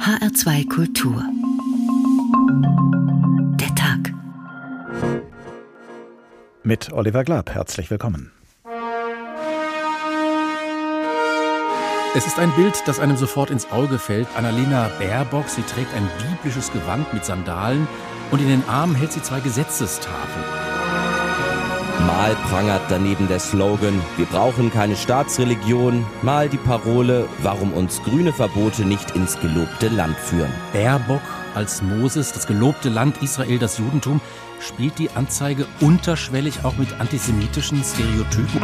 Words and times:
HR2 0.00 0.66
Kultur. 0.66 1.22
Der 3.60 3.74
Tag. 3.74 4.14
Mit 6.62 6.90
Oliver 6.90 7.22
Glab, 7.22 7.50
herzlich 7.50 7.90
willkommen. 7.90 8.32
Es 12.14 12.26
ist 12.26 12.38
ein 12.38 12.50
Bild, 12.52 12.82
das 12.86 12.98
einem 12.98 13.18
sofort 13.18 13.50
ins 13.50 13.70
Auge 13.70 13.98
fällt. 13.98 14.26
Annalena 14.36 14.88
Baerbock, 14.98 15.50
sie 15.50 15.62
trägt 15.62 15.92
ein 15.92 16.08
biblisches 16.30 16.72
Gewand 16.72 17.12
mit 17.12 17.26
Sandalen 17.26 17.86
und 18.30 18.40
in 18.40 18.48
den 18.48 18.64
Armen 18.70 18.94
hält 18.94 19.12
sie 19.12 19.20
zwei 19.20 19.40
Gesetzestafeln. 19.40 20.69
Mal 22.06 22.34
prangert 22.48 22.82
daneben 22.88 23.28
der 23.28 23.38
Slogan, 23.38 24.00
wir 24.16 24.26
brauchen 24.26 24.72
keine 24.72 24.96
Staatsreligion, 24.96 26.06
mal 26.22 26.48
die 26.48 26.56
Parole, 26.56 27.28
warum 27.42 27.72
uns 27.72 28.02
grüne 28.02 28.32
Verbote 28.32 28.84
nicht 28.84 29.10
ins 29.12 29.38
gelobte 29.38 29.88
Land 29.88 30.16
führen. 30.16 30.50
Baerbock 30.72 31.20
als 31.54 31.82
Moses, 31.82 32.32
das 32.32 32.46
gelobte 32.46 32.88
Land 32.88 33.22
Israel, 33.22 33.58
das 33.58 33.78
Judentum, 33.78 34.20
spielt 34.60 34.98
die 34.98 35.10
Anzeige 35.10 35.66
unterschwellig 35.80 36.64
auch 36.64 36.76
mit 36.76 36.88
antisemitischen 37.00 37.82
Stereotypen. 37.84 38.62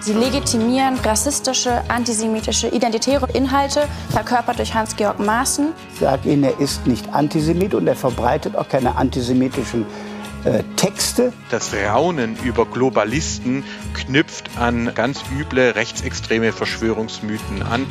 Sie 0.00 0.12
legitimieren 0.12 0.98
rassistische, 0.98 1.82
antisemitische, 1.88 2.68
identitäre 2.68 3.26
Inhalte, 3.32 3.88
verkörpert 4.10 4.58
durch 4.58 4.74
Hans-Georg 4.74 5.18
Maaßen. 5.18 5.72
Ich 5.92 6.00
sage 6.00 6.30
Ihnen, 6.30 6.44
er 6.44 6.60
ist 6.60 6.86
nicht 6.86 7.12
Antisemit 7.14 7.74
und 7.74 7.86
er 7.86 7.96
verbreitet 7.96 8.54
auch 8.54 8.68
keine 8.68 8.96
antisemitischen 8.96 9.86
äh, 10.44 10.62
Texte. 10.76 11.32
Das 11.50 11.72
Raunen 11.74 12.36
über 12.44 12.66
Globalisten 12.66 13.64
knüpft 13.94 14.56
an 14.58 14.92
ganz 14.94 15.22
üble 15.38 15.70
rechtsextreme 15.70 16.52
Verschwörungsmythen 16.52 17.62
an. 17.62 17.86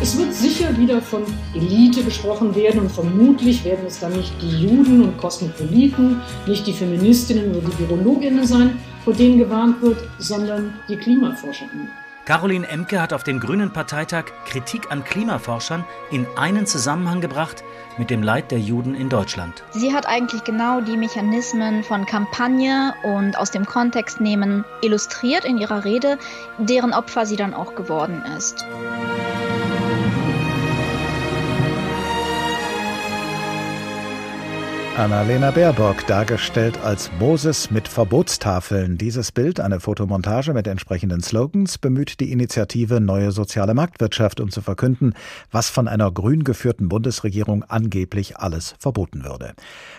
Es 0.00 0.16
wird 0.16 0.32
sicher 0.32 0.76
wieder 0.78 1.02
von 1.02 1.24
Elite 1.54 2.04
gesprochen 2.04 2.54
werden 2.54 2.82
und 2.82 2.92
vermutlich 2.92 3.64
werden 3.64 3.84
es 3.86 3.98
dann 3.98 4.12
nicht 4.12 4.32
die 4.40 4.62
Juden 4.62 5.02
und 5.02 5.18
Kosmopoliten, 5.18 6.20
nicht 6.46 6.66
die 6.68 6.72
Feministinnen 6.72 7.50
oder 7.50 7.68
die 7.68 7.78
Virologinnen 7.80 8.46
sein, 8.46 8.78
vor 9.04 9.12
denen 9.12 9.38
gewarnt 9.38 9.82
wird, 9.82 9.98
sondern 10.18 10.74
die 10.88 10.96
KlimaforscherInnen. 10.96 11.88
Caroline 12.28 12.68
Emke 12.68 13.00
hat 13.00 13.14
auf 13.14 13.24
dem 13.24 13.40
Grünen 13.40 13.72
Parteitag 13.72 14.24
Kritik 14.44 14.92
an 14.92 15.02
Klimaforschern 15.02 15.82
in 16.10 16.26
einen 16.36 16.66
Zusammenhang 16.66 17.22
gebracht 17.22 17.64
mit 17.96 18.10
dem 18.10 18.22
Leid 18.22 18.50
der 18.50 18.58
Juden 18.58 18.94
in 18.94 19.08
Deutschland. 19.08 19.64
Sie 19.70 19.94
hat 19.94 20.06
eigentlich 20.06 20.44
genau 20.44 20.82
die 20.82 20.98
Mechanismen 20.98 21.82
von 21.82 22.04
Kampagne 22.04 22.92
und 23.02 23.38
aus 23.38 23.50
dem 23.50 23.64
Kontext 23.64 24.20
nehmen 24.20 24.66
illustriert 24.82 25.46
in 25.46 25.56
ihrer 25.56 25.86
Rede, 25.86 26.18
deren 26.58 26.92
Opfer 26.92 27.24
sie 27.24 27.36
dann 27.36 27.54
auch 27.54 27.74
geworden 27.74 28.22
ist. 28.36 28.62
Annalena 34.98 35.52
Baerbock, 35.52 36.04
dargestellt 36.08 36.76
als 36.82 37.08
Moses 37.20 37.70
mit 37.70 37.86
Verbotstafeln. 37.86 38.98
Dieses 38.98 39.30
Bild, 39.30 39.60
eine 39.60 39.78
Fotomontage 39.78 40.52
mit 40.52 40.66
entsprechenden 40.66 41.22
Slogans, 41.22 41.78
bemüht 41.78 42.18
die 42.18 42.32
Initiative 42.32 43.00
Neue 43.00 43.30
Soziale 43.30 43.74
Marktwirtschaft, 43.74 44.40
um 44.40 44.50
zu 44.50 44.60
verkünden, 44.60 45.14
was 45.52 45.68
von 45.68 45.86
einer 45.86 46.10
grün 46.10 46.42
geführten 46.42 46.88
Bundesregierung 46.88 47.62
angeblich 47.62 48.38
alles 48.38 48.74
verboten 48.80 49.22
würde. 49.22 49.52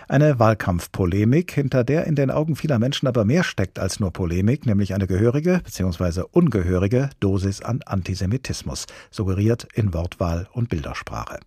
Eine 0.10 0.38
Wahlkampfpolemik, 0.38 1.54
hinter 1.54 1.86
der 1.86 2.06
in 2.06 2.16
den 2.16 2.30
Augen 2.30 2.58
vieler 2.58 2.78
Menschen 2.78 3.08
aber 3.08 3.24
mehr 3.24 3.46
steckt 3.46 3.80
als 3.80 4.02
nur 4.02 4.12
Polemik, 4.12 4.66
nämlich 4.66 4.94
eine 4.94 5.08
gehörige 5.08 5.62
bzw. 5.64 6.24
ungehörige 6.30 7.10
Dosis 7.22 7.62
an 7.62 7.80
Antisemitismus, 7.86 8.86
suggeriert 9.12 9.66
in 9.74 9.94
Wortwahl 9.94 10.50
und 10.52 10.68
Bildersprache. 10.68 11.40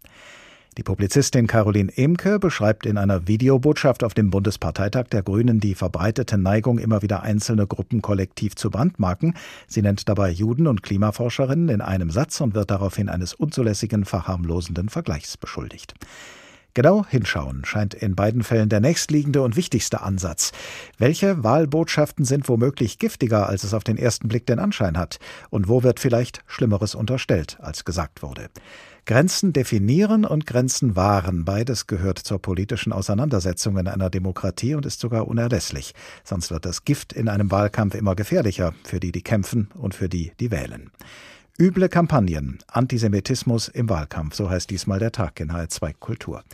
Die 0.78 0.82
Publizistin 0.82 1.46
Caroline 1.46 1.92
Emke 1.94 2.38
beschreibt 2.38 2.86
in 2.86 2.96
einer 2.96 3.28
Videobotschaft 3.28 4.02
auf 4.02 4.14
dem 4.14 4.30
Bundesparteitag 4.30 5.08
der 5.08 5.22
Grünen 5.22 5.60
die 5.60 5.74
verbreitete 5.74 6.38
Neigung, 6.38 6.78
immer 6.78 7.02
wieder 7.02 7.22
einzelne 7.22 7.66
Gruppen 7.66 8.00
kollektiv 8.00 8.56
zu 8.56 8.70
brandmarken. 8.70 9.34
Sie 9.66 9.82
nennt 9.82 10.08
dabei 10.08 10.30
Juden 10.30 10.66
und 10.66 10.82
Klimaforscherinnen 10.82 11.68
in 11.68 11.82
einem 11.82 12.08
Satz 12.08 12.40
und 12.40 12.54
wird 12.54 12.70
daraufhin 12.70 13.10
eines 13.10 13.34
unzulässigen, 13.34 14.06
verharmlosenden 14.06 14.88
Vergleichs 14.88 15.36
beschuldigt. 15.36 15.94
Genau 16.72 17.04
hinschauen 17.04 17.66
scheint 17.66 17.92
in 17.92 18.16
beiden 18.16 18.42
Fällen 18.42 18.70
der 18.70 18.80
nächstliegende 18.80 19.42
und 19.42 19.56
wichtigste 19.56 20.00
Ansatz. 20.00 20.52
Welche 20.96 21.44
Wahlbotschaften 21.44 22.24
sind 22.24 22.48
womöglich 22.48 22.98
giftiger, 22.98 23.46
als 23.46 23.62
es 23.64 23.74
auf 23.74 23.84
den 23.84 23.98
ersten 23.98 24.28
Blick 24.28 24.46
den 24.46 24.58
Anschein 24.58 24.96
hat? 24.96 25.18
Und 25.50 25.68
wo 25.68 25.82
wird 25.82 26.00
vielleicht 26.00 26.42
Schlimmeres 26.46 26.94
unterstellt, 26.94 27.58
als 27.60 27.84
gesagt 27.84 28.22
wurde? 28.22 28.48
Grenzen 29.04 29.52
definieren 29.52 30.24
und 30.24 30.46
Grenzen 30.46 30.94
wahren, 30.94 31.44
beides 31.44 31.88
gehört 31.88 32.20
zur 32.20 32.40
politischen 32.40 32.92
Auseinandersetzung 32.92 33.76
in 33.76 33.88
einer 33.88 34.10
Demokratie 34.10 34.76
und 34.76 34.86
ist 34.86 35.00
sogar 35.00 35.26
unerlässlich. 35.26 35.92
Sonst 36.22 36.52
wird 36.52 36.64
das 36.64 36.84
Gift 36.84 37.12
in 37.12 37.28
einem 37.28 37.50
Wahlkampf 37.50 37.96
immer 37.96 38.14
gefährlicher 38.14 38.74
für 38.84 39.00
die, 39.00 39.10
die 39.10 39.22
kämpfen 39.22 39.70
und 39.74 39.94
für 39.94 40.08
die, 40.08 40.32
die 40.38 40.52
wählen. 40.52 40.92
Üble 41.58 41.88
Kampagnen, 41.88 42.58
Antisemitismus 42.68 43.68
im 43.68 43.88
Wahlkampf, 43.88 44.36
so 44.36 44.48
heißt 44.48 44.70
diesmal 44.70 45.00
der 45.00 45.12
Tag 45.12 45.38
in 45.40 45.50
H2 45.50 45.94
Kultur. 45.98 46.44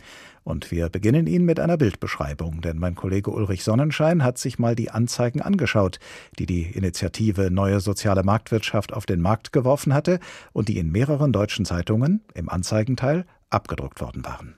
Und 0.49 0.71
wir 0.71 0.89
beginnen 0.89 1.27
ihn 1.27 1.45
mit 1.45 1.59
einer 1.59 1.77
Bildbeschreibung, 1.77 2.61
denn 2.61 2.79
mein 2.79 2.95
Kollege 2.95 3.29
Ulrich 3.29 3.63
Sonnenschein 3.63 4.23
hat 4.23 4.39
sich 4.39 4.57
mal 4.57 4.75
die 4.75 4.89
Anzeigen 4.89 5.43
angeschaut, 5.43 5.99
die 6.39 6.47
die 6.47 6.63
Initiative 6.63 7.51
Neue 7.51 7.79
Soziale 7.81 8.23
Marktwirtschaft 8.23 8.91
auf 8.91 9.05
den 9.05 9.21
Markt 9.21 9.53
geworfen 9.53 9.93
hatte 9.93 10.19
und 10.51 10.67
die 10.67 10.79
in 10.79 10.91
mehreren 10.91 11.31
deutschen 11.31 11.65
Zeitungen 11.65 12.21
im 12.33 12.49
Anzeigenteil 12.49 13.27
abgedruckt 13.51 14.01
worden 14.01 14.25
waren. 14.25 14.55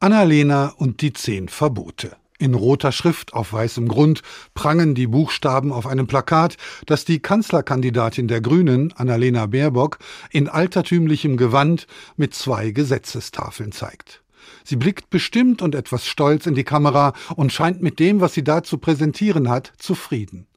Annalena 0.00 0.74
und 0.76 1.00
die 1.00 1.14
zehn 1.14 1.48
Verbote. 1.48 2.14
In 2.38 2.52
roter 2.52 2.92
Schrift 2.92 3.32
auf 3.32 3.54
weißem 3.54 3.88
Grund 3.88 4.20
prangen 4.52 4.94
die 4.94 5.06
Buchstaben 5.06 5.72
auf 5.72 5.86
einem 5.86 6.06
Plakat, 6.06 6.58
das 6.84 7.06
die 7.06 7.20
Kanzlerkandidatin 7.20 8.28
der 8.28 8.42
Grünen, 8.42 8.92
Annalena 8.92 9.46
Baerbock, 9.46 9.98
in 10.30 10.50
altertümlichem 10.50 11.38
Gewand 11.38 11.86
mit 12.18 12.34
zwei 12.34 12.70
Gesetzestafeln 12.70 13.72
zeigt. 13.72 14.20
Sie 14.68 14.74
blickt 14.74 15.10
bestimmt 15.10 15.62
und 15.62 15.76
etwas 15.76 16.08
stolz 16.08 16.44
in 16.44 16.56
die 16.56 16.64
Kamera 16.64 17.12
und 17.36 17.52
scheint 17.52 17.82
mit 17.82 18.00
dem, 18.00 18.20
was 18.20 18.34
sie 18.34 18.42
da 18.42 18.64
zu 18.64 18.78
präsentieren 18.78 19.48
hat, 19.48 19.72
zufrieden. 19.78 20.48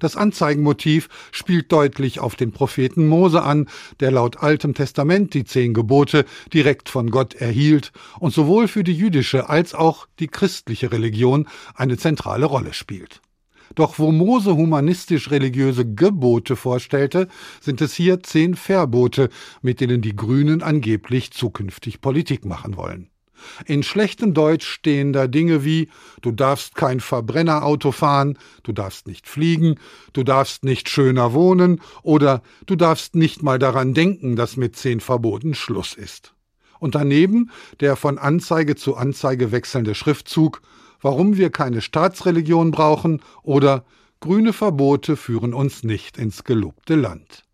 Das 0.00 0.16
Anzeigenmotiv 0.16 1.08
spielt 1.32 1.72
deutlich 1.72 2.20
auf 2.20 2.36
den 2.36 2.52
Propheten 2.52 3.08
Mose 3.08 3.42
an, 3.42 3.70
der 4.00 4.10
laut 4.10 4.36
Altem 4.36 4.74
Testament 4.74 5.32
die 5.32 5.44
zehn 5.44 5.72
Gebote 5.72 6.26
direkt 6.52 6.90
von 6.90 7.10
Gott 7.10 7.32
erhielt 7.32 7.92
und 8.20 8.34
sowohl 8.34 8.68
für 8.68 8.84
die 8.84 8.92
jüdische 8.92 9.48
als 9.48 9.74
auch 9.74 10.08
die 10.18 10.28
christliche 10.28 10.92
Religion 10.92 11.48
eine 11.74 11.96
zentrale 11.96 12.44
Rolle 12.44 12.74
spielt. 12.74 13.22
Doch 13.74 13.98
wo 13.98 14.12
Mose 14.12 14.54
humanistisch-religiöse 14.54 15.86
Gebote 15.94 16.54
vorstellte, 16.54 17.28
sind 17.62 17.80
es 17.80 17.94
hier 17.94 18.22
zehn 18.22 18.56
Verbote, 18.56 19.30
mit 19.62 19.80
denen 19.80 20.02
die 20.02 20.14
Grünen 20.14 20.62
angeblich 20.62 21.30
zukünftig 21.30 22.02
Politik 22.02 22.44
machen 22.44 22.76
wollen. 22.76 23.08
In 23.66 23.82
schlechtem 23.82 24.34
Deutsch 24.34 24.66
stehen 24.66 25.12
da 25.12 25.26
Dinge 25.26 25.64
wie 25.64 25.88
du 26.22 26.32
darfst 26.32 26.74
kein 26.74 27.00
Verbrennerauto 27.00 27.92
fahren, 27.92 28.38
du 28.62 28.72
darfst 28.72 29.06
nicht 29.06 29.28
fliegen, 29.28 29.76
du 30.12 30.22
darfst 30.22 30.64
nicht 30.64 30.88
schöner 30.88 31.32
wohnen 31.32 31.80
oder 32.02 32.42
du 32.66 32.76
darfst 32.76 33.14
nicht 33.14 33.42
mal 33.42 33.58
daran 33.58 33.94
denken, 33.94 34.36
dass 34.36 34.56
mit 34.56 34.76
zehn 34.76 35.00
Verboten 35.00 35.54
Schluss 35.54 35.94
ist. 35.94 36.34
Und 36.78 36.94
daneben 36.94 37.50
der 37.80 37.96
von 37.96 38.18
Anzeige 38.18 38.76
zu 38.76 38.96
Anzeige 38.96 39.52
wechselnde 39.52 39.94
Schriftzug 39.94 40.62
Warum 41.04 41.36
wir 41.36 41.50
keine 41.50 41.82
Staatsreligion 41.82 42.70
brauchen 42.70 43.20
oder 43.42 43.84
Grüne 44.20 44.54
Verbote 44.54 45.18
führen 45.18 45.52
uns 45.52 45.82
nicht 45.82 46.16
ins 46.16 46.44
gelobte 46.44 46.94
Land. 46.94 47.44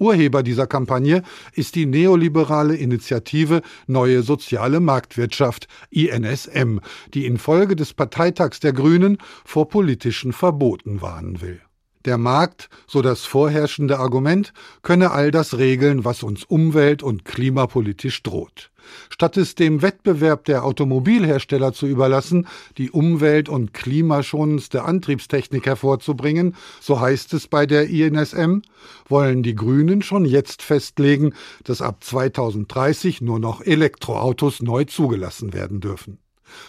Urheber 0.00 0.42
dieser 0.42 0.66
Kampagne 0.66 1.22
ist 1.52 1.74
die 1.74 1.86
neoliberale 1.86 2.74
Initiative 2.74 3.60
Neue 3.86 4.22
Soziale 4.22 4.80
Marktwirtschaft 4.80 5.68
INSM, 5.90 6.80
die 7.12 7.26
infolge 7.26 7.76
des 7.76 7.92
Parteitags 7.92 8.60
der 8.60 8.72
Grünen 8.72 9.18
vor 9.44 9.68
politischen 9.68 10.32
Verboten 10.32 11.02
warnen 11.02 11.42
will. 11.42 11.60
Der 12.06 12.16
Markt, 12.16 12.70
so 12.86 13.02
das 13.02 13.26
vorherrschende 13.26 13.98
Argument, 13.98 14.54
könne 14.82 15.10
all 15.10 15.30
das 15.30 15.58
regeln, 15.58 16.04
was 16.04 16.22
uns 16.22 16.44
umwelt- 16.44 17.02
und 17.02 17.26
klimapolitisch 17.26 18.22
droht. 18.22 18.70
Statt 19.10 19.36
es 19.36 19.54
dem 19.54 19.82
Wettbewerb 19.82 20.46
der 20.46 20.64
Automobilhersteller 20.64 21.74
zu 21.74 21.86
überlassen, 21.86 22.48
die 22.78 22.90
umwelt- 22.90 23.50
und 23.50 23.74
klimaschonendste 23.74 24.82
Antriebstechnik 24.82 25.66
hervorzubringen, 25.66 26.56
so 26.80 27.00
heißt 27.00 27.34
es 27.34 27.46
bei 27.48 27.66
der 27.66 27.88
INSM, 27.88 28.62
wollen 29.06 29.42
die 29.42 29.54
Grünen 29.54 30.00
schon 30.00 30.24
jetzt 30.24 30.62
festlegen, 30.62 31.34
dass 31.64 31.82
ab 31.82 32.02
2030 32.02 33.20
nur 33.20 33.38
noch 33.38 33.60
Elektroautos 33.60 34.62
neu 34.62 34.84
zugelassen 34.84 35.52
werden 35.52 35.80
dürfen. 35.80 36.18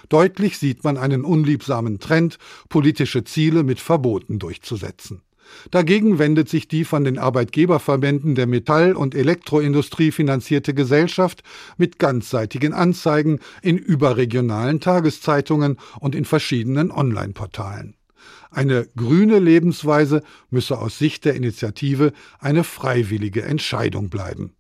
Deutlich 0.10 0.58
sieht 0.58 0.84
man 0.84 0.98
einen 0.98 1.24
unliebsamen 1.24 2.00
Trend, 2.00 2.38
politische 2.70 3.24
Ziele 3.24 3.64
mit 3.64 3.80
Verboten 3.80 4.40
durchzusetzen. 4.40 5.22
Dagegen 5.70 6.20
wendet 6.20 6.50
sich 6.50 6.68
die 6.68 6.86
von 6.86 7.04
den 7.04 7.18
Arbeitgeberverbänden 7.18 8.36
der 8.36 8.48
Metall- 8.48 8.94
und 8.94 9.16
Elektroindustrie 9.16 10.12
finanzierte 10.12 10.74
Gesellschaft 10.74 11.44
mit 11.78 12.00
ganzseitigen 12.00 12.74
Anzeigen 12.74 13.40
in 13.62 13.78
überregionalen 13.78 14.80
Tageszeitungen 14.80 15.78
und 16.00 16.16
in 16.16 16.26
verschiedenen 16.26 16.92
Online-Portalen. 16.92 17.96
Eine 18.50 18.88
grüne 18.98 19.40
Lebensweise 19.40 20.24
müsse 20.50 20.78
aus 20.78 20.98
Sicht 20.98 21.26
der 21.26 21.36
Initiative 21.36 22.12
eine 22.40 22.64
freiwillige 22.64 23.44
Entscheidung 23.44 24.10
bleiben. 24.10 24.54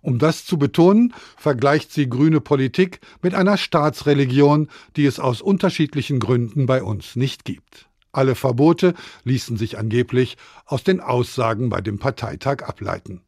Um 0.00 0.18
das 0.18 0.44
zu 0.44 0.58
betonen, 0.58 1.14
vergleicht 1.36 1.92
sie 1.92 2.08
grüne 2.08 2.40
Politik 2.40 3.00
mit 3.22 3.34
einer 3.34 3.56
Staatsreligion, 3.56 4.68
die 4.96 5.06
es 5.06 5.20
aus 5.20 5.42
unterschiedlichen 5.42 6.20
Gründen 6.20 6.66
bei 6.66 6.82
uns 6.82 7.16
nicht 7.16 7.44
gibt. 7.44 7.88
Alle 8.12 8.34
Verbote 8.34 8.94
ließen 9.24 9.56
sich 9.56 9.78
angeblich 9.78 10.38
aus 10.64 10.82
den 10.82 11.00
Aussagen 11.00 11.68
bei 11.68 11.80
dem 11.80 11.98
Parteitag 11.98 12.62
ableiten. 12.62 13.20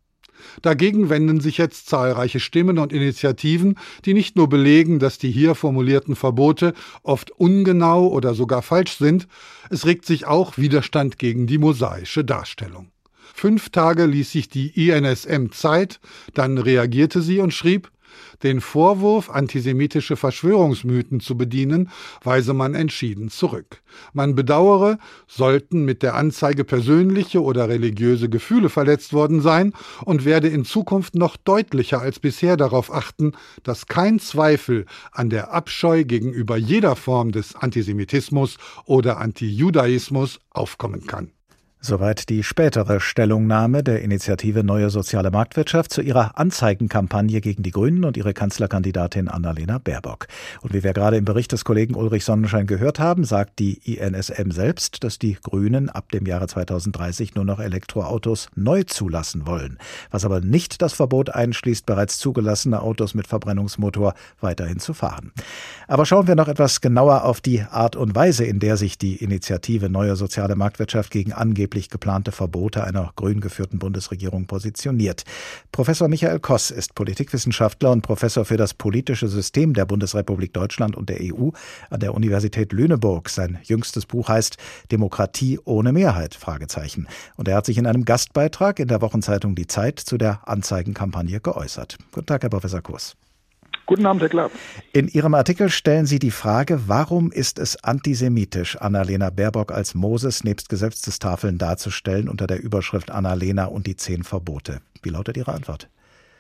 Dagegen 0.63 1.09
wenden 1.09 1.41
sich 1.41 1.59
jetzt 1.59 1.89
zahlreiche 1.89 2.41
Stimmen 2.41 2.79
und 2.79 2.93
Initiativen, 2.93 3.79
die 4.05 4.15
nicht 4.15 4.37
nur 4.37 4.49
belegen, 4.49 4.99
dass 4.99 5.19
die 5.19 5.31
hier 5.31 5.55
formulierten 5.55 6.17
Verbote 6.17 6.75
oft 7.03 7.31
ungenau 7.31 8.07
oder 8.09 8.35
sogar 8.35 8.63
falsch 8.63 8.97
sind, 8.97 9.29
es 9.71 9.85
regt 9.85 10.07
sich 10.07 10.27
auch 10.27 10.57
Widerstand 10.57 11.19
gegen 11.19 11.47
die 11.47 11.59
mosaische 11.59 12.25
Darstellung. 12.25 12.91
Fünf 13.39 13.71
Tage 13.71 14.07
ließ 14.07 14.33
sich 14.33 14.49
die 14.49 14.89
INSM 14.89 15.53
Zeit, 15.53 16.01
dann 16.35 16.59
reagierte 16.59 17.23
sie 17.23 17.39
und 17.39 17.55
schrieb, 17.55 17.89
den 18.43 18.61
Vorwurf, 18.61 19.31
antisemitische 19.31 20.17
Verschwörungsmythen 20.17 21.21
zu 21.21 21.37
bedienen, 21.37 21.89
weise 22.25 22.53
man 22.53 22.75
entschieden 22.75 23.29
zurück. 23.29 23.81
Man 24.13 24.35
bedauere, 24.35 24.99
sollten 25.29 25.85
mit 25.85 26.03
der 26.03 26.17
Anzeige 26.17 26.65
persönliche 26.65 27.41
oder 27.41 27.69
religiöse 27.69 28.29
Gefühle 28.29 28.71
verletzt 28.71 29.13
worden 29.13 29.41
sein 29.41 29.73
und 30.05 30.25
werde 30.25 30.49
in 30.49 30.65
Zukunft 30.65 31.15
noch 31.15 31.37
deutlicher 31.37 32.01
als 32.01 32.19
bisher 32.19 32.57
darauf 32.57 32.93
achten, 32.93 33.35
dass 33.63 33.87
kein 33.87 34.19
Zweifel 34.19 34.85
an 35.13 35.31
der 35.31 35.53
Abscheu 35.53 36.03
gegenüber 36.03 36.57
jeder 36.57 36.97
Form 36.97 37.31
des 37.31 37.55
Antisemitismus 37.55 38.57
oder 38.85 39.19
Antijudaismus 39.19 40.41
aufkommen 40.51 41.07
kann. 41.07 41.31
Soweit 41.81 42.29
die 42.29 42.43
spätere 42.43 42.99
Stellungnahme 42.99 43.85
der 43.85 44.03
Initiative 44.03 44.65
Neue 44.65 44.91
Soziale 44.91 45.31
Marktwirtschaft 45.31 45.93
zu 45.93 46.03
ihrer 46.03 46.37
Anzeigenkampagne 46.37 47.41
gegen 47.41 47.63
die 47.63 47.71
Grünen 47.71 48.05
und 48.05 48.17
ihre 48.17 48.35
Kanzlerkandidatin 48.35 49.29
Annalena 49.29 49.79
Baerbock. 49.79 50.27
Und 50.61 50.75
wie 50.75 50.83
wir 50.83 50.93
gerade 50.93 51.17
im 51.17 51.25
Bericht 51.25 51.53
des 51.53 51.65
Kollegen 51.65 51.95
Ulrich 51.95 52.25
Sonnenschein 52.25 52.67
gehört 52.67 52.99
haben, 52.99 53.23
sagt 53.23 53.61
die 53.61 53.75
INSM 53.95 54.51
selbst, 54.51 55.05
dass 55.05 55.21
die 55.21 55.35
Grünen 55.35 55.89
ab 55.89 56.11
dem 56.11 56.27
Jahre 56.27 56.49
2030 56.49 57.37
nur 57.37 57.45
noch 57.45 57.61
Elektroautos 57.61 58.49
neu 58.57 58.83
zulassen 58.83 59.47
wollen. 59.47 59.79
Was 60.11 60.25
aber 60.25 60.41
nicht 60.41 60.83
das 60.83 60.95
Verbot 60.95 61.31
einschließt, 61.31 61.87
bereits 61.87 62.19
zugelassene 62.19 62.83
Autos 62.83 63.15
mit 63.15 63.29
Verbrennungsmotor 63.29 64.15
weiterhin 64.41 64.81
zu 64.81 64.95
fahren. 64.95 65.31
Aber 65.87 66.07
schauen 66.07 66.27
wir 66.27 66.35
noch 66.35 66.49
etwas 66.49 66.81
genauer 66.81 67.25
auf 67.25 67.41
die 67.41 67.63
Art 67.63 67.95
und 67.95 68.17
Weise, 68.17 68.45
in 68.45 68.59
der 68.59 68.77
sich 68.77 68.99
die 68.99 69.17
Initiative 69.17 69.89
Neue 69.89 70.17
Soziale 70.17 70.57
Marktwirtschaft 70.57 71.13
gegen 71.13 71.33
angeblich 71.33 71.69
angeblich 71.79 71.91
geplante 71.91 72.33
Verbote 72.33 72.85
einer 72.85 73.13
grün 73.15 73.41
geführten 73.41 73.79
Bundesregierung 73.79 74.47
positioniert. 74.47 75.25
Professor 75.71 76.09
Michael 76.09 76.41
Koss 76.41 76.71
ist 76.71 76.95
Politikwissenschaftler 76.95 77.93
und 77.93 78.03
Professor 78.03 78.45
für 78.45 78.57
das 78.57 78.75
politische 78.75 79.29
System 79.29 79.75
der 79.75 79.87
Bundesrepublik 79.87 80.53
Deutschland 80.53 80.97
und 80.97 81.09
der 81.09 81.19
EU 81.21 81.51
an 81.91 82.01
der 82.01 82.15
Universität 82.15 82.73
Lüneburg. 82.73 83.29
Sein 83.29 83.59
jüngstes 83.63 84.07
Buch 84.07 84.29
heißt 84.29 84.57
Demokratie 84.91 85.59
ohne 85.65 85.93
Mehrheit? 85.93 86.39
Und 87.37 87.49
er 87.49 87.57
hat 87.57 87.67
sich 87.67 87.79
in 87.79 87.87
einem 87.87 88.05
Gastbeitrag 88.05 88.81
in 88.81 88.89
der 88.89 89.01
Wochenzeitung 89.01 89.55
Die 89.55 89.67
Zeit 89.67 90.01
zu 90.01 90.19
der 90.19 90.49
Anzeigenkampagne 90.49 91.41
geäußert. 91.41 91.99
Guten 92.13 92.27
Tag, 92.27 92.43
Herr 92.43 92.51
Professor 92.51 92.81
Koss. 92.81 93.17
Guten 93.89 94.05
Abend, 94.05 94.21
Herr 94.21 94.29
Klapp. 94.29 94.53
In 94.93 95.09
Ihrem 95.09 95.33
Artikel 95.33 95.71
stellen 95.71 96.05
Sie 96.05 96.19
die 96.19 96.31
Frage, 96.31 96.89
warum 96.89 97.33
ist 97.33 97.59
es 97.59 97.83
antisemitisch, 97.83 98.77
Annalena 98.77 99.31
Baerbock 99.31 99.73
als 99.73 99.95
Moses 99.95 100.45
nebst 100.45 100.69
Gesetzestafeln 100.69 101.57
darzustellen 101.57 102.29
unter 102.29 102.47
der 102.47 102.63
Überschrift 102.63 103.11
Annalena 103.11 103.65
und 103.65 103.87
die 103.87 103.97
zehn 103.97 104.25
Verbote? 104.25 104.83
Wie 105.03 105.09
lautet 105.09 105.39
Ihre 105.39 105.55
Antwort? 105.55 105.89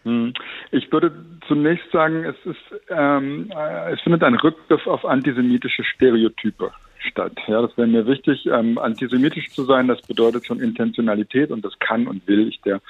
Hm. 0.05 0.35
Ich 0.73 0.93
würde 0.93 1.11
zunächst 1.49 1.91
sagen, 1.91 2.23
es, 2.23 2.37
ist, 2.45 2.81
ähm, 2.91 3.51
äh, 3.51 3.94
es 3.94 4.01
findet 4.03 4.23
ein 4.25 4.35
Rückgriff 4.35 4.87
auf 4.87 5.06
antisemitische 5.06 5.85
Stereotype 5.85 6.71
statt. 7.10 7.32
Ja, 7.46 7.62
das 7.62 7.76
wäre 7.76 7.88
mir 7.88 8.06
wichtig. 8.06 8.46
Ähm, 8.46 8.78
antisemitisch 8.78 9.50
zu 9.50 9.64
sein, 9.64 9.88
das 9.88 10.00
bedeutet 10.02 10.46
schon 10.46 10.60
Intentionalität 10.60 11.50
und 11.50 11.64
das 11.64 11.78
kann 11.78 12.06
und 12.06 12.26
will 12.26 12.49
ich 12.49 12.60
der 12.62 12.81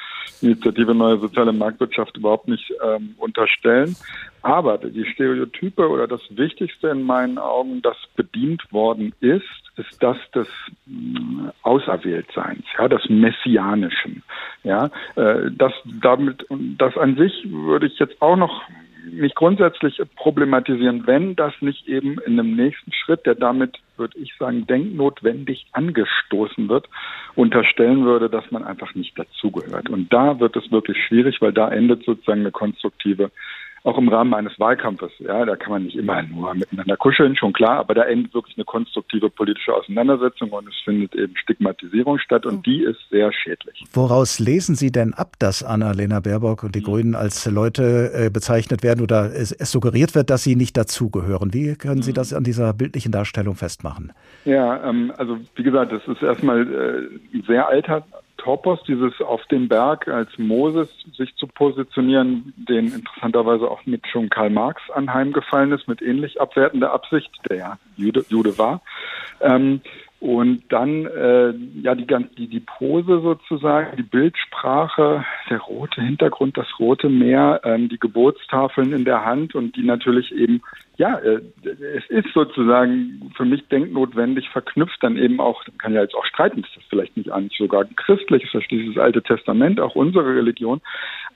Initiative 0.40 0.94
Neue 0.94 1.18
Soziale 1.18 1.52
Marktwirtschaft 1.52 2.16
überhaupt 2.16 2.48
nicht 2.48 2.72
ähm, 2.84 3.14
unterstellen. 3.18 3.96
Aber 4.42 4.78
die 4.78 5.04
Stereotype 5.04 5.88
oder 5.88 6.06
das 6.06 6.20
Wichtigste 6.30 6.88
in 6.88 7.02
meinen 7.02 7.38
Augen, 7.38 7.82
das 7.82 7.96
bedient 8.16 8.62
worden 8.72 9.12
ist, 9.20 9.44
ist 9.76 10.02
das 10.02 10.16
des 10.34 10.48
äh, 10.86 11.50
Auserwähltseins, 11.62 12.64
ja, 12.78 12.88
des 12.88 13.08
Messianischen. 13.08 14.22
Ja, 14.64 14.90
äh, 15.16 15.50
das 15.50 15.72
damit, 16.02 16.46
das 16.50 16.96
an 16.96 17.16
sich 17.16 17.32
würde 17.50 17.86
ich 17.86 17.98
jetzt 17.98 18.20
auch 18.20 18.36
noch 18.36 18.62
nicht 19.12 19.34
grundsätzlich 19.34 20.00
problematisieren, 20.16 21.06
wenn 21.06 21.36
das 21.36 21.52
nicht 21.60 21.88
eben 21.88 22.18
in 22.20 22.38
einem 22.38 22.56
nächsten 22.56 22.92
Schritt, 22.92 23.26
der 23.26 23.34
damit, 23.34 23.78
würde 23.96 24.18
ich 24.18 24.34
sagen, 24.38 24.66
denknotwendig 24.66 25.66
angestoßen 25.72 26.68
wird, 26.68 26.88
unterstellen 27.34 28.04
würde, 28.04 28.28
dass 28.28 28.50
man 28.50 28.64
einfach 28.64 28.94
nicht 28.94 29.18
dazugehört. 29.18 29.88
Und 29.88 30.12
da 30.12 30.40
wird 30.40 30.56
es 30.56 30.70
wirklich 30.70 30.98
schwierig, 31.06 31.40
weil 31.40 31.52
da 31.52 31.68
endet 31.70 32.04
sozusagen 32.04 32.40
eine 32.40 32.52
konstruktive 32.52 33.30
auch 33.84 33.98
im 33.98 34.08
Rahmen 34.08 34.34
eines 34.34 34.58
Wahlkampfes. 34.58 35.12
Ja, 35.18 35.44
da 35.44 35.56
kann 35.56 35.72
man 35.72 35.84
nicht 35.84 35.96
immer 35.96 36.22
nur 36.22 36.54
miteinander 36.54 36.96
kuscheln, 36.96 37.36
schon 37.36 37.52
klar, 37.52 37.78
aber 37.78 37.94
da 37.94 38.02
endet 38.04 38.34
wirklich 38.34 38.56
eine 38.56 38.64
konstruktive 38.64 39.30
politische 39.30 39.74
Auseinandersetzung 39.74 40.50
und 40.50 40.68
es 40.68 40.74
findet 40.84 41.14
eben 41.14 41.36
Stigmatisierung 41.36 42.18
statt 42.18 42.46
und 42.46 42.66
die 42.66 42.82
ist 42.82 42.98
sehr 43.10 43.32
schädlich. 43.32 43.84
Woraus 43.92 44.38
lesen 44.38 44.74
Sie 44.74 44.90
denn 44.90 45.14
ab, 45.14 45.32
dass 45.38 45.62
Annalena 45.62 46.20
Baerbock 46.20 46.64
und 46.64 46.74
die 46.74 46.82
Grünen 46.82 47.14
als 47.14 47.46
Leute 47.46 48.12
äh, 48.14 48.30
bezeichnet 48.30 48.82
werden 48.82 49.02
oder 49.02 49.26
es, 49.34 49.50
suggeriert 49.50 50.14
wird, 50.14 50.30
dass 50.30 50.44
sie 50.44 50.56
nicht 50.56 50.76
dazugehören? 50.76 51.52
Wie 51.52 51.74
können 51.74 52.02
Sie 52.02 52.12
das 52.12 52.32
an 52.32 52.44
dieser 52.44 52.72
bildlichen 52.72 53.12
Darstellung 53.12 53.54
festmachen? 53.54 54.12
Ja, 54.44 54.88
ähm, 54.88 55.12
also 55.16 55.38
wie 55.54 55.62
gesagt, 55.62 55.92
das 55.92 56.06
ist 56.06 56.22
erstmal 56.22 56.62
äh, 56.62 57.36
ein 57.36 57.44
sehr 57.46 57.68
alter 57.68 58.04
Topos, 58.48 58.82
dieses 58.84 59.20
auf 59.20 59.44
dem 59.48 59.68
Berg 59.68 60.08
als 60.08 60.30
Moses 60.38 60.88
sich 61.14 61.36
zu 61.36 61.46
positionieren, 61.46 62.54
den 62.56 62.94
interessanterweise 62.94 63.70
auch 63.70 63.84
mit 63.84 64.08
schon 64.08 64.30
Karl 64.30 64.48
Marx 64.48 64.80
anheimgefallen 64.88 65.70
ist, 65.72 65.86
mit 65.86 66.00
ähnlich 66.00 66.40
abwertender 66.40 66.90
Absicht, 66.90 67.30
der 67.50 67.56
ja 67.58 67.78
Jude, 67.98 68.24
Jude 68.30 68.56
war. 68.56 68.80
Ähm, 69.42 69.82
und 70.20 70.62
dann 70.70 71.04
äh, 71.04 71.52
ja 71.82 71.94
die 71.94 72.06
ganze 72.06 72.34
die, 72.36 72.48
die 72.48 72.60
Pose 72.60 73.20
sozusagen, 73.20 73.98
die 73.98 74.02
Bildsprache, 74.02 75.26
der 75.50 75.58
rote 75.58 76.00
Hintergrund, 76.00 76.56
das 76.56 76.68
rote 76.78 77.10
Meer, 77.10 77.60
ähm, 77.64 77.90
die 77.90 77.98
Geburtstafeln 77.98 78.94
in 78.94 79.04
der 79.04 79.26
Hand 79.26 79.54
und 79.54 79.76
die 79.76 79.84
natürlich 79.84 80.34
eben 80.34 80.62
ja, 80.98 81.16
äh, 81.20 81.40
es 81.62 82.04
ist 82.08 82.34
sozusagen 82.34 83.32
für 83.36 83.44
mich 83.44 83.66
denknotwendig 83.68 84.48
verknüpft 84.50 84.98
dann 85.00 85.16
eben 85.16 85.40
auch, 85.40 85.62
kann 85.78 85.94
ja 85.94 86.02
jetzt 86.02 86.14
auch 86.14 86.26
streiten, 86.26 86.60
ist 86.60 86.76
das 86.76 86.84
vielleicht 86.90 87.16
nicht 87.16 87.30
eigentlich 87.30 87.56
sogar 87.56 87.84
christlich, 87.84 88.42
ist 88.42 88.54
das 88.54 88.64
dieses 88.68 88.98
Alte 88.98 89.22
Testament, 89.22 89.80
auch 89.80 89.94
unsere 89.94 90.34
Religion, 90.34 90.80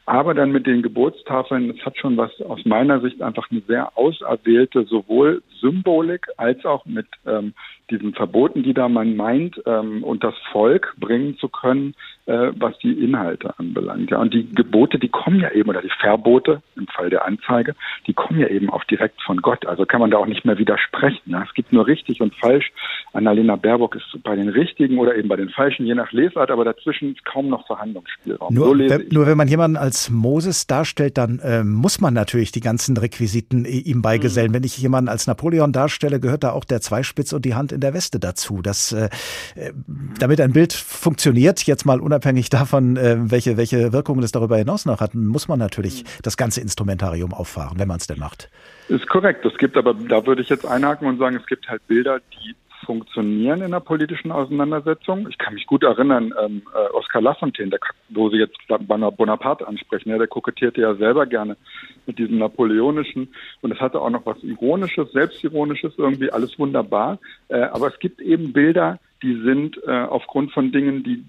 aber 0.06 0.34
dann 0.34 0.50
mit 0.50 0.66
den 0.66 0.82
Geburtstafeln, 0.82 1.68
das 1.68 1.86
hat 1.86 1.96
schon 1.96 2.16
was 2.16 2.30
aus 2.42 2.64
meiner 2.64 3.00
Sicht 3.00 3.22
einfach 3.22 3.50
eine 3.50 3.60
sehr 3.60 3.96
auserwählte 3.96 4.84
sowohl 4.84 5.42
Symbolik 5.60 6.26
als 6.36 6.64
auch 6.64 6.84
mit 6.86 7.06
ähm, 7.24 7.54
diesen 7.90 8.14
Verboten, 8.14 8.62
die 8.62 8.74
da 8.74 8.88
man 8.88 9.16
meint, 9.16 9.60
ähm, 9.66 10.02
und 10.02 10.24
das 10.24 10.34
Volk 10.50 10.94
bringen 10.98 11.36
zu 11.38 11.48
können, 11.48 11.94
äh, 12.26 12.50
was 12.56 12.76
die 12.78 12.92
Inhalte 12.92 13.56
anbelangt. 13.58 14.10
Ja, 14.10 14.18
und 14.18 14.34
die 14.34 14.52
Gebote, 14.52 14.98
die 14.98 15.08
kommen 15.08 15.40
ja 15.40 15.50
eben, 15.52 15.68
oder 15.68 15.82
die 15.82 15.92
Verbote 16.00 16.62
im 16.76 16.86
Fall 16.88 17.10
der 17.10 17.24
Anzeige, 17.24 17.74
die 18.06 18.14
kommen 18.14 18.40
ja 18.40 18.48
eben 18.48 18.70
auch 18.70 18.84
direkt 18.84 19.20
von 19.22 19.38
Gott. 19.42 19.66
Also 19.66 19.84
kann 19.84 20.00
man 20.00 20.10
da 20.10 20.18
auch 20.18 20.26
nicht 20.26 20.44
mehr 20.44 20.58
widersprechen. 20.58 21.30
Ja. 21.30 21.44
Es 21.46 21.54
gibt 21.54 21.72
nur 21.72 21.86
richtig 21.86 22.20
und 22.20 22.34
falsch. 22.34 22.72
Annalena 23.12 23.56
Baerbock 23.56 23.96
ist 23.96 24.22
bei 24.22 24.34
den 24.34 24.48
richtigen 24.48 24.98
oder 24.98 25.14
eben 25.16 25.28
bei 25.28 25.36
den 25.36 25.50
falschen, 25.50 25.86
je 25.86 25.94
nach 25.94 26.12
Lesart, 26.12 26.50
aber 26.50 26.64
dazwischen 26.64 27.12
ist 27.12 27.24
kaum 27.24 27.48
noch 27.48 27.66
Verhandlungsspielraum. 27.66 28.54
Nur, 28.54 28.66
so 28.66 28.78
wenn, 28.78 29.08
nur 29.10 29.26
wenn 29.26 29.36
man 29.36 29.48
jemanden 29.48 29.76
als 29.76 29.91
Moses 30.10 30.66
darstellt, 30.66 31.18
dann 31.18 31.38
äh, 31.40 31.64
muss 31.64 32.00
man 32.00 32.14
natürlich 32.14 32.52
die 32.52 32.60
ganzen 32.60 32.96
Requisiten 32.96 33.64
ihm 33.64 34.02
beigesellen. 34.02 34.50
Mhm. 34.50 34.54
Wenn 34.54 34.64
ich 34.64 34.78
jemanden 34.78 35.08
als 35.08 35.26
Napoleon 35.26 35.72
darstelle, 35.72 36.20
gehört 36.20 36.44
da 36.44 36.52
auch 36.52 36.64
der 36.64 36.80
Zweispitz 36.80 37.32
und 37.32 37.44
die 37.44 37.54
Hand 37.54 37.72
in 37.72 37.80
der 37.80 37.94
Weste 37.94 38.18
dazu. 38.18 38.62
Das, 38.62 38.92
äh, 38.92 39.08
äh, 39.54 39.72
damit 40.18 40.40
ein 40.40 40.52
Bild 40.52 40.72
funktioniert, 40.72 41.62
jetzt 41.64 41.84
mal 41.84 42.00
unabhängig 42.00 42.50
davon, 42.50 42.96
äh, 42.96 43.16
welche, 43.18 43.56
welche 43.56 43.92
Wirkungen 43.92 44.22
es 44.22 44.32
darüber 44.32 44.56
hinaus 44.56 44.86
noch 44.86 45.00
hat, 45.00 45.14
muss 45.14 45.48
man 45.48 45.58
natürlich 45.58 46.04
mhm. 46.04 46.08
das 46.22 46.36
ganze 46.36 46.60
Instrumentarium 46.60 47.32
auffahren, 47.32 47.78
wenn 47.78 47.88
man 47.88 47.98
es 47.98 48.06
denn 48.06 48.18
macht. 48.18 48.50
Ist 48.88 49.08
korrekt. 49.08 49.44
Es 49.44 49.56
gibt 49.58 49.76
aber, 49.76 49.94
da 49.94 50.26
würde 50.26 50.42
ich 50.42 50.48
jetzt 50.48 50.66
einhaken 50.66 51.06
und 51.08 51.18
sagen, 51.18 51.36
es 51.36 51.46
gibt 51.46 51.68
halt 51.68 51.86
Bilder, 51.86 52.20
die 52.32 52.54
funktionieren 52.84 53.62
in 53.62 53.70
der 53.70 53.80
politischen 53.80 54.32
Auseinandersetzung. 54.32 55.28
Ich 55.28 55.38
kann 55.38 55.54
mich 55.54 55.66
gut 55.66 55.82
erinnern, 55.82 56.34
ähm, 56.42 56.62
äh, 56.74 56.92
Oskar 56.92 57.22
Lafontaine, 57.22 57.70
der, 57.70 57.80
wo 58.10 58.30
Sie 58.30 58.36
jetzt 58.36 58.58
Bonaparte 58.68 59.66
ansprechen, 59.66 60.10
ja, 60.10 60.18
der 60.18 60.26
kokettierte 60.26 60.80
ja 60.80 60.94
selber 60.94 61.26
gerne 61.26 61.56
mit 62.06 62.18
diesem 62.18 62.38
Napoleonischen 62.38 63.34
und 63.60 63.72
es 63.72 63.80
hatte 63.80 64.00
auch 64.00 64.10
noch 64.10 64.26
was 64.26 64.42
Ironisches, 64.42 65.12
Selbstironisches, 65.12 65.94
irgendwie 65.96 66.30
alles 66.30 66.58
wunderbar. 66.58 67.18
Äh, 67.48 67.62
aber 67.62 67.88
es 67.88 67.98
gibt 67.98 68.20
eben 68.20 68.52
Bilder, 68.52 68.98
die 69.22 69.40
sind 69.42 69.78
äh, 69.86 69.90
aufgrund 69.90 70.52
von 70.52 70.72
Dingen, 70.72 71.02
die 71.02 71.24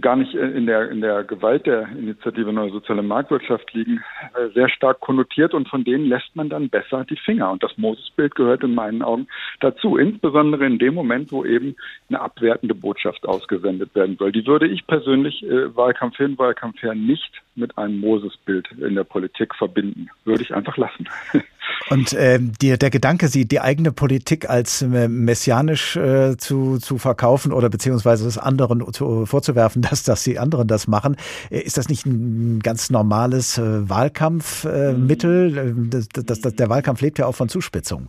gar 0.00 0.16
nicht 0.16 0.34
in 0.34 0.66
der, 0.66 0.90
in 0.90 1.00
der 1.00 1.24
Gewalt 1.24 1.66
der 1.66 1.88
Initiative 1.88 2.52
Neue 2.52 2.70
Soziale 2.70 3.02
Marktwirtschaft 3.02 3.72
liegen, 3.74 4.02
äh, 4.34 4.48
sehr 4.54 4.68
stark 4.68 5.00
konnotiert 5.00 5.54
und 5.54 5.68
von 5.68 5.84
denen 5.84 6.06
lässt 6.06 6.34
man 6.34 6.48
dann 6.48 6.68
besser 6.68 7.04
die 7.04 7.16
Finger. 7.16 7.50
Und 7.50 7.62
das 7.62 7.76
Moses-Bild 7.76 8.34
gehört 8.34 8.62
in 8.62 8.74
meinen 8.74 9.02
Augen 9.02 9.26
dazu, 9.60 9.96
insbesondere 9.96 10.66
in 10.66 10.78
dem 10.78 10.94
Moment, 10.94 11.32
wo 11.32 11.44
eben 11.44 11.76
eine 12.08 12.20
abwertende 12.20 12.74
Botschaft 12.74 13.26
ausgesendet 13.26 13.94
werden 13.94 14.16
soll. 14.16 14.32
Die 14.32 14.46
würde 14.46 14.68
ich 14.68 14.86
persönlich 14.86 15.42
äh, 15.44 15.74
Wahlkampf 15.74 16.16
hin, 16.16 16.38
Wahlkampf 16.38 16.82
her 16.82 16.94
nicht 16.94 17.42
mit 17.56 17.76
einem 17.78 17.98
Moses-Bild 18.00 18.70
in 18.72 18.94
der 18.94 19.04
Politik 19.04 19.54
verbinden. 19.54 20.08
Würde 20.24 20.42
ich 20.42 20.54
einfach 20.54 20.76
lassen. 20.76 21.08
Und 21.90 22.12
äh, 22.14 22.38
die, 22.40 22.78
der 22.78 22.90
Gedanke, 22.90 23.28
sie 23.28 23.44
die 23.46 23.60
eigene 23.60 23.92
Politik 23.92 24.48
als 24.48 24.82
äh, 24.82 25.08
messianisch 25.08 25.96
äh, 25.96 26.36
zu, 26.36 26.78
zu 26.78 26.98
verkaufen 26.98 27.52
oder 27.52 27.68
beziehungsweise 27.68 28.26
es 28.26 28.38
anderen 28.38 28.92
zu, 28.92 29.26
vorzuwerfen, 29.26 29.82
dass, 29.90 30.02
dass 30.02 30.24
die 30.24 30.38
anderen 30.38 30.66
das 30.66 30.86
machen, 30.86 31.16
äh, 31.50 31.60
ist 31.60 31.76
das 31.76 31.88
nicht 31.88 32.06
ein 32.06 32.60
ganz 32.60 32.90
normales 32.90 33.58
äh, 33.58 33.88
Wahlkampfmittel? 33.88 35.58
Äh, 35.58 35.72
das, 35.90 36.08
das, 36.08 36.40
das, 36.40 36.54
der 36.54 36.68
Wahlkampf 36.68 37.00
lebt 37.00 37.18
ja 37.18 37.26
auch 37.26 37.34
von 37.34 37.48
Zuspitzung. 37.48 38.08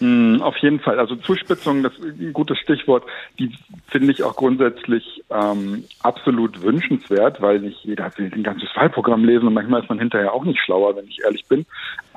Mm, 0.00 0.40
auf 0.40 0.56
jeden 0.58 0.80
Fall. 0.80 0.98
Also 0.98 1.14
Zuspitzung, 1.16 1.82
das 1.82 1.92
ist 1.98 2.18
ein 2.18 2.32
gutes 2.32 2.58
Stichwort, 2.58 3.04
die 3.38 3.52
finde 3.88 4.12
ich 4.12 4.22
auch 4.22 4.34
grundsätzlich 4.34 5.22
ähm, 5.30 5.84
absolut 6.02 6.62
wünschenswert, 6.62 7.40
weil 7.42 7.60
nicht 7.60 7.84
jeder 7.84 8.10
will 8.16 8.30
ein 8.34 8.42
ganzes 8.42 8.68
Wahlprogramm 8.74 9.24
lesen 9.24 9.46
und 9.46 9.54
manchmal 9.54 9.82
ist 9.82 9.88
man 9.90 9.98
hinterher 9.98 10.32
auch 10.32 10.44
nicht 10.44 10.58
schlauer, 10.60 10.96
wenn 10.96 11.06
ich 11.06 11.20
ehrlich 11.22 11.44
bin. 11.46 11.66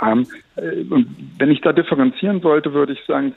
Ähm, 0.02 0.26
äh, 0.56 0.84
und 0.90 1.08
wenn 1.38 1.52
ich 1.52 1.60
da 1.60 1.74
differenzieren 1.74 2.40
sollte, 2.40 2.74
würde 2.74 2.94
ich 2.94 3.04
sagen, 3.06 3.36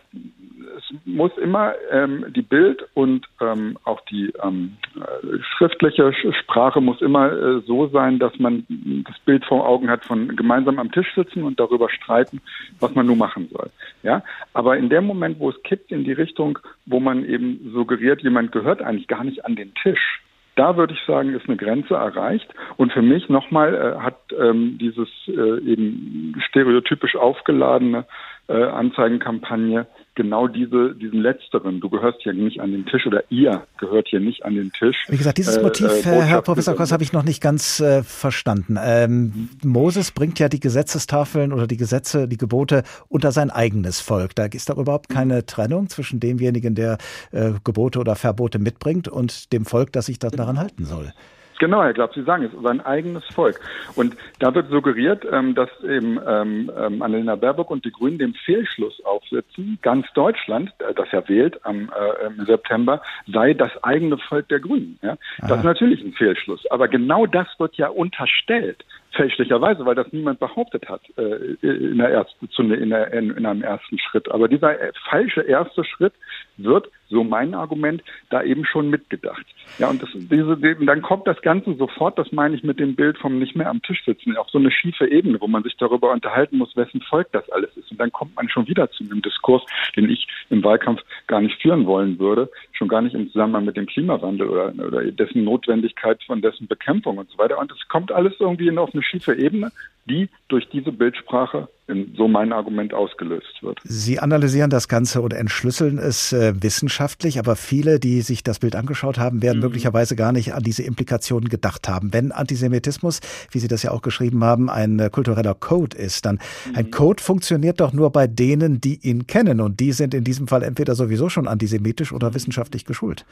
muss 1.05 1.37
immer 1.39 1.75
ähm, 1.91 2.27
die 2.35 2.43
Bild 2.43 2.87
und 2.95 3.27
ähm, 3.41 3.79
auch 3.85 4.01
die 4.03 4.33
ähm, 4.43 4.77
äh, 4.97 5.39
schriftliche 5.57 6.13
Sprache 6.43 6.81
muss 6.81 7.01
immer 7.01 7.33
äh, 7.33 7.61
so 7.67 7.89
sein, 7.89 8.19
dass 8.19 8.39
man 8.39 8.65
das 9.07 9.19
Bild 9.21 9.45
vor 9.45 9.67
Augen 9.69 9.91
hat 9.91 10.05
von 10.05 10.37
gemeinsam 10.37 10.79
am 10.79 10.93
Tisch 10.93 11.13
sitzen 11.15 11.43
und 11.43 11.59
darüber 11.59 11.91
streiten, 11.91 12.41
was 12.81 12.95
man 12.95 13.07
nun 13.07 13.19
machen 13.19 13.49
soll. 13.53 13.71
Ja, 14.03 14.23
aber 14.53 14.77
in 14.77 14.89
dem 14.89 15.05
Moment, 15.05 15.41
wo 15.41 15.51
es 15.51 15.63
kippt 15.63 15.91
in 15.93 16.05
die 16.05 16.13
Richtung, 16.13 16.59
wo 16.87 17.01
man 17.01 17.25
eben 17.25 17.71
suggeriert, 17.73 18.23
jemand 18.23 18.53
gehört 18.53 18.83
eigentlich 18.83 19.09
gar 19.09 19.25
nicht 19.25 19.45
an 19.45 19.57
den 19.57 19.75
Tisch, 19.75 20.23
da 20.57 20.77
würde 20.77 20.95
ich 20.95 21.01
sagen, 21.07 21.35
ist 21.35 21.47
eine 21.47 21.59
Grenze 21.59 21.95
erreicht. 21.95 22.49
Und 22.77 22.93
für 22.93 23.03
mich 23.03 23.29
nochmal 23.29 23.75
äh, 23.75 24.03
hat 24.03 24.19
ähm, 24.39 24.79
dieses 24.81 25.09
äh, 25.29 25.59
eben 25.71 26.35
stereotypisch 26.49 27.15
aufgeladene 27.15 28.07
äh, 28.49 28.65
Anzeigenkampagne 28.65 29.87
genau 30.17 30.49
diese, 30.49 30.95
diesen 30.95 31.21
letzteren. 31.21 31.81
Du 31.81 31.89
gehörst 31.89 32.23
hier 32.23 32.33
nicht 32.33 32.61
an 32.61 32.73
den 32.73 32.85
Tisch 32.87 33.07
oder 33.07 33.23
ihr 33.31 33.65
gehört 33.79 34.09
hier 34.09 34.19
nicht 34.19 34.45
an 34.45 34.55
den 34.55 34.73
Tisch. 34.73 34.97
Wie 35.09 35.17
gesagt, 35.17 35.39
dieses 35.39 35.59
äh, 35.59 35.63
Motiv, 35.63 36.05
äh, 36.05 36.23
Herr 36.23 36.43
Professor 36.43 36.75
Koss, 36.75 36.91
habe 36.91 37.05
ich 37.05 37.13
noch 37.13 37.23
nicht 37.23 37.41
ganz 37.41 37.79
äh, 37.79 38.03
verstanden. 38.03 38.77
Ähm, 38.83 39.51
Moses 39.63 40.11
bringt 40.11 40.39
ja 40.41 40.49
die 40.49 40.59
Gesetzestafeln 40.59 41.53
oder 41.53 41.67
die 41.69 41.77
Gesetze, 41.77 42.27
die 42.27 42.39
Gebote 42.39 42.83
unter 43.09 43.31
sein 43.31 43.51
eigenes 43.51 44.01
Volk. 44.01 44.35
Da 44.35 44.47
ist 44.47 44.69
doch 44.69 44.79
überhaupt 44.79 45.09
keine 45.09 45.47
Trennung 45.47 45.89
zwischen 45.89 46.19
demjenigen, 46.19 46.75
der 46.75 46.99
äh, 47.31 47.53
Gebote 47.63 48.01
oder 48.01 48.17
Verbote 48.17 48.59
mitbringt 48.59 49.07
und 49.07 49.53
dem 49.53 49.65
Volk, 49.65 49.93
das 49.93 50.07
sich 50.07 50.19
daran 50.19 50.59
halten 50.59 50.85
soll. 50.85 51.13
Genau, 51.59 51.83
Herr 51.83 51.93
Glaub, 51.93 52.15
Sie 52.15 52.23
sagen 52.23 52.45
es, 52.45 52.63
sein 52.63 52.81
eigenes 52.81 53.25
Volk. 53.27 53.61
Und 53.95 54.17
da 54.39 54.55
wird 54.55 54.71
suggeriert, 54.71 55.27
ähm, 55.31 55.55
dass 55.55 55.69
eben 55.83 56.19
ähm, 56.27 56.71
ähm, 56.77 57.03
Annalena 57.03 57.37
Baerbock 57.37 57.71
und 57.71 57.85
die 57.85 57.93
Grünen 57.93 58.19
dem 58.19 58.35
Fehlschluss 58.35 59.05
aufsetzen, 59.05 59.79
ganz 59.83 60.07
Deutschland, 60.15 60.73
äh, 60.79 60.95
das 60.95 61.11
ja 61.13 61.27
wählt 61.29 61.65
am 61.65 61.91
äh, 61.91 62.27
im 62.27 62.45
September, 62.45 63.03
sei 63.27 63.55
das 63.55 63.71
eigene 63.83 64.19
Volk 64.19 64.49
der 64.49 64.61
Grünen. 64.61 64.99
Ja? 65.03 65.17
Das 65.41 65.59
ist 65.59 65.65
natürlich 65.65 66.03
ein 66.03 66.13
Fehlschluss. 66.13 66.65
Aber 66.71 66.89
genau 66.89 67.27
das 67.27 67.47
wird 67.59 67.77
ja 67.77 67.89
unterstellt 67.89 68.85
fälschlicherweise, 69.17 69.85
weil 69.85 69.95
das 69.95 70.13
niemand 70.13 70.39
behauptet 70.39 70.89
hat 70.89 71.01
äh, 71.17 71.57
in, 71.63 71.99
der 71.99 72.11
ersten, 72.11 72.49
in, 72.73 72.91
der, 72.91 73.13
in, 73.13 73.31
in 73.31 73.47
einem 73.47 73.63
ersten 73.63 73.99
Schritt. 73.99 74.31
Aber 74.31 74.49
dieser 74.49 74.81
äh, 74.81 74.93
falsche 75.09 75.43
erste 75.43 75.85
Schritt 75.85 76.13
wird, 76.57 76.89
so 77.09 77.25
mein 77.25 77.55
Argument, 77.55 78.03
da 78.31 78.43
eben 78.43 78.65
schon 78.65 78.91
mitgedacht. 78.91 79.45
Ja, 79.79 79.89
und 79.89 80.03
das, 80.03 80.09
diese, 80.13 80.57
dann 80.57 81.03
kommt 81.03 81.27
das 81.27 81.41
Ganze 81.43 81.75
sofort, 81.75 82.19
das 82.19 82.33
meine 82.33 82.57
ich 82.57 82.65
mit 82.65 82.81
dem 82.81 82.97
Bild 82.97 83.19
vom 83.19 83.39
nicht 83.39 83.57
mehr 83.57 83.71
am 83.71 83.83
Tisch 83.83 84.05
sitzen, 84.05 84.37
auf 84.37 84.49
so 84.51 84.59
eine 84.59 84.71
schiefe 84.71 85.09
Ebene, 85.09 85.41
wo 85.41 85.47
man 85.47 85.63
sich 85.63 85.77
darüber 85.77 86.13
unterhalten 86.13 86.59
muss, 86.59 86.77
wessen 86.77 87.01
Volk 87.03 87.29
das 87.33 87.49
alles 87.51 87.77
ist. 87.77 87.91
Und 87.91 88.01
dann 88.01 88.13
kommt 88.13 88.35
man 88.37 88.49
schon 88.49 88.67
wieder 88.67 88.91
zu 88.91 89.05
einem 89.05 89.23
Diskurs, 89.23 89.63
den 89.97 90.11
ich 90.11 90.27
im 90.51 90.65
Wahlkampf 90.65 91.03
gar 91.27 91.41
nicht 91.41 91.61
führen 91.61 91.87
wollen 91.87 92.19
würde, 92.19 92.51
schon 92.77 92.89
gar 92.89 93.03
nicht 93.03 93.15
im 93.15 93.31
Zusammenhang 93.31 93.65
mit 93.65 93.77
dem 93.77 93.87
Klimawandel 93.87 94.49
oder, 94.49 94.73
oder 94.87 95.05
dessen 95.11 95.45
Notwendigkeit 95.45 96.23
von 96.25 96.43
dessen 96.43 96.67
Bekämpfung 96.67 97.19
und 97.19 97.31
so 97.31 97.39
weiter. 97.39 97.59
Und 97.59 97.73
es 97.73 97.89
kommt 97.89 98.13
alles 98.13 98.35
irgendwie 98.39 98.77
auf 98.77 98.93
eine 98.93 99.03
schiefe 99.03 99.35
Ebene, 99.35 99.73
die 100.05 100.29
durch 100.49 100.69
diese 100.69 100.93
Bildsprache 100.93 101.69
so 102.17 102.27
mein 102.27 102.53
Argument 102.53 102.93
ausgelöst 102.93 103.63
wird. 103.63 103.79
Sie 103.85 104.19
analysieren 104.19 104.71
das 104.71 104.89
Ganze 104.89 105.21
und 105.21 105.33
entschlüsseln 105.33 105.99
es 105.99 106.33
äh, 106.33 106.53
wissenschaftlich, 106.61 107.39
aber 107.39 107.55
viele, 107.55 108.01
die 108.01 108.23
sich 108.23 108.43
das 108.43 108.59
Bild 108.59 108.75
angeschaut 108.75 109.19
haben, 109.19 109.41
werden 109.41 109.59
mhm. 109.59 109.67
möglicherweise 109.67 110.17
gar 110.17 110.33
nicht 110.33 110.53
an 110.53 110.65
diese 110.65 110.83
Implikationen 110.83 111.49
gedacht 111.49 111.89
haben. 111.89 112.13
Wenn 112.13 112.33
Antisemitismus, 112.33 113.21
wie 113.53 113.61
Sie 113.61 113.69
das 113.69 113.85
ja 113.85 113.93
auch 113.93 114.03
geschrieben 114.03 114.43
haben, 114.43 114.69
ein 114.69 114.99
äh, 114.99 115.11
kultureller 115.11 115.55
Code 115.55 115.97
ist, 115.97 116.27
dann 116.27 116.41
mhm. 116.69 116.77
ein 116.77 116.91
Code 116.91 117.23
funktioniert 117.23 117.81
doch 117.81 117.93
nur 117.93 118.11
bei 118.11 118.27
denen, 118.27 118.81
die 118.81 118.99
ihn 119.07 119.29
kennen 119.29 119.61
und 119.61 119.79
die 119.79 119.93
sind 119.93 120.13
in 120.13 120.25
diesem 120.25 120.49
Fall 120.49 120.65
entweder 120.65 120.97
sowieso 120.97 121.29
schon 121.29 121.47
antisemitisch 121.47 122.13
oder 122.13 122.35
wissenschaftlich 122.35 122.85
geschult. 122.85 123.25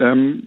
Ähm, 0.00 0.42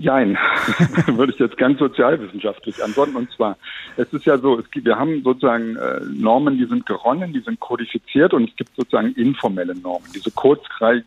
jein, 0.00 0.38
würde 1.06 1.32
ich 1.32 1.38
jetzt 1.38 1.58
ganz 1.58 1.78
sozialwissenschaftlich 1.78 2.82
antworten. 2.82 3.16
Und 3.16 3.30
zwar, 3.32 3.56
es 3.96 4.10
ist 4.12 4.24
ja 4.24 4.38
so, 4.38 4.58
es 4.58 4.70
gibt, 4.70 4.86
wir 4.86 4.98
haben 4.98 5.22
sozusagen 5.22 5.76
äh, 5.76 6.00
Normen, 6.14 6.56
die 6.56 6.64
sind 6.64 6.86
geronnen, 6.86 7.32
die 7.32 7.40
sind 7.40 7.60
kodifiziert 7.60 8.32
und 8.32 8.48
es 8.48 8.56
gibt 8.56 8.74
sozusagen 8.74 9.12
informelle 9.12 9.74
Normen. 9.74 10.06
Diese 10.14 10.30
Codes 10.30 10.64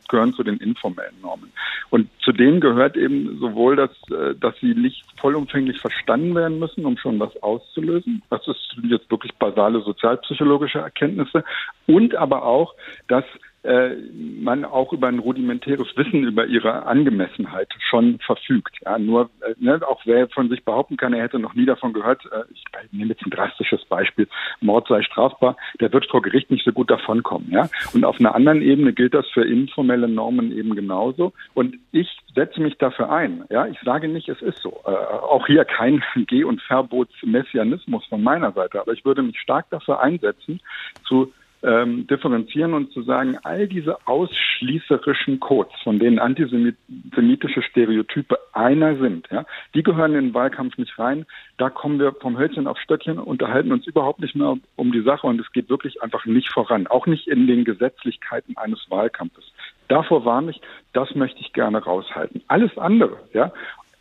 gehören 0.07 0.33
zu 0.33 0.43
den 0.43 0.57
informellen 0.57 1.15
Normen. 1.21 1.51
Und 1.89 2.09
zu 2.21 2.31
denen 2.31 2.59
gehört 2.61 2.95
eben 2.95 3.39
sowohl, 3.39 3.75
dass, 3.75 3.91
äh, 4.11 4.35
dass 4.39 4.55
sie 4.59 4.75
nicht 4.75 5.03
vollumfänglich 5.19 5.79
verstanden 5.79 6.35
werden 6.35 6.59
müssen, 6.59 6.85
um 6.85 6.97
schon 6.97 7.19
was 7.19 7.35
auszulösen. 7.41 8.21
Das 8.29 8.47
ist 8.47 8.75
jetzt 8.83 9.09
wirklich 9.09 9.33
basale 9.35 9.81
sozialpsychologische 9.81 10.79
Erkenntnisse. 10.79 11.43
Und 11.87 12.15
aber 12.15 12.43
auch, 12.43 12.75
dass 13.07 13.25
äh, 13.63 13.95
man 14.41 14.63
auch 14.63 14.93
über 14.93 15.07
ein 15.07 15.19
rudimentäres 15.19 15.87
Wissen 15.95 16.23
über 16.23 16.45
ihre 16.45 16.85
Angemessenheit 16.85 17.67
schon 17.89 18.19
verfügt. 18.19 18.77
Ja, 18.85 18.97
nur 18.97 19.29
äh, 19.41 19.53
ne, 19.57 19.79
auch 19.85 20.01
wer 20.05 20.29
von 20.29 20.49
sich 20.49 20.63
behaupten 20.63 20.97
kann, 20.97 21.13
er 21.13 21.23
hätte 21.23 21.39
noch 21.39 21.55
nie 21.55 21.65
davon 21.65 21.93
gehört, 21.93 22.25
äh, 22.31 22.43
ich 22.53 22.63
nehme 22.91 23.09
jetzt 23.09 23.25
ein 23.25 23.31
drastisches 23.31 23.83
Beispiel, 23.85 24.27
Mord 24.61 24.87
sei 24.87 25.01
strafbar, 25.01 25.57
der 25.79 25.91
wird 25.91 26.09
vor 26.09 26.21
Gericht 26.21 26.51
nicht 26.51 26.63
so 26.63 26.71
gut 26.71 26.89
davonkommen. 26.89 27.51
Ja? 27.51 27.69
Und 27.93 28.05
auf 28.05 28.19
einer 28.19 28.33
anderen 28.33 28.61
Ebene 28.61 28.93
gilt 28.93 29.13
das 29.13 29.27
für 29.29 29.45
informelle 29.45 30.07
Normen 30.07 30.51
eben 30.51 30.75
genauso. 30.75 31.33
Und 31.53 31.77
ich 31.91 32.07
setze 32.33 32.61
mich 32.61 32.77
dafür 32.77 33.11
ein. 33.11 33.43
Ja, 33.49 33.67
ich 33.67 33.79
sage 33.83 34.07
nicht, 34.07 34.29
es 34.29 34.41
ist 34.41 34.59
so. 34.59 34.81
Äh, 34.85 34.91
auch 34.91 35.47
hier 35.47 35.65
kein 35.65 36.03
Geh- 36.27 36.43
und 36.43 36.61
Verbotsmessianismus 36.61 38.05
von 38.05 38.23
meiner 38.23 38.51
Seite, 38.51 38.79
aber 38.79 38.93
ich 38.93 39.03
würde 39.03 39.21
mich 39.21 39.39
stark 39.39 39.69
dafür 39.69 39.99
einsetzen, 39.99 40.61
zu 41.07 41.33
ähm, 41.61 42.07
differenzieren 42.07 42.73
und 42.73 42.91
zu 42.91 43.01
sagen, 43.03 43.37
all 43.43 43.67
diese 43.67 43.97
ausschließerischen 44.07 45.39
Codes, 45.39 45.73
von 45.83 45.99
denen 45.99 46.19
antisemitische 46.19 47.61
Stereotype 47.61 48.37
einer 48.53 48.97
sind, 48.97 49.27
ja, 49.29 49.45
die 49.73 49.83
gehören 49.83 50.15
in 50.15 50.27
den 50.27 50.33
Wahlkampf 50.33 50.77
nicht 50.77 50.97
rein. 50.97 51.25
Da 51.57 51.69
kommen 51.69 51.99
wir 51.99 52.13
vom 52.13 52.37
Hölzchen 52.37 52.67
auf 52.67 52.79
Stöckchen, 52.79 53.19
unterhalten 53.19 53.71
uns 53.71 53.85
überhaupt 53.87 54.21
nicht 54.21 54.35
mehr 54.35 54.57
um 54.75 54.91
die 54.91 55.01
Sache 55.01 55.27
und 55.27 55.39
es 55.41 55.51
geht 55.51 55.69
wirklich 55.69 56.01
einfach 56.01 56.25
nicht 56.25 56.51
voran, 56.51 56.87
auch 56.87 57.07
nicht 57.07 57.27
in 57.27 57.47
den 57.47 57.65
Gesetzlichkeiten 57.65 58.55
eines 58.57 58.79
Wahlkampfes. 58.89 59.51
Davor 59.89 60.23
warne 60.23 60.51
ich, 60.51 60.61
das 60.93 61.13
möchte 61.15 61.41
ich 61.41 61.51
gerne 61.51 61.79
raushalten. 61.79 62.41
Alles 62.47 62.77
andere, 62.77 63.17
ja, 63.33 63.51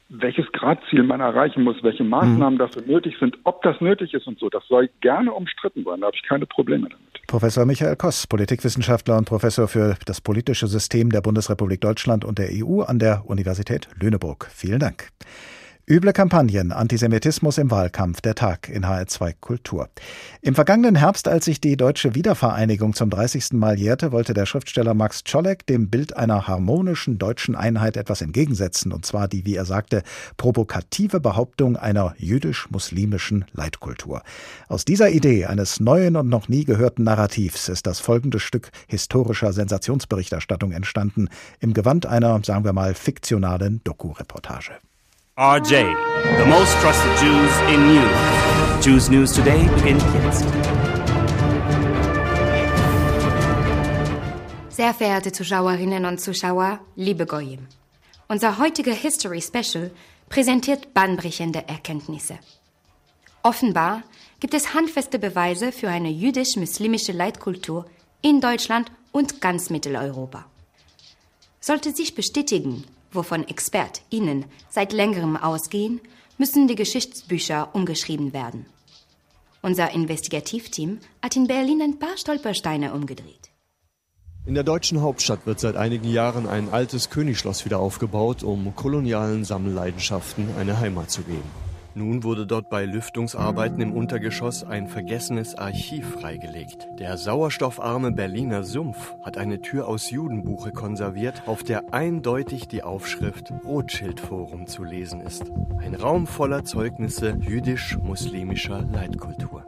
welches 0.09 0.51
Gradziel 0.53 1.03
man 1.03 1.21
erreichen 1.21 1.63
muss, 1.63 1.77
welche 1.83 2.05
Maßnahmen 2.05 2.55
mhm. 2.55 2.59
dafür 2.59 2.83
nötig 2.87 3.17
sind, 3.21 3.37
ob 3.45 3.63
das 3.63 3.81
nötig 3.81 4.15
ist 4.15 4.27
und 4.27 4.39
so. 4.39 4.49
Das 4.49 4.67
soll 4.67 4.89
gerne 5.01 5.33
umstritten 5.33 5.85
sein. 5.85 6.01
Da 6.01 6.07
habe 6.07 6.17
ich 6.17 6.27
keine 6.27 6.47
Probleme 6.47 6.89
damit. 6.89 7.27
Professor 7.27 7.67
Michael 7.67 7.97
Koss, 7.97 8.27
Politikwissenschaftler 8.27 9.19
und 9.19 9.27
Professor 9.27 9.69
für 9.69 9.97
das 10.07 10.23
politische 10.23 10.67
System 10.67 11.11
der 11.11 11.21
Bundesrepublik 11.21 11.81
Deutschland 11.83 12.25
und 12.25 12.39
der 12.39 12.49
EU 12.53 12.81
an 12.83 12.99
der 12.99 13.25
Universität 13.27 13.89
Lüneburg. 14.01 14.49
Vielen 14.51 14.79
Dank. 14.79 15.09
Üble 15.91 16.13
Kampagnen, 16.13 16.71
Antisemitismus 16.71 17.57
im 17.57 17.71
Wahlkampf, 17.71 18.21
der 18.21 18.35
Tag 18.35 18.69
in 18.69 18.85
HR2 18.85 19.37
Kultur. 19.41 19.89
Im 20.43 20.55
vergangenen 20.55 20.97
Herbst, 20.97 21.29
als 21.29 21.47
sich 21.47 21.63
die 21.63 21.79
deutsche 21.79 22.15
Wiedervereinigung 22.15 22.93
zum 22.93 23.09
30. 23.09 23.55
Mal 23.55 23.79
jährte, 23.79 24.13
wollte 24.13 24.35
der 24.35 24.45
Schriftsteller 24.45 24.93
Max 24.93 25.25
Czolek 25.25 25.67
dem 25.67 25.89
Bild 25.89 26.15
einer 26.15 26.47
harmonischen 26.47 27.17
deutschen 27.17 27.57
Einheit 27.57 27.97
etwas 27.97 28.21
entgegensetzen, 28.21 28.93
und 28.93 29.07
zwar 29.07 29.29
die, 29.29 29.47
wie 29.47 29.57
er 29.57 29.65
sagte, 29.65 30.03
provokative 30.37 31.21
Behauptung 31.21 31.79
einer 31.79 32.15
jüdisch-muslimischen 32.19 33.47
Leitkultur. 33.55 34.21
Aus 34.69 34.85
dieser 34.85 35.09
Idee 35.09 35.47
eines 35.47 35.81
neuen 35.81 36.17
und 36.17 36.29
noch 36.29 36.49
nie 36.51 36.67
gehörten 36.67 37.05
Narrativs 37.05 37.71
ist 37.71 37.87
das 37.87 37.99
folgende 37.99 38.41
Stück 38.41 38.73
historischer 38.89 39.55
Sensationsberichterstattung 39.55 40.73
entstanden, 40.73 41.31
im 41.61 41.73
Gewand 41.73 42.05
einer, 42.05 42.39
sagen 42.45 42.67
wir 42.67 42.75
mal, 42.75 42.93
fiktionalen 42.93 43.81
Doku-Reportage. 43.85 44.73
RJ, 45.39 45.95
the 46.37 46.47
most 46.47 46.77
trusted 46.81 47.13
Jews 47.21 47.53
in 47.73 47.95
news. 47.95 48.85
Jews 48.85 49.09
News 49.09 49.33
Today 49.33 49.69
beginnt 49.77 50.03
jetzt. 50.25 50.45
Sehr 54.69 54.93
verehrte 54.93 55.31
Zuschauerinnen 55.31 56.07
und 56.07 56.21
Zuschauer, 56.21 56.81
liebe 56.97 57.25
Goyim. 57.25 57.69
Unser 58.27 58.59
heutiger 58.59 58.93
History 58.93 59.41
Special 59.41 59.93
präsentiert 60.29 60.93
bahnbrechende 60.93 61.69
Erkenntnisse. 61.69 62.41
Offenbar 63.45 64.03
gibt 64.41 64.55
es 64.55 64.75
handfeste 64.75 65.21
Beweise 65.21 65.71
für 65.71 65.89
eine 65.89 66.11
jüdisch-muslimische 66.11 67.13
Leitkultur 67.13 67.87
in 68.23 68.41
Deutschland 68.41 68.91
und 69.13 69.41
ganz 69.41 69.71
Mitteleuropa. 69.71 70.47
Sollte 71.61 71.93
sich 71.93 72.17
bestätigen, 72.17 72.85
wovon 73.13 73.47
ExpertInnen 73.47 74.45
seit 74.71 74.93
längerem 74.93 75.37
ausgehen, 75.37 76.01
müssen 76.37 76.69
die 76.69 76.75
Geschichtsbücher 76.75 77.75
umgeschrieben 77.75 78.33
werden. 78.33 78.67
Unser 79.61 79.91
Investigativteam 79.91 80.99
hat 81.23 81.37
in 81.37 81.47
Berlin 81.47 81.83
ein 81.83 81.99
paar 81.99 82.17
Stolpersteine 82.17 82.93
umgedreht. 82.93 83.51
In 84.47 84.55
der 84.55 84.65
deutschen 84.65 85.03
Hauptstadt 85.03 85.47
wird 85.47 85.61
seit 85.61 85.77
einigen 85.77 86.09
Jahren 86.09 86.47
ein 86.47 86.71
altes 86.71 87.11
Königsschloss 87.11 87.65
wieder 87.65 87.81
aufgebaut, 87.81 88.43
um 88.43 88.75
kolonialen 88.75 89.45
Sammelleidenschaften 89.45 90.49
eine 90.59 90.79
Heimat 90.79 91.11
zu 91.11 91.23
geben. 91.23 91.68
Nun 91.99 92.23
wurde 92.23 92.47
dort 92.47 92.71
bei 92.71 92.85
Lüftungsarbeiten 92.85 93.81
im 93.81 93.93
Untergeschoss 93.93 94.63
ein 94.63 94.87
vergessenes 94.87 95.57
Archiv 95.57 96.09
freigelegt. 96.21 96.87
Der 96.97 97.17
sauerstoffarme 97.17 98.13
Berliner 98.13 98.63
Sumpf 98.63 99.17
hat 99.25 99.37
eine 99.37 99.61
Tür 99.61 99.89
aus 99.89 100.09
Judenbuche 100.09 100.71
konserviert, 100.71 101.43
auf 101.47 101.65
der 101.65 101.93
eindeutig 101.93 102.69
die 102.69 102.85
Aufschrift 102.85 103.53
Rothschild-Forum 103.65 104.69
zu 104.69 104.85
lesen 104.85 105.21
ist. 105.23 105.51
Ein 105.81 105.97
Raum 105.97 106.29
voller 106.29 106.63
Zeugnisse 106.65 107.37
jüdisch-muslimischer 107.41 108.83
Leitkultur. 108.83 109.65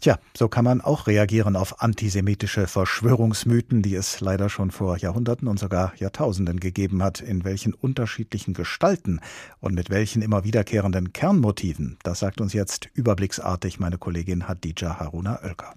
Tja, 0.00 0.18
so 0.36 0.48
kann 0.48 0.64
man 0.64 0.82
auch 0.82 1.06
reagieren 1.06 1.56
auf 1.56 1.80
antisemitische 1.80 2.66
Verschwörungsmythen, 2.66 3.82
die 3.82 3.94
es 3.94 4.20
leider 4.20 4.50
schon 4.50 4.70
vor 4.70 4.98
Jahrhunderten 4.98 5.48
und 5.48 5.58
sogar 5.58 5.94
Jahrtausenden 5.96 6.60
gegeben 6.60 7.02
hat, 7.02 7.20
in 7.20 7.44
welchen 7.44 7.72
unterschiedlichen 7.72 8.52
Gestalten 8.52 9.20
und 9.58 9.74
mit 9.74 9.88
welchen 9.88 10.20
immer 10.20 10.44
wiederkehrenden 10.44 11.14
Kernmotiven. 11.14 11.98
Das 12.02 12.18
sagt 12.18 12.42
uns 12.42 12.52
jetzt 12.52 12.88
überblicksartig 12.92 13.80
meine 13.80 13.96
Kollegin 13.96 14.46
Hadija 14.46 15.00
Haruna 15.00 15.40
Oelker. 15.42 15.74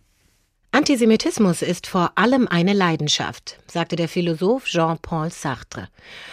Antisemitismus 0.71 1.63
ist 1.63 1.87
vor 1.87 2.11
allem 2.15 2.47
eine 2.47 2.73
Leidenschaft, 2.73 3.59
sagte 3.71 3.95
der 3.95 4.07
Philosoph 4.07 4.65
Jean-Paul 4.65 5.31
Sartre. 5.31 5.87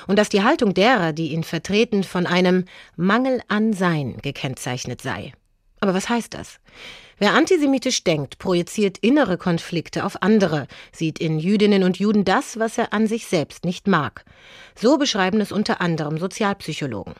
Und 0.06 0.18
dass 0.18 0.28
die 0.28 0.42
Haltung 0.42 0.74
derer, 0.74 1.14
die 1.14 1.32
ihn 1.32 1.42
vertreten, 1.42 2.04
von 2.04 2.26
einem 2.26 2.66
Mangel 2.96 3.40
an 3.48 3.72
Sein 3.72 4.18
gekennzeichnet 4.20 5.00
sei. 5.00 5.32
Aber 5.80 5.94
was 5.94 6.10
heißt 6.10 6.34
das? 6.34 6.58
Wer 7.18 7.32
antisemitisch 7.32 8.04
denkt, 8.04 8.38
projiziert 8.38 8.98
innere 8.98 9.38
Konflikte 9.38 10.04
auf 10.04 10.22
andere, 10.22 10.66
sieht 10.92 11.18
in 11.18 11.38
Jüdinnen 11.38 11.82
und 11.82 11.98
Juden 11.98 12.24
das, 12.24 12.58
was 12.58 12.76
er 12.76 12.92
an 12.92 13.06
sich 13.06 13.26
selbst 13.26 13.64
nicht 13.64 13.86
mag. 13.86 14.24
So 14.74 14.98
beschreiben 14.98 15.40
es 15.40 15.50
unter 15.50 15.80
anderem 15.80 16.18
Sozialpsychologen. 16.18 17.14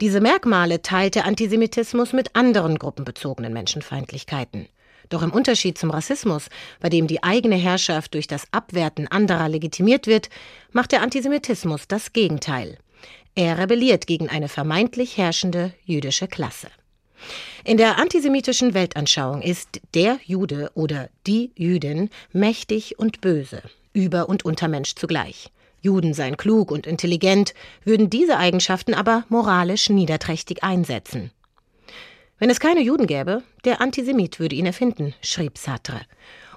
Diese 0.00 0.20
Merkmale 0.20 0.80
teilt 0.80 1.14
der 1.14 1.26
Antisemitismus 1.26 2.12
mit 2.12 2.36
anderen 2.36 2.78
gruppenbezogenen 2.78 3.52
Menschenfeindlichkeiten. 3.52 4.68
Doch 5.10 5.22
im 5.22 5.32
Unterschied 5.32 5.76
zum 5.78 5.90
Rassismus, 5.90 6.48
bei 6.80 6.88
dem 6.88 7.06
die 7.06 7.22
eigene 7.22 7.56
Herrschaft 7.56 8.14
durch 8.14 8.26
das 8.26 8.46
Abwerten 8.52 9.08
anderer 9.08 9.48
legitimiert 9.48 10.06
wird, 10.06 10.28
macht 10.72 10.92
der 10.92 11.02
Antisemitismus 11.02 11.88
das 11.88 12.12
Gegenteil. 12.12 12.78
Er 13.34 13.58
rebelliert 13.58 14.06
gegen 14.06 14.28
eine 14.28 14.48
vermeintlich 14.48 15.16
herrschende 15.16 15.72
jüdische 15.84 16.28
Klasse. 16.28 16.68
In 17.64 17.76
der 17.76 17.98
antisemitischen 17.98 18.74
Weltanschauung 18.74 19.42
ist 19.42 19.80
der 19.94 20.18
Jude 20.24 20.70
oder 20.74 21.08
die 21.26 21.50
Jüdin 21.56 22.10
mächtig 22.32 22.98
und 22.98 23.20
böse, 23.20 23.62
Über- 23.92 24.28
und 24.28 24.44
Untermensch 24.44 24.94
zugleich. 24.94 25.50
Juden 25.80 26.14
seien 26.14 26.36
klug 26.36 26.70
und 26.70 26.86
intelligent, 26.86 27.54
würden 27.84 28.10
diese 28.10 28.36
Eigenschaften 28.36 28.94
aber 28.94 29.24
moralisch 29.28 29.90
niederträchtig 29.90 30.64
einsetzen. 30.64 31.30
Wenn 32.38 32.50
es 32.50 32.60
keine 32.60 32.82
Juden 32.82 33.06
gäbe, 33.06 33.42
der 33.64 33.80
Antisemit 33.80 34.38
würde 34.38 34.54
ihn 34.54 34.66
erfinden, 34.66 35.14
schrieb 35.22 35.58
Sartre. 35.58 36.00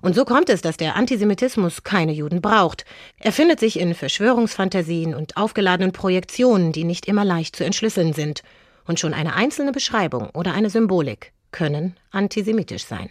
Und 0.01 0.15
so 0.15 0.25
kommt 0.25 0.49
es, 0.49 0.61
dass 0.61 0.77
der 0.77 0.95
Antisemitismus 0.95 1.83
keine 1.83 2.11
Juden 2.11 2.41
braucht. 2.41 2.85
Er 3.19 3.31
findet 3.31 3.59
sich 3.59 3.79
in 3.79 3.93
Verschwörungsfantasien 3.93 5.13
und 5.13 5.37
aufgeladenen 5.37 5.91
Projektionen, 5.91 6.71
die 6.71 6.83
nicht 6.83 7.07
immer 7.07 7.25
leicht 7.25 7.55
zu 7.55 7.63
entschlüsseln 7.63 8.13
sind 8.13 8.43
und 8.85 8.99
schon 8.99 9.13
eine 9.13 9.35
einzelne 9.35 9.71
Beschreibung 9.71 10.29
oder 10.31 10.53
eine 10.53 10.69
Symbolik 10.69 11.31
können 11.51 11.95
antisemitisch 12.11 12.85
sein. 12.85 13.09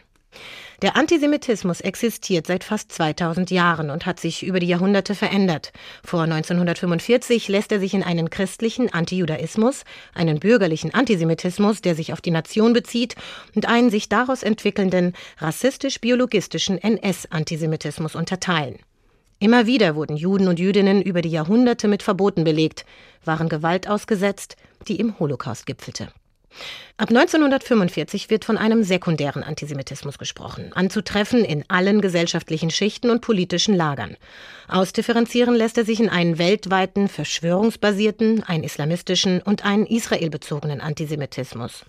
Der 0.82 0.96
Antisemitismus 0.96 1.82
existiert 1.82 2.46
seit 2.46 2.64
fast 2.64 2.90
2000 2.92 3.50
Jahren 3.50 3.90
und 3.90 4.06
hat 4.06 4.18
sich 4.18 4.42
über 4.42 4.60
die 4.60 4.66
Jahrhunderte 4.66 5.14
verändert. 5.14 5.72
Vor 6.02 6.22
1945 6.22 7.48
lässt 7.48 7.70
er 7.70 7.80
sich 7.80 7.92
in 7.92 8.02
einen 8.02 8.30
christlichen 8.30 8.90
Antijudaismus, 8.90 9.84
einen 10.14 10.40
bürgerlichen 10.40 10.94
Antisemitismus, 10.94 11.82
der 11.82 11.94
sich 11.94 12.14
auf 12.14 12.22
die 12.22 12.30
Nation 12.30 12.72
bezieht, 12.72 13.14
und 13.54 13.68
einen 13.68 13.90
sich 13.90 14.08
daraus 14.08 14.42
entwickelnden 14.42 15.12
rassistisch-biologistischen 15.38 16.78
NS-Antisemitismus 16.78 18.14
unterteilen. 18.14 18.78
Immer 19.38 19.66
wieder 19.66 19.96
wurden 19.96 20.16
Juden 20.16 20.48
und 20.48 20.58
Jüdinnen 20.58 21.02
über 21.02 21.20
die 21.20 21.30
Jahrhunderte 21.30 21.88
mit 21.88 22.02
Verboten 22.02 22.44
belegt, 22.44 22.86
waren 23.24 23.50
Gewalt 23.50 23.88
ausgesetzt, 23.88 24.56
die 24.88 24.96
im 24.96 25.18
Holocaust 25.18 25.66
gipfelte. 25.66 26.12
Ab 26.96 27.08
1945 27.08 28.28
wird 28.28 28.44
von 28.44 28.58
einem 28.58 28.82
sekundären 28.82 29.42
Antisemitismus 29.42 30.18
gesprochen, 30.18 30.72
anzutreffen 30.74 31.44
in 31.44 31.64
allen 31.68 32.00
gesellschaftlichen 32.00 32.70
Schichten 32.70 33.08
und 33.08 33.22
politischen 33.22 33.74
Lagern. 33.74 34.16
Ausdifferenzieren 34.68 35.54
lässt 35.54 35.78
er 35.78 35.84
sich 35.84 36.00
in 36.00 36.10
einen 36.10 36.38
weltweiten, 36.38 37.08
verschwörungsbasierten, 37.08 38.42
einen 38.42 38.64
islamistischen 38.64 39.40
und 39.40 39.64
einen 39.64 39.86
israelbezogenen 39.86 40.80
Antisemitismus. 40.80 41.84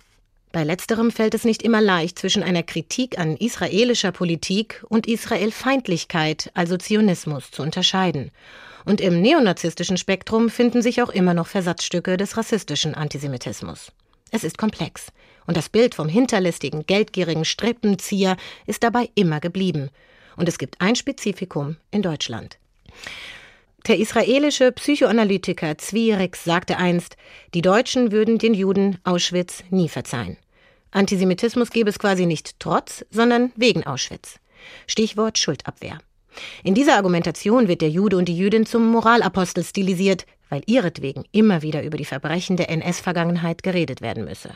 Bei 0.52 0.64
letzterem 0.64 1.10
fällt 1.10 1.34
es 1.34 1.44
nicht 1.44 1.62
immer 1.62 1.80
leicht, 1.80 2.18
zwischen 2.18 2.42
einer 2.42 2.62
Kritik 2.62 3.18
an 3.18 3.36
israelischer 3.36 4.12
Politik 4.12 4.84
und 4.88 5.06
Israelfeindlichkeit, 5.06 6.50
also 6.54 6.76
Zionismus, 6.76 7.50
zu 7.50 7.62
unterscheiden. 7.62 8.30
Und 8.84 9.00
im 9.00 9.20
neonazistischen 9.20 9.96
Spektrum 9.96 10.50
finden 10.50 10.82
sich 10.82 11.02
auch 11.02 11.10
immer 11.10 11.34
noch 11.34 11.46
Versatzstücke 11.46 12.16
des 12.16 12.36
rassistischen 12.36 12.94
Antisemitismus. 12.94 13.92
Es 14.30 14.44
ist 14.44 14.58
komplex. 14.58 15.12
Und 15.46 15.56
das 15.56 15.68
Bild 15.68 15.94
vom 15.94 16.08
hinterlistigen, 16.08 16.86
geldgierigen 16.86 17.44
Strippenzieher 17.44 18.36
ist 18.66 18.82
dabei 18.82 19.10
immer 19.14 19.40
geblieben. 19.40 19.90
Und 20.36 20.48
es 20.48 20.58
gibt 20.58 20.80
ein 20.80 20.96
Spezifikum 20.96 21.76
in 21.90 22.02
Deutschland. 22.02 22.58
Der 23.86 23.98
israelische 23.98 24.70
Psychoanalytiker 24.70 25.76
Zwierex 25.76 26.44
sagte 26.44 26.76
einst, 26.76 27.16
die 27.52 27.62
Deutschen 27.62 28.12
würden 28.12 28.38
den 28.38 28.54
Juden 28.54 28.98
Auschwitz 29.02 29.64
nie 29.70 29.88
verzeihen. 29.88 30.36
Antisemitismus 30.92 31.70
gäbe 31.70 31.90
es 31.90 31.98
quasi 31.98 32.26
nicht 32.26 32.60
trotz, 32.60 33.04
sondern 33.10 33.50
wegen 33.56 33.84
Auschwitz. 33.84 34.36
Stichwort 34.86 35.38
Schuldabwehr. 35.38 35.98
In 36.62 36.74
dieser 36.74 36.96
Argumentation 36.96 37.68
wird 37.68 37.80
der 37.80 37.90
Jude 37.90 38.16
und 38.16 38.26
die 38.26 38.36
Jüdin 38.36 38.66
zum 38.66 38.90
Moralapostel 38.90 39.64
stilisiert, 39.64 40.26
weil 40.48 40.62
ihretwegen 40.66 41.24
immer 41.32 41.62
wieder 41.62 41.82
über 41.82 41.96
die 41.96 42.04
Verbrechen 42.04 42.58
der 42.58 42.68
NS-Vergangenheit 42.68 43.62
geredet 43.62 44.02
werden 44.02 44.24
müsse. 44.24 44.50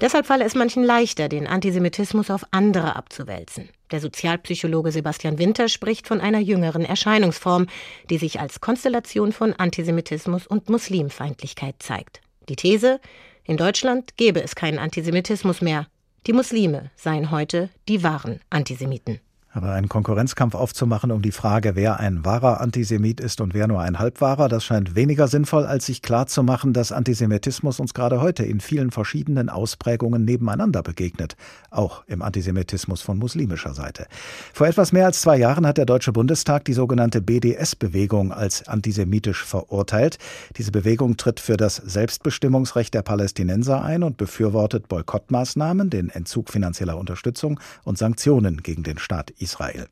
Deshalb 0.00 0.26
falle 0.26 0.44
es 0.44 0.54
manchen 0.54 0.82
leichter, 0.82 1.28
den 1.28 1.46
Antisemitismus 1.46 2.30
auf 2.30 2.44
andere 2.50 2.96
abzuwälzen. 2.96 3.68
Der 3.92 4.00
Sozialpsychologe 4.00 4.90
Sebastian 4.90 5.38
Winter 5.38 5.68
spricht 5.68 6.08
von 6.08 6.20
einer 6.20 6.40
jüngeren 6.40 6.84
Erscheinungsform, 6.84 7.66
die 8.08 8.18
sich 8.18 8.40
als 8.40 8.60
Konstellation 8.60 9.32
von 9.32 9.52
Antisemitismus 9.52 10.46
und 10.46 10.68
Muslimfeindlichkeit 10.68 11.76
zeigt. 11.78 12.20
Die 12.48 12.56
These, 12.56 13.00
in 13.44 13.56
Deutschland 13.56 14.16
gäbe 14.16 14.42
es 14.42 14.54
keinen 14.54 14.78
Antisemitismus 14.78 15.60
mehr. 15.60 15.86
Die 16.26 16.32
Muslime 16.32 16.90
seien 16.96 17.30
heute 17.30 17.70
die 17.88 18.02
wahren 18.02 18.40
Antisemiten. 18.50 19.20
Aber 19.52 19.72
einen 19.72 19.88
Konkurrenzkampf 19.88 20.54
aufzumachen 20.54 21.10
um 21.10 21.22
die 21.22 21.32
Frage, 21.32 21.74
wer 21.74 21.98
ein 21.98 22.24
wahrer 22.24 22.60
Antisemit 22.60 23.18
ist 23.18 23.40
und 23.40 23.52
wer 23.52 23.66
nur 23.66 23.80
ein 23.80 23.98
halbwahrer, 23.98 24.48
das 24.48 24.64
scheint 24.64 24.94
weniger 24.94 25.26
sinnvoll, 25.26 25.66
als 25.66 25.86
sich 25.86 26.02
klarzumachen, 26.02 26.72
dass 26.72 26.92
Antisemitismus 26.92 27.80
uns 27.80 27.92
gerade 27.92 28.20
heute 28.20 28.44
in 28.44 28.60
vielen 28.60 28.92
verschiedenen 28.92 29.48
Ausprägungen 29.48 30.24
nebeneinander 30.24 30.84
begegnet, 30.84 31.34
auch 31.70 32.04
im 32.06 32.22
Antisemitismus 32.22 33.02
von 33.02 33.18
muslimischer 33.18 33.74
Seite. 33.74 34.06
Vor 34.52 34.68
etwas 34.68 34.92
mehr 34.92 35.06
als 35.06 35.20
zwei 35.20 35.36
Jahren 35.36 35.66
hat 35.66 35.78
der 35.78 35.86
Deutsche 35.86 36.12
Bundestag 36.12 36.64
die 36.66 36.72
sogenannte 36.72 37.20
BDS-Bewegung 37.20 38.32
als 38.32 38.68
antisemitisch 38.68 39.44
verurteilt. 39.44 40.18
Diese 40.58 40.70
Bewegung 40.70 41.16
tritt 41.16 41.40
für 41.40 41.56
das 41.56 41.74
Selbstbestimmungsrecht 41.74 42.94
der 42.94 43.02
Palästinenser 43.02 43.82
ein 43.82 44.04
und 44.04 44.16
befürwortet 44.16 44.86
Boykottmaßnahmen, 44.86 45.90
den 45.90 46.08
Entzug 46.08 46.50
finanzieller 46.50 46.96
Unterstützung 46.96 47.58
und 47.82 47.98
Sanktionen 47.98 48.62
gegen 48.62 48.84
den 48.84 48.98
Staat 48.98 49.32
Israel. 49.40 49.88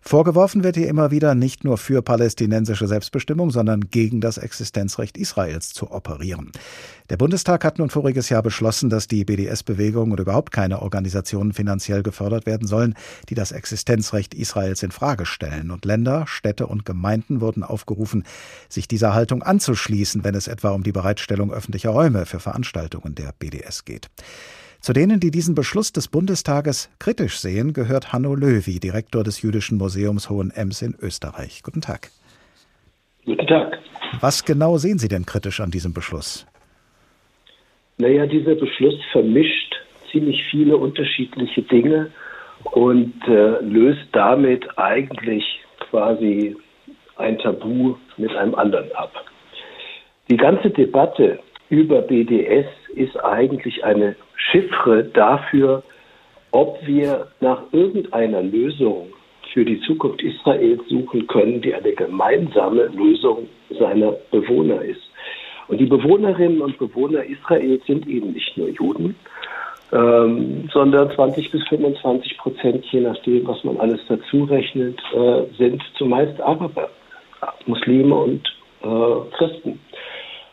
Vorgeworfen 0.00 0.64
wird 0.64 0.76
ihr 0.76 0.88
immer 0.88 1.10
wieder, 1.10 1.34
nicht 1.34 1.64
nur 1.64 1.78
für 1.78 2.02
palästinensische 2.02 2.88
Selbstbestimmung, 2.88 3.50
sondern 3.50 3.90
gegen 3.90 4.20
das 4.20 4.38
Existenzrecht 4.38 5.16
Israels 5.16 5.72
zu 5.72 5.90
operieren. 5.90 6.52
Der 7.10 7.16
Bundestag 7.16 7.64
hat 7.64 7.78
nun 7.78 7.90
voriges 7.90 8.28
Jahr 8.30 8.42
beschlossen, 8.42 8.88
dass 8.88 9.06
die 9.06 9.24
BDS-Bewegung 9.24 10.12
und 10.12 10.20
überhaupt 10.20 10.50
keine 10.50 10.80
Organisationen 10.80 11.52
finanziell 11.52 12.02
gefördert 12.02 12.46
werden 12.46 12.66
sollen, 12.66 12.94
die 13.28 13.34
das 13.34 13.52
Existenzrecht 13.52 14.32
Israels 14.34 14.82
in 14.82 14.92
Frage 14.92 15.26
stellen. 15.26 15.70
Und 15.70 15.84
Länder, 15.84 16.26
Städte 16.26 16.66
und 16.66 16.86
Gemeinden 16.86 17.40
wurden 17.40 17.64
aufgerufen, 17.64 18.24
sich 18.68 18.88
dieser 18.88 19.12
Haltung 19.12 19.42
anzuschließen, 19.42 20.24
wenn 20.24 20.34
es 20.34 20.48
etwa 20.48 20.70
um 20.70 20.84
die 20.84 20.92
Bereitstellung 20.92 21.52
öffentlicher 21.52 21.90
Räume 21.90 22.24
für 22.24 22.40
Veranstaltungen 22.40 23.14
der 23.14 23.34
BDS 23.38 23.84
geht. 23.84 24.08
Zu 24.82 24.92
denen, 24.92 25.20
die 25.20 25.30
diesen 25.30 25.54
Beschluss 25.54 25.92
des 25.92 26.08
Bundestages 26.08 26.90
kritisch 26.98 27.38
sehen, 27.38 27.72
gehört 27.72 28.12
Hanno 28.12 28.34
Löwy, 28.34 28.80
Direktor 28.80 29.22
des 29.22 29.40
Jüdischen 29.40 29.78
Museums 29.78 30.28
Hohenems 30.28 30.82
in 30.82 30.96
Österreich. 31.00 31.62
Guten 31.62 31.80
Tag. 31.80 32.10
Guten 33.24 33.46
Tag. 33.46 33.78
Was 34.20 34.44
genau 34.44 34.78
sehen 34.78 34.98
Sie 34.98 35.06
denn 35.06 35.24
kritisch 35.24 35.60
an 35.60 35.70
diesem 35.70 35.94
Beschluss? 35.94 36.48
Naja, 37.98 38.26
dieser 38.26 38.56
Beschluss 38.56 38.96
vermischt 39.12 39.72
ziemlich 40.10 40.42
viele 40.50 40.76
unterschiedliche 40.76 41.62
Dinge 41.62 42.10
und 42.72 43.14
äh, 43.28 43.60
löst 43.60 44.08
damit 44.10 44.66
eigentlich 44.76 45.44
quasi 45.78 46.56
ein 47.18 47.38
Tabu 47.38 47.94
mit 48.16 48.34
einem 48.34 48.56
anderen 48.56 48.90
ab. 48.96 49.12
Die 50.28 50.36
ganze 50.36 50.70
Debatte 50.70 51.38
über 51.68 52.02
BDS 52.02 52.66
ist 52.96 53.16
eigentlich 53.24 53.84
eine 53.84 54.16
Chiffre 54.50 55.04
dafür, 55.04 55.82
ob 56.50 56.78
wir 56.86 57.28
nach 57.40 57.62
irgendeiner 57.72 58.42
Lösung 58.42 59.08
für 59.52 59.64
die 59.64 59.80
Zukunft 59.80 60.22
Israels 60.22 60.80
suchen 60.88 61.26
können, 61.26 61.60
die 61.60 61.74
eine 61.74 61.92
gemeinsame 61.92 62.86
Lösung 62.86 63.48
seiner 63.78 64.12
Bewohner 64.30 64.82
ist. 64.82 65.00
Und 65.68 65.78
die 65.78 65.86
Bewohnerinnen 65.86 66.60
und 66.60 66.78
Bewohner 66.78 67.24
Israels 67.24 67.84
sind 67.86 68.06
eben 68.06 68.32
nicht 68.32 68.56
nur 68.56 68.68
Juden, 68.68 69.14
ähm, 69.92 70.68
sondern 70.72 71.10
20 71.10 71.50
bis 71.50 71.66
25 71.68 72.38
Prozent, 72.38 72.84
je 72.90 73.00
nachdem, 73.00 73.46
was 73.46 73.62
man 73.64 73.76
alles 73.78 74.00
dazu 74.08 74.44
rechnet, 74.44 74.98
äh, 75.14 75.42
sind 75.56 75.82
zumeist 75.96 76.40
Araber, 76.40 76.88
Muslime 77.66 78.14
und 78.14 78.48
äh, 78.82 79.36
Christen. 79.36 79.80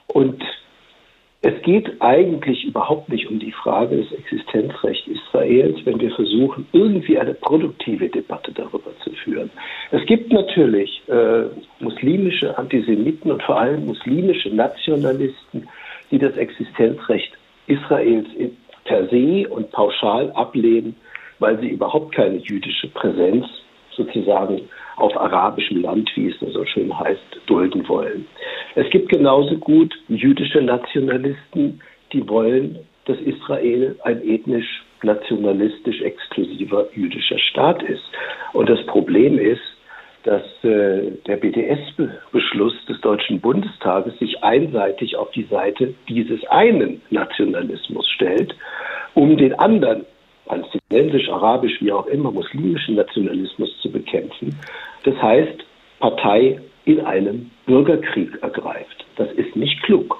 Und 0.08 0.43
es 1.41 1.62
geht 1.62 2.02
eigentlich 2.02 2.65
überhaupt 2.65 3.08
nicht 3.08 3.30
um 3.30 3.39
die 3.39 3.54
Frage 3.54 3.95
des 3.95 4.12
Existenzrechts 4.12 5.08
Israels, 5.08 5.78
wenn 5.86 5.99
wir 5.99 6.12
versuchen, 6.12 6.67
irgendwie 6.73 7.17
eine 7.17 7.34
produktive 7.34 8.10
Debatte 8.10 8.52
darüber 8.52 8.91
zu 9.04 9.12
führen. 9.12 9.49
Es 9.91 10.06
gibt 10.06 10.34
natürlich 10.34 11.02
äh, 11.08 11.45
muslimische 11.80 12.58
Antisemiten 12.58 13.32
und 13.32 13.41
vor 13.43 13.58
allem 13.58 13.86
muslimische 13.86 14.49
Nationalisten, 14.49 15.67
die 16.12 16.17
das 16.19 16.36
Existenzrecht 16.36 17.32
Israels 17.67 18.28
per 18.84 19.08
se 19.08 19.47
und 19.49 19.71
pauschal 19.71 20.32
ablehnen, 20.32 20.95
weil 21.39 21.58
sie 21.60 21.69
überhaupt 21.69 22.15
keine 22.15 22.38
jüdische 22.38 22.89
Präsenz 22.89 23.45
sozusagen 23.95 24.62
auf 24.97 25.15
arabischem 25.15 25.82
Land, 25.82 26.10
wie 26.15 26.28
es 26.28 26.39
so 26.39 26.65
schön 26.65 26.97
heißt, 26.97 27.41
dulden 27.45 27.88
wollen. 27.88 28.25
Es 28.75 28.89
gibt 28.89 29.10
genauso 29.10 29.58
gut 29.58 29.93
jüdische 30.08 30.62
Nationalisten, 30.62 31.82
die 32.13 32.27
wollen, 32.27 32.79
dass 33.05 33.19
Israel 33.19 33.95
ein 34.03 34.21
ethnisch, 34.27 34.84
nationalistisch 35.01 36.01
exklusiver 36.01 36.88
jüdischer 36.93 37.39
Staat 37.39 37.82
ist. 37.84 38.03
Und 38.53 38.69
das 38.69 38.86
Problem 38.86 39.39
ist, 39.39 39.62
dass 40.23 40.43
äh, 40.63 41.12
der 41.25 41.38
BDS-Beschluss 41.38 42.73
des 42.88 42.99
Deutschen 43.01 43.39
Bundestages 43.39 44.17
sich 44.19 44.43
einseitig 44.43 45.15
auf 45.15 45.32
die 45.32 45.45
Seite 45.45 45.93
dieses 46.10 46.45
einen 46.47 47.01
Nationalismus 47.10 48.08
stellt, 48.10 48.53
um 49.13 49.38
den 49.38 49.53
anderen 49.53 50.05
palästinensisch, 50.45 51.29
arabisch, 51.29 51.79
wie 51.79 51.91
auch 51.91 52.08
immer, 52.08 52.32
muslimischen 52.32 52.95
Nationalismus 52.95 53.69
zu 53.82 53.91
bekämpfen. 53.91 54.60
Das 55.03 55.15
heißt, 55.21 55.63
Partei 55.99 56.60
in 56.85 56.99
einem 57.01 57.51
Bürgerkrieg 57.65 58.31
ergreift. 58.41 59.05
Das 59.17 59.29
ist 59.33 59.55
nicht 59.55 59.81
klug. 59.83 60.15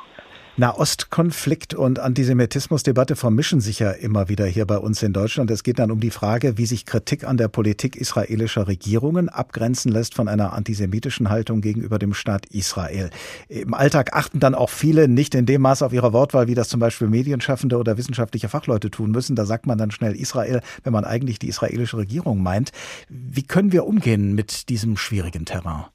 Nahostkonflikt 0.60 1.74
und 1.74 2.00
Antisemitismusdebatte 2.00 3.16
vermischen 3.16 3.62
sich 3.62 3.80
ja 3.80 3.92
immer 3.92 4.28
wieder 4.28 4.46
hier 4.46 4.66
bei 4.66 4.78
uns 4.78 5.02
in 5.02 5.14
Deutschland. 5.14 5.50
Es 5.52 5.64
geht 5.64 5.80
dann 5.80 5.90
um 5.90 6.02
die 6.02 6.10
Frage, 6.10 6.58
wie 6.58 6.66
sich 6.66 6.86
Kritik 6.86 7.24
an 7.24 7.38
der 7.38 7.48
Politik 7.48 7.96
israelischer 7.96 8.68
Regierungen 8.68 9.30
abgrenzen 9.30 9.90
lässt 9.90 10.16
von 10.16 10.28
einer 10.28 10.52
antisemitischen 10.52 11.30
Haltung 11.30 11.62
gegenüber 11.62 11.98
dem 11.98 12.14
Staat 12.14 12.46
Israel. 12.48 13.10
Im 13.48 13.74
Alltag 13.74 14.14
achten 14.14 14.42
dann 14.42 14.54
auch 14.54 14.70
viele 14.70 15.08
nicht 15.08 15.34
in 15.34 15.46
dem 15.46 15.62
Maß 15.62 15.82
auf 15.82 15.94
ihre 15.94 16.12
Wortwahl, 16.12 16.50
wie 16.50 16.56
das 16.56 16.68
zum 16.68 16.82
Beispiel 16.82 17.08
Medienschaffende 17.08 17.78
oder 17.78 17.98
wissenschaftliche 17.98 18.50
Fachleute 18.50 18.92
tun 18.92 19.12
müssen. 19.12 19.38
Da 19.38 19.46
sagt 19.46 19.66
man 19.66 19.78
dann 19.78 19.92
schnell 19.92 20.14
Israel, 20.14 20.60
wenn 20.84 20.92
man 20.92 21.06
eigentlich 21.06 21.40
die 21.40 21.48
israelische 21.48 21.96
Regierung 21.96 22.44
meint. 22.44 22.74
Wie 23.08 23.44
können 23.44 23.72
wir 23.72 23.86
umgehen 23.86 24.36
mit 24.36 24.68
diesem 24.68 24.98
schwierigen 24.98 25.46
Terrain? 25.46 25.86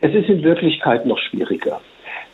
Es 0.00 0.14
ist 0.14 0.28
in 0.28 0.44
Wirklichkeit 0.44 1.06
noch 1.06 1.18
schwieriger. 1.18 1.80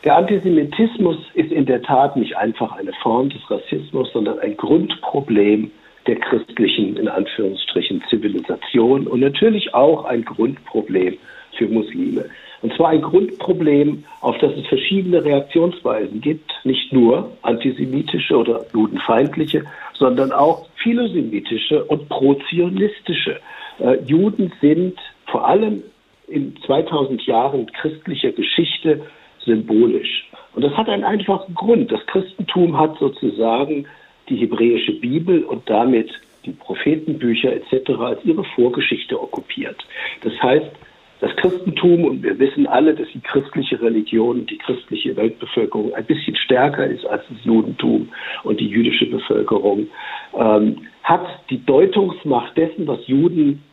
Der 0.03 0.17
Antisemitismus 0.17 1.17
ist 1.33 1.51
in 1.51 1.65
der 1.65 1.81
Tat 1.81 2.15
nicht 2.15 2.37
einfach 2.37 2.71
eine 2.73 2.93
Form 3.01 3.29
des 3.29 3.41
Rassismus, 3.49 4.11
sondern 4.13 4.37
ein 4.39 4.55
Grundproblem 4.55 5.71
der 6.05 6.17
christlichen, 6.17 6.95
in 6.97 7.07
Anführungsstrichen, 7.07 8.03
Zivilisation 8.07 9.07
und 9.07 9.19
natürlich 9.19 9.73
auch 9.73 10.05
ein 10.05 10.23
Grundproblem 10.23 11.17
für 11.57 11.67
Muslime. 11.67 12.25
Und 12.61 12.73
zwar 12.75 12.89
ein 12.89 13.01
Grundproblem, 13.01 14.03
auf 14.21 14.37
das 14.37 14.51
es 14.53 14.67
verschiedene 14.67 15.23
Reaktionsweisen 15.23 16.21
gibt, 16.21 16.51
nicht 16.63 16.93
nur 16.93 17.31
antisemitische 17.41 18.37
oder 18.37 18.65
judenfeindliche, 18.73 19.63
sondern 19.93 20.31
auch 20.31 20.67
philosemitische 20.83 21.83
und 21.85 22.09
prozionistische. 22.09 23.39
Äh, 23.79 23.97
Juden 24.05 24.51
sind 24.61 24.99
vor 25.25 25.47
allem 25.47 25.83
in 26.27 26.55
2000 26.65 27.25
Jahren 27.25 27.67
christlicher 27.71 28.31
Geschichte 28.31 29.01
symbolisch. 29.39 30.29
Und 30.53 30.63
das 30.63 30.73
hat 30.73 30.89
einen 30.89 31.03
einfachen 31.03 31.53
Grund. 31.53 31.91
Das 31.91 32.05
Christentum 32.07 32.77
hat 32.77 32.97
sozusagen 32.99 33.85
die 34.29 34.37
hebräische 34.37 34.93
Bibel 34.93 35.43
und 35.43 35.69
damit 35.69 36.09
die 36.45 36.51
Prophetenbücher 36.51 37.53
etc. 37.53 37.91
als 37.99 38.23
ihre 38.23 38.43
Vorgeschichte 38.43 39.21
okkupiert. 39.21 39.77
Das 40.21 40.33
heißt, 40.41 40.71
das 41.21 41.35
Christentum, 41.37 42.03
und 42.03 42.23
wir 42.23 42.37
wissen 42.39 42.67
alle, 42.67 42.93
dass 42.93 43.07
die 43.13 43.21
christliche 43.21 43.81
Religion, 43.81 44.45
die 44.45 44.57
christliche 44.57 45.15
Weltbevölkerung 45.15 45.93
ein 45.93 46.05
bisschen 46.05 46.35
stärker 46.35 46.85
ist 46.85 47.05
als 47.05 47.23
das 47.29 47.43
Judentum 47.43 48.09
und 48.43 48.59
die 48.59 48.67
jüdische 48.67 49.05
Bevölkerung, 49.05 49.87
ähm, 50.37 50.87
hat 51.03 51.25
die 51.49 51.65
Deutungsmacht 51.65 52.57
dessen, 52.57 52.85
was 52.85 53.07
Juden 53.07 53.63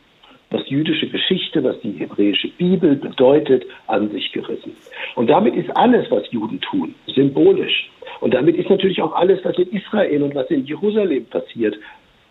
was 0.52 0.68
jüdische 0.68 1.08
Geschichte, 1.08 1.62
was 1.64 1.80
die 1.80 1.92
hebräische 1.92 2.48
Bibel 2.48 2.96
bedeutet, 2.96 3.64
an 3.86 4.10
sich 4.10 4.32
gerissen. 4.32 4.76
Und 5.14 5.28
damit 5.28 5.54
ist 5.54 5.70
alles, 5.76 6.10
was 6.10 6.30
Juden 6.30 6.60
tun, 6.60 6.94
symbolisch. 7.06 7.90
Und 8.20 8.34
damit 8.34 8.56
ist 8.56 8.70
natürlich 8.70 9.00
auch 9.02 9.14
alles, 9.14 9.44
was 9.44 9.56
in 9.58 9.70
Israel 9.70 10.22
und 10.22 10.34
was 10.34 10.50
in 10.50 10.64
Jerusalem 10.64 11.24
passiert, 11.26 11.76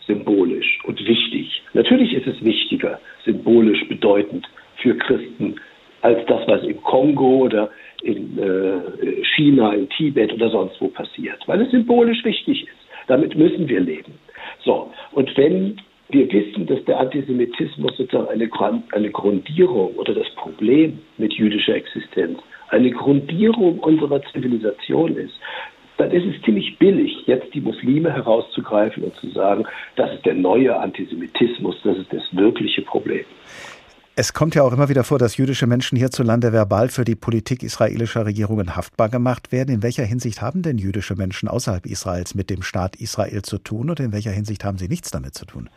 symbolisch 0.05 0.79
und 0.86 0.99
wichtig. 1.07 1.62
Natürlich 1.73 2.13
ist 2.13 2.27
es 2.27 2.43
wichtiger, 2.43 2.99
symbolisch 3.25 3.88
bedeutend 3.88 4.47
für 4.77 4.97
Christen, 4.97 5.55
als 6.01 6.25
das, 6.25 6.47
was 6.47 6.63
im 6.63 6.81
Kongo 6.81 7.43
oder 7.43 7.69
in 8.01 8.38
äh, 8.39 9.23
China, 9.36 9.73
in 9.73 9.88
Tibet 9.89 10.34
oder 10.34 10.49
sonst 10.49 10.81
wo 10.81 10.88
passiert, 10.88 11.39
weil 11.47 11.62
es 11.62 11.71
symbolisch 11.71 12.23
wichtig 12.23 12.63
ist. 12.63 12.81
Damit 13.07 13.36
müssen 13.36 13.67
wir 13.67 13.79
leben. 13.79 14.13
So, 14.63 14.91
und 15.12 15.36
wenn 15.38 15.77
wir 16.12 16.32
wissen, 16.32 16.65
dass 16.67 16.84
der 16.86 17.00
Antisemitismus 17.00 17.95
sozusagen 17.97 18.28
eine, 18.30 18.50
eine 18.91 19.12
Grundierung 19.12 19.95
oder 19.95 20.13
das 20.13 20.30
Problem 20.36 21.00
mit 21.17 21.34
jüdischer 21.34 21.76
Existenz 21.76 22.39
eine 22.71 22.91
Grundierung 22.91 23.80
unserer 23.80 24.21
Zivilisation 24.32 25.15
ist, 25.17 25.34
dann 25.97 26.12
ist 26.12 26.24
es 26.26 26.41
ziemlich 26.43 26.80
billig, 26.80 27.12
jetzt 27.28 27.54
die 27.54 27.62
Muslime 27.62 28.12
herauszugreifen 28.12 29.04
und 29.04 29.15
zu 29.17 29.30
sagen, 29.32 29.65
das 29.97 30.12
ist 30.13 30.26
der 30.26 30.34
neue 30.34 30.76
Antisemitismus, 30.76 31.76
das 31.84 31.97
ist 31.97 32.12
das 32.12 32.24
wirkliche 32.32 32.82
Problem. 32.82 33.26
Es 34.15 34.34
kommt 34.34 34.56
ja 34.56 34.63
auch 34.63 34.74
immer 34.74 34.89
wieder 34.89 35.04
vor, 35.04 35.19
dass 35.19 35.38
jüdische 35.38 35.67
Menschen 35.67 35.97
hierzulande 35.97 36.52
verbal 36.52 36.89
für 36.89 37.06
die 37.06 37.15
Politik 37.15 37.63
israelischer 37.63 38.26
Regierungen 38.26 38.76
haftbar 38.76 39.10
gemacht 39.10 39.52
werden. 39.52 39.74
In 39.74 39.84
welcher 39.84 40.04
Hinsicht 40.04 40.41
haben 40.41 40.63
denn 40.63 40.78
jüdische 40.78 41.15
Menschen 41.15 41.47
außerhalb 41.47 41.86
Israels 41.86 42.36
mit 42.36 42.50
dem 42.50 42.62
Staat 42.62 42.97
Israel 42.97 43.41
zu 43.41 43.58
tun 43.58 43.89
und 43.89 44.00
in 44.00 44.12
welcher 44.12 44.32
Hinsicht 44.32 44.65
haben 44.65 44.78
sie 44.78 44.89
nichts 44.89 45.12
damit 45.12 45.34
zu 45.34 45.45
tun? 45.45 45.69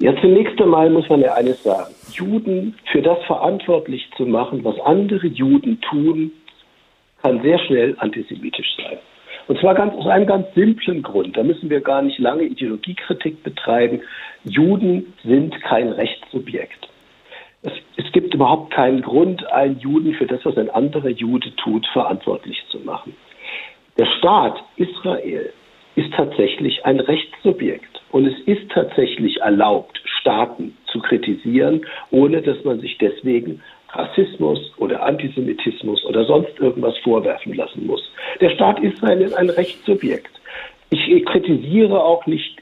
Ja, 0.00 0.14
zunächst 0.22 0.58
einmal 0.60 0.88
muss 0.88 1.08
man 1.10 1.20
ja 1.20 1.34
eines 1.34 1.62
sagen. 1.62 1.94
Juden 2.12 2.74
für 2.90 3.02
das 3.02 3.22
verantwortlich 3.26 4.08
zu 4.16 4.24
machen, 4.24 4.64
was 4.64 4.80
andere 4.80 5.26
Juden 5.26 5.78
tun, 5.82 6.32
kann 7.20 7.42
sehr 7.42 7.58
schnell 7.58 7.94
antisemitisch 7.98 8.76
sein. 8.78 8.98
Und 9.46 9.60
zwar 9.60 9.74
ganz, 9.74 9.94
aus 9.94 10.06
einem 10.06 10.26
ganz 10.26 10.46
simplen 10.54 11.02
Grund. 11.02 11.36
Da 11.36 11.42
müssen 11.42 11.68
wir 11.68 11.82
gar 11.82 12.00
nicht 12.00 12.18
lange 12.18 12.44
Ideologiekritik 12.44 13.42
betreiben. 13.42 14.00
Juden 14.44 15.12
sind 15.22 15.60
kein 15.60 15.90
Rechtssubjekt. 15.90 16.88
Es, 17.62 17.72
es 17.98 18.10
gibt 18.12 18.32
überhaupt 18.32 18.72
keinen 18.72 19.02
Grund, 19.02 19.52
einen 19.52 19.80
Juden 19.80 20.14
für 20.14 20.26
das, 20.26 20.40
was 20.44 20.56
ein 20.56 20.70
anderer 20.70 21.10
Jude 21.10 21.54
tut, 21.56 21.86
verantwortlich 21.92 22.64
zu 22.70 22.78
machen. 22.78 23.14
Der 23.98 24.06
Staat 24.06 24.64
Israel 24.76 25.52
ist 26.00 26.12
tatsächlich 26.14 26.84
ein 26.84 27.00
Rechtssubjekt. 27.00 28.00
Und 28.10 28.26
es 28.26 28.38
ist 28.46 28.70
tatsächlich 28.70 29.40
erlaubt, 29.40 30.00
Staaten 30.20 30.76
zu 30.86 30.98
kritisieren, 31.00 31.86
ohne 32.10 32.42
dass 32.42 32.62
man 32.64 32.80
sich 32.80 32.98
deswegen 32.98 33.62
Rassismus 33.90 34.72
oder 34.78 35.02
Antisemitismus 35.02 36.04
oder 36.04 36.24
sonst 36.24 36.58
irgendwas 36.58 36.96
vorwerfen 36.98 37.54
lassen 37.54 37.86
muss. 37.86 38.02
Der 38.40 38.50
Staat 38.50 38.80
Israel 38.80 39.20
ist 39.20 39.34
ein 39.34 39.50
Rechtssubjekt. 39.50 40.30
Ich 40.90 41.24
kritisiere 41.24 42.02
auch 42.02 42.26
nicht 42.26 42.58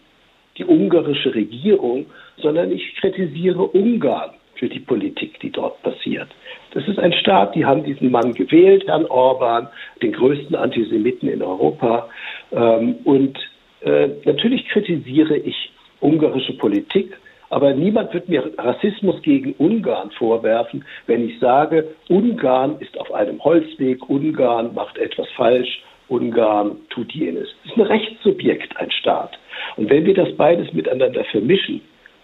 die 0.56 0.64
ungarische 0.64 1.34
Regierung, 1.34 2.06
sondern 2.38 2.72
ich 2.72 2.96
kritisiere 2.96 3.62
Ungarn 3.62 4.30
für 4.58 4.68
die 4.68 4.80
Politik, 4.80 5.38
die 5.40 5.50
dort 5.50 5.82
passiert. 5.82 6.28
Das 6.72 6.86
ist 6.86 6.98
ein 6.98 7.12
Staat, 7.12 7.54
die 7.54 7.64
haben 7.64 7.84
diesen 7.84 8.10
Mann 8.10 8.34
gewählt, 8.34 8.86
Herrn 8.86 9.06
Orban, 9.06 9.68
den 10.02 10.12
größten 10.12 10.54
Antisemiten 10.54 11.28
in 11.28 11.42
Europa. 11.42 12.08
Ähm, 12.52 12.96
und 13.04 13.38
äh, 13.80 14.08
natürlich 14.24 14.66
kritisiere 14.68 15.36
ich 15.36 15.72
ungarische 16.00 16.54
Politik, 16.54 17.16
aber 17.50 17.72
niemand 17.72 18.12
wird 18.12 18.28
mir 18.28 18.52
Rassismus 18.58 19.22
gegen 19.22 19.54
Ungarn 19.54 20.10
vorwerfen, 20.10 20.84
wenn 21.06 21.28
ich 21.28 21.38
sage, 21.38 21.94
Ungarn 22.08 22.76
ist 22.80 22.98
auf 23.00 23.12
einem 23.12 23.42
Holzweg, 23.42 24.08
Ungarn 24.08 24.74
macht 24.74 24.98
etwas 24.98 25.28
falsch, 25.30 25.82
Ungarn 26.08 26.76
tut 26.90 27.12
jenes. 27.12 27.48
Das 27.62 27.72
ist 27.72 27.78
ein 27.78 27.86
Rechtssubjekt, 27.86 28.76
ein 28.76 28.90
Staat. 28.90 29.38
Und 29.76 29.88
wenn 29.90 30.04
wir 30.04 30.14
das 30.14 30.34
beides 30.36 30.72
miteinander 30.72 31.24
vermischen, 31.24 31.80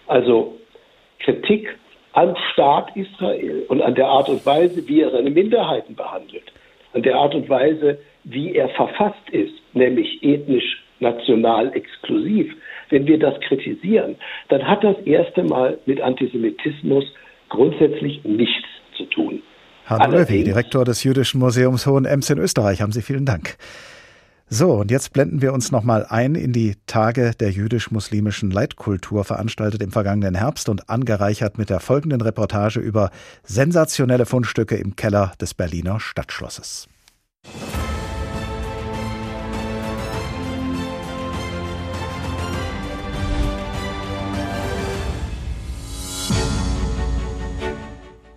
also 0.06 0.58
Kritik 1.20 1.74
am 2.14 2.34
Staat 2.52 2.96
Israel 2.96 3.64
und 3.68 3.82
an 3.82 3.94
der 3.94 4.06
Art 4.06 4.28
und 4.28 4.44
Weise, 4.46 4.86
wie 4.88 5.02
er 5.02 5.10
seine 5.10 5.30
Minderheiten 5.30 5.94
behandelt, 5.94 6.52
an 6.92 7.02
der 7.02 7.16
Art 7.16 7.34
und 7.34 7.48
Weise, 7.48 7.98
wie 8.22 8.54
er 8.54 8.68
verfasst 8.70 9.28
ist, 9.30 9.54
nämlich 9.74 10.22
ethnisch, 10.22 10.82
national, 11.00 11.74
exklusiv, 11.74 12.54
wenn 12.90 13.06
wir 13.06 13.18
das 13.18 13.38
kritisieren, 13.40 14.16
dann 14.48 14.66
hat 14.66 14.84
das 14.84 14.96
erste 15.04 15.42
Mal 15.42 15.78
mit 15.86 16.00
Antisemitismus 16.00 17.04
grundsätzlich 17.48 18.22
nichts 18.24 18.68
zu 18.96 19.04
tun. 19.06 19.42
Hanno 19.86 20.16
Löwy, 20.16 20.44
Direktor 20.44 20.84
des 20.84 21.04
Jüdischen 21.04 21.40
Museums 21.40 21.86
Hohenems 21.86 22.30
in 22.30 22.38
Österreich, 22.38 22.80
haben 22.80 22.92
Sie 22.92 23.02
vielen 23.02 23.26
Dank. 23.26 23.56
So, 24.50 24.72
und 24.72 24.90
jetzt 24.90 25.12
blenden 25.14 25.40
wir 25.40 25.54
uns 25.54 25.72
nochmal 25.72 26.04
ein 26.06 26.34
in 26.34 26.52
die 26.52 26.76
Tage 26.86 27.32
der 27.40 27.50
jüdisch-muslimischen 27.50 28.50
Leitkultur, 28.50 29.24
veranstaltet 29.24 29.82
im 29.82 29.90
vergangenen 29.90 30.34
Herbst 30.34 30.68
und 30.68 30.90
angereichert 30.90 31.56
mit 31.56 31.70
der 31.70 31.80
folgenden 31.80 32.20
Reportage 32.20 32.78
über 32.78 33.10
sensationelle 33.42 34.26
Fundstücke 34.26 34.76
im 34.76 34.96
Keller 34.96 35.32
des 35.40 35.54
Berliner 35.54 35.98
Stadtschlosses. 35.98 36.88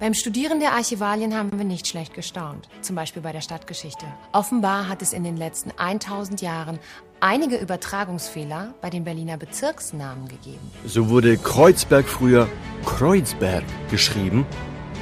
Beim 0.08 0.14
Studieren 0.14 0.62
der 0.62 0.72
Archivalien 0.72 1.36
haben 1.36 1.58
wir 1.58 1.66
nicht 1.66 1.86
schlecht 1.86 2.14
gestaunt, 2.14 2.70
zum 2.80 2.96
Beispiel 2.96 3.22
bei 3.22 3.34
der 3.34 3.42
Stadtgeschichte. 3.42 4.06
Offenbar 4.32 4.88
hat 4.88 5.02
es 5.02 5.12
in 5.12 5.26
den 5.26 5.36
letzten 5.36 5.72
1000 5.78 6.42
Jahren 6.42 6.80
einige 7.20 7.58
Übertragungsfehler 7.58 8.74
bei 8.82 8.90
den 8.90 9.04
Berliner 9.04 9.36
Bezirksnamen 9.36 10.30
gegeben. 10.30 10.72
So 10.86 11.10
wurde 11.10 11.36
Kreuzberg 11.36 12.08
früher 12.08 12.48
Kreuzberg 12.86 13.66
geschrieben. 13.92 14.46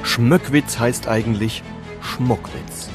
Schmöckwitz 0.02 0.80
heißt 0.80 1.06
eigentlich 1.06 1.62
Schmockwitz. 2.00 2.88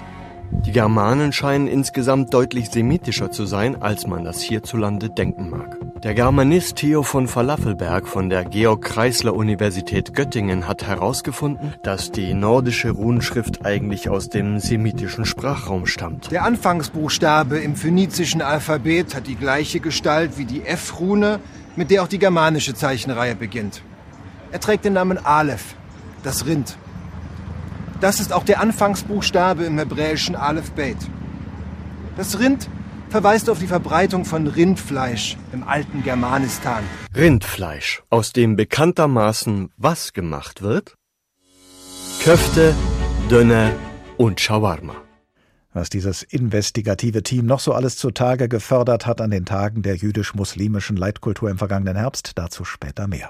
Die 0.51 0.71
Germanen 0.71 1.33
scheinen 1.33 1.67
insgesamt 1.67 2.33
deutlich 2.33 2.69
semitischer 2.69 3.31
zu 3.31 3.45
sein, 3.45 3.81
als 3.81 4.05
man 4.05 4.23
das 4.23 4.41
hierzulande 4.41 5.09
denken 5.09 5.49
mag. 5.49 5.77
Der 6.03 6.13
Germanist 6.13 6.77
Theo 6.77 7.03
von 7.03 7.27
Falafelberg 7.27 8.07
von 8.07 8.29
der 8.29 8.43
Georg-Kreisler-Universität 8.43 10.13
Göttingen 10.13 10.67
hat 10.67 10.85
herausgefunden, 10.85 11.73
dass 11.83 12.11
die 12.11 12.33
nordische 12.33 12.89
Runenschrift 12.89 13.65
eigentlich 13.65 14.09
aus 14.09 14.29
dem 14.29 14.59
semitischen 14.59 15.25
Sprachraum 15.25 15.85
stammt. 15.85 16.31
Der 16.31 16.43
Anfangsbuchstabe 16.43 17.59
im 17.59 17.75
phönizischen 17.75 18.41
Alphabet 18.41 19.15
hat 19.15 19.27
die 19.27 19.35
gleiche 19.35 19.79
Gestalt 19.79 20.37
wie 20.37 20.45
die 20.45 20.65
F-Rune, 20.65 21.39
mit 21.75 21.91
der 21.91 22.03
auch 22.03 22.07
die 22.07 22.19
germanische 22.19 22.73
Zeichenreihe 22.73 23.35
beginnt. 23.35 23.83
Er 24.51 24.59
trägt 24.59 24.85
den 24.85 24.93
Namen 24.93 25.17
Aleph, 25.23 25.75
das 26.23 26.45
Rind. 26.45 26.77
Das 28.01 28.19
ist 28.19 28.33
auch 28.33 28.43
der 28.43 28.59
Anfangsbuchstabe 28.59 29.63
im 29.63 29.77
hebräischen 29.77 30.35
Aleph 30.35 30.71
Bet. 30.71 30.97
Das 32.17 32.39
Rind 32.39 32.67
verweist 33.09 33.47
auf 33.47 33.59
die 33.59 33.67
Verbreitung 33.67 34.25
von 34.25 34.47
Rindfleisch 34.47 35.37
im 35.53 35.63
alten 35.63 36.01
Germanistan. 36.01 36.83
Rindfleisch, 37.15 38.01
aus 38.09 38.33
dem 38.33 38.55
bekanntermaßen 38.55 39.69
was 39.77 40.13
gemacht 40.13 40.63
wird? 40.63 40.95
Köfte, 42.23 42.73
Döner 43.29 43.71
und 44.17 44.41
Shawarma. 44.41 44.95
Was 45.71 45.89
dieses 45.89 46.23
investigative 46.23 47.21
Team 47.21 47.45
noch 47.45 47.59
so 47.59 47.71
alles 47.71 47.97
zutage 47.97 48.49
gefördert 48.49 49.05
hat 49.05 49.21
an 49.21 49.29
den 49.29 49.45
Tagen 49.45 49.83
der 49.83 49.95
jüdisch-muslimischen 49.95 50.97
Leitkultur 50.97 51.51
im 51.51 51.59
vergangenen 51.59 51.97
Herbst, 51.97 52.31
dazu 52.35 52.65
später 52.65 53.07
mehr. 53.07 53.29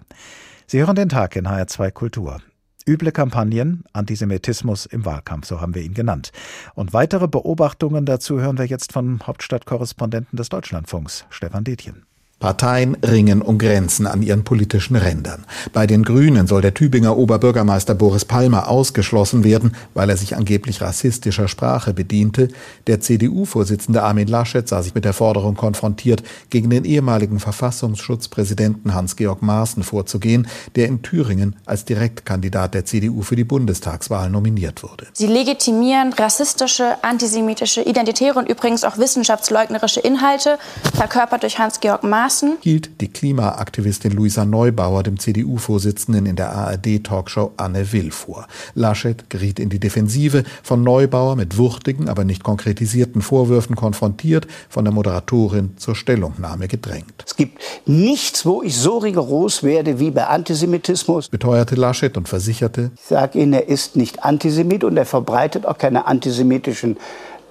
Sie 0.66 0.80
hören 0.80 0.96
den 0.96 1.10
Tag 1.10 1.36
in 1.36 1.46
HR2 1.46 1.92
Kultur. 1.92 2.40
Üble 2.88 3.12
Kampagnen, 3.12 3.84
Antisemitismus 3.94 4.86
im 4.86 5.06
Wahlkampf, 5.06 5.48
so 5.48 5.62
haben 5.62 5.76
wir 5.76 5.82
ihn 5.82 5.94
genannt. 5.94 6.32
Und 6.76 6.94
weitere 6.94 7.28
Beobachtungen 7.28 8.06
dazu 8.06 8.40
hören 8.40 8.58
wir 8.58 8.66
jetzt 8.66 8.94
vom 8.94 9.26
Hauptstadtkorrespondenten 9.26 10.38
des 10.38 10.50
Deutschlandfunks, 10.50 11.26
Stefan 11.30 11.64
Detjen. 11.64 12.06
Parteien 12.42 12.96
ringen 12.96 13.42
um 13.44 13.60
Grenzen 13.60 14.08
an 14.08 14.24
ihren 14.24 14.44
politischen 14.44 14.96
Rändern. 14.96 15.46
Bei 15.74 15.86
den 15.86 16.04
Grünen 16.04 16.48
soll 16.48 16.62
der 16.62 16.74
Tübinger 16.74 17.16
Oberbürgermeister 17.16 17.94
Boris 17.94 18.26
Palmer 18.26 18.68
ausgeschlossen 18.68 19.44
werden, 19.44 19.76
weil 19.94 20.10
er 20.10 20.18
sich 20.18 20.36
angeblich 20.36 20.82
rassistischer 20.82 21.48
Sprache 21.48 21.94
bediente. 21.94 22.48
Der 22.88 23.00
CDU-Vorsitzende 23.00 24.02
Armin 24.02 24.28
Laschet 24.28 24.68
sah 24.68 24.82
sich 24.82 24.96
mit 24.96 25.06
der 25.06 25.14
Forderung 25.14 25.56
konfrontiert, 25.56 26.24
gegen 26.50 26.72
den 26.72 26.84
ehemaligen 26.84 27.40
Verfassungsschutzpräsidenten 27.40 28.96
Hans-Georg 28.96 29.44
Maaßen 29.44 29.84
vorzugehen, 29.84 30.48
der 30.76 30.88
in 30.88 31.04
Thüringen 31.04 31.56
als 31.68 31.86
Direktkandidat 31.86 32.74
der 32.74 32.86
CDU 32.86 33.22
für 33.22 33.36
die 33.36 33.44
Bundestagswahl 33.44 34.32
nominiert 34.32 34.82
wurde. 34.82 35.06
Sie 35.14 35.28
legitimieren 35.28 36.12
rassistische, 36.14 36.96
antisemitische, 37.04 37.84
identitäre 37.84 38.40
und 38.40 38.50
übrigens 38.50 38.84
auch 38.84 38.98
wissenschaftsleugnerische 38.98 40.00
Inhalte, 40.00 40.58
verkörpert 40.96 41.44
durch 41.44 41.60
Hans-Georg 41.60 42.02
Maaßen 42.02 42.31
Maßen 42.32 42.58
hielt 42.62 43.02
die 43.02 43.10
Klimaaktivistin 43.10 44.14
Luisa 44.14 44.46
Neubauer 44.46 45.04
dem 45.04 45.20
CDU-Vorsitzenden 45.20 46.26
in 46.26 46.38
der 46.38 46.54
ARD-Talkshow 46.54 47.52
Anne 47.58 47.92
Will 47.92 48.12
vor. 48.12 48.48
Laschet 48.74 49.30
geriet 49.30 49.60
in 49.60 49.70
die 49.70 49.80
Defensive, 49.80 50.46
von 50.64 50.82
Neubauer 50.82 51.36
mit 51.36 51.58
wuchtigen, 51.58 52.08
aber 52.08 52.24
nicht 52.24 52.42
konkretisierten 52.42 53.22
Vorwürfen 53.22 53.76
konfrontiert, 53.76 54.48
von 54.70 54.86
der 54.86 54.94
Moderatorin 54.94 55.76
zur 55.76 55.94
Stellungnahme 55.94 56.70
gedrängt. 56.70 57.26
Es 57.26 57.36
gibt 57.36 57.62
nichts, 57.86 58.46
wo 58.46 58.64
ich 58.64 58.78
so 58.78 59.00
rigoros 59.00 59.62
werde 59.62 60.00
wie 60.00 60.12
bei 60.12 60.26
Antisemitismus, 60.26 61.28
beteuerte 61.28 61.76
Laschet 61.76 62.16
und 62.16 62.30
versicherte, 62.30 62.92
ich 62.96 63.08
sage 63.08 63.40
Ihnen, 63.40 63.52
er 63.52 63.68
ist 63.68 63.98
nicht 63.98 64.24
Antisemit 64.24 64.86
und 64.86 64.96
er 64.96 65.06
verbreitet 65.06 65.66
auch 65.66 65.78
keine 65.78 66.08
antisemitischen 66.08 66.96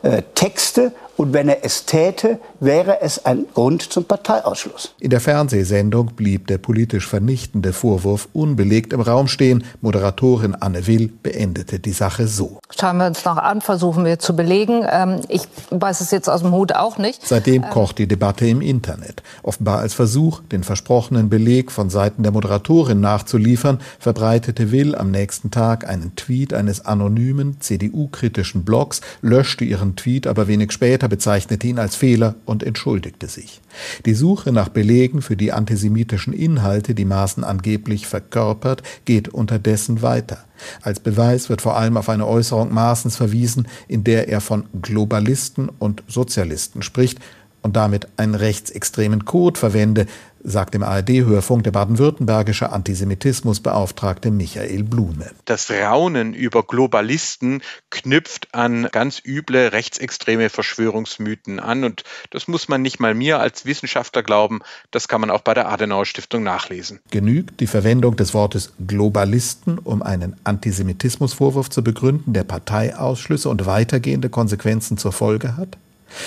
äh, 0.03 0.23
Texte 0.35 0.93
Und 1.17 1.33
wenn 1.33 1.49
er 1.49 1.65
es 1.65 1.85
täte, 1.85 2.39
wäre 2.61 3.03
es 3.03 3.25
ein 3.25 3.47
Grund 3.55 3.83
zum 3.83 4.05
Parteiausschluss. 4.05 4.95
In 5.01 5.11
der 5.11 5.21
Fernsehsendung 5.21 6.13
blieb 6.17 6.47
der 6.47 6.59
politisch 6.59 7.07
vernichtende 7.07 7.73
Vorwurf 7.73 8.29
unbelegt 8.33 8.93
im 8.93 9.01
Raum 9.01 9.29
stehen. 9.29 9.65
Moderatorin 9.81 10.55
Anne 10.55 10.87
Will 10.87 11.13
beendete 11.23 11.79
die 11.79 11.93
Sache 11.93 12.27
so. 12.27 12.59
Schauen 12.79 12.99
wir 12.99 13.07
uns 13.07 13.25
noch 13.25 13.37
an, 13.37 13.61
versuchen 13.61 14.05
wir 14.05 14.19
zu 14.19 14.35
belegen. 14.37 14.85
Ähm, 14.91 15.21
ich 15.29 15.43
weiß 15.71 16.01
es 16.01 16.11
jetzt 16.11 16.29
aus 16.29 16.43
dem 16.43 16.53
Hut 16.53 16.75
auch 16.75 16.99
nicht. 16.99 17.27
Seitdem 17.27 17.65
ähm, 17.65 17.71
kocht 17.71 17.99
die 17.99 18.07
Debatte 18.07 18.47
im 18.47 18.61
Internet. 18.61 19.23
Offenbar 19.43 19.79
als 19.79 19.95
Versuch, 19.95 20.41
den 20.51 20.65
versprochenen 20.65 21.29
Beleg 21.29 21.71
von 21.71 21.91
Seiten 21.91 22.23
der 22.23 22.33
Moderatorin 22.33 23.01
nachzuliefern, 23.01 23.81
verbreitete 23.99 24.71
Will 24.73 24.95
am 24.95 25.11
nächsten 25.11 25.51
Tag 25.51 25.89
einen 25.89 26.15
Tweet 26.17 26.55
eines 26.55 26.85
anonymen 26.85 27.61
CDU-kritischen 27.61 28.65
Blogs, 28.65 29.01
löschte 29.23 29.65
ihren 29.65 29.97
Tweet 29.97 30.27
aber 30.27 30.49
wenig 30.49 30.73
später, 30.73 31.00
bezeichnete 31.09 31.67
ihn 31.67 31.79
als 31.79 31.97
Fehler 31.97 32.35
und 32.45 32.63
entschuldigte 32.63 33.29
sich. 33.29 33.61
Die 34.07 34.15
Suche 34.15 34.53
nach 34.53 34.69
Belegen 34.69 35.23
für 35.23 35.37
die 35.37 35.53
antisemitischen 35.53 36.33
Inhalte, 36.33 36.95
die 36.95 37.05
Maaßen 37.05 37.45
angeblich 37.45 38.07
verkörpert, 38.07 38.83
geht 39.05 39.29
unterdessen 39.29 40.03
weiter. 40.03 40.39
Als 40.83 41.01
Beweis 41.01 41.49
wird 41.49 41.63
vor 41.63 41.77
allem 41.77 41.97
auf 41.97 42.09
eine 42.09 42.27
Äußerung 42.27 42.73
Maaßens 42.73 43.17
verwiesen, 43.17 43.69
in 43.89 44.05
der 44.05 44.29
er 44.29 44.41
von 44.41 44.67
Globalisten 44.81 45.71
und 45.79 46.03
Sozialisten 46.07 46.83
spricht 46.83 47.19
und 47.63 47.77
damit 47.77 48.09
einen 48.17 48.35
rechtsextremen 48.35 49.25
Code 49.25 49.59
verwende, 49.59 50.07
sagt 50.43 50.75
im 50.75 50.83
ARD-Hörfunk 50.83 51.65
der 51.65 51.71
baden-württembergische 51.71 52.71
Antisemitismusbeauftragte 52.73 54.31
Michael 54.31 54.85
Blume. 54.85 55.31
Das 55.45 55.71
Raunen 55.71 56.35
über 56.35 56.63
Globalisten 56.63 57.63
knüpft 57.91 58.49
an 58.53 58.89
ganz 58.91 59.23
üble 59.25 59.69
rechtsextreme 59.69 60.49
Verschwörungsmythen 60.51 61.61
an 61.61 61.85
und 61.85 62.05
das 62.31 62.49
muss 62.49 62.69
man 62.69 62.83
nicht 62.83 63.01
mal 63.01 63.15
mir 63.15 63.41
als 63.41 63.67
Wissenschaftler 63.67 64.23
glauben, 64.23 64.61
das 64.91 65.09
kann 65.09 65.21
man 65.21 65.31
auch 65.31 65.43
bei 65.43 65.55
der 65.55 65.69
Adenauer 65.69 66.07
Stiftung 66.07 66.43
nachlesen. 66.43 67.01
Genügt 67.11 67.61
die 67.61 67.67
Verwendung 67.67 68.17
des 68.17 68.35
Wortes 68.35 68.73
Globalisten, 68.87 69.79
um 69.79 70.03
einen 70.03 70.37
Antisemitismusvorwurf 70.45 71.71
zu 71.71 71.83
begründen, 71.83 72.33
der 72.33 72.45
Parteiausschlüsse 72.45 73.49
und 73.49 73.67
weitergehende 73.67 74.29
Konsequenzen 74.29 74.99
zur 74.99 75.13
Folge 75.13 75.57
hat? 75.57 75.77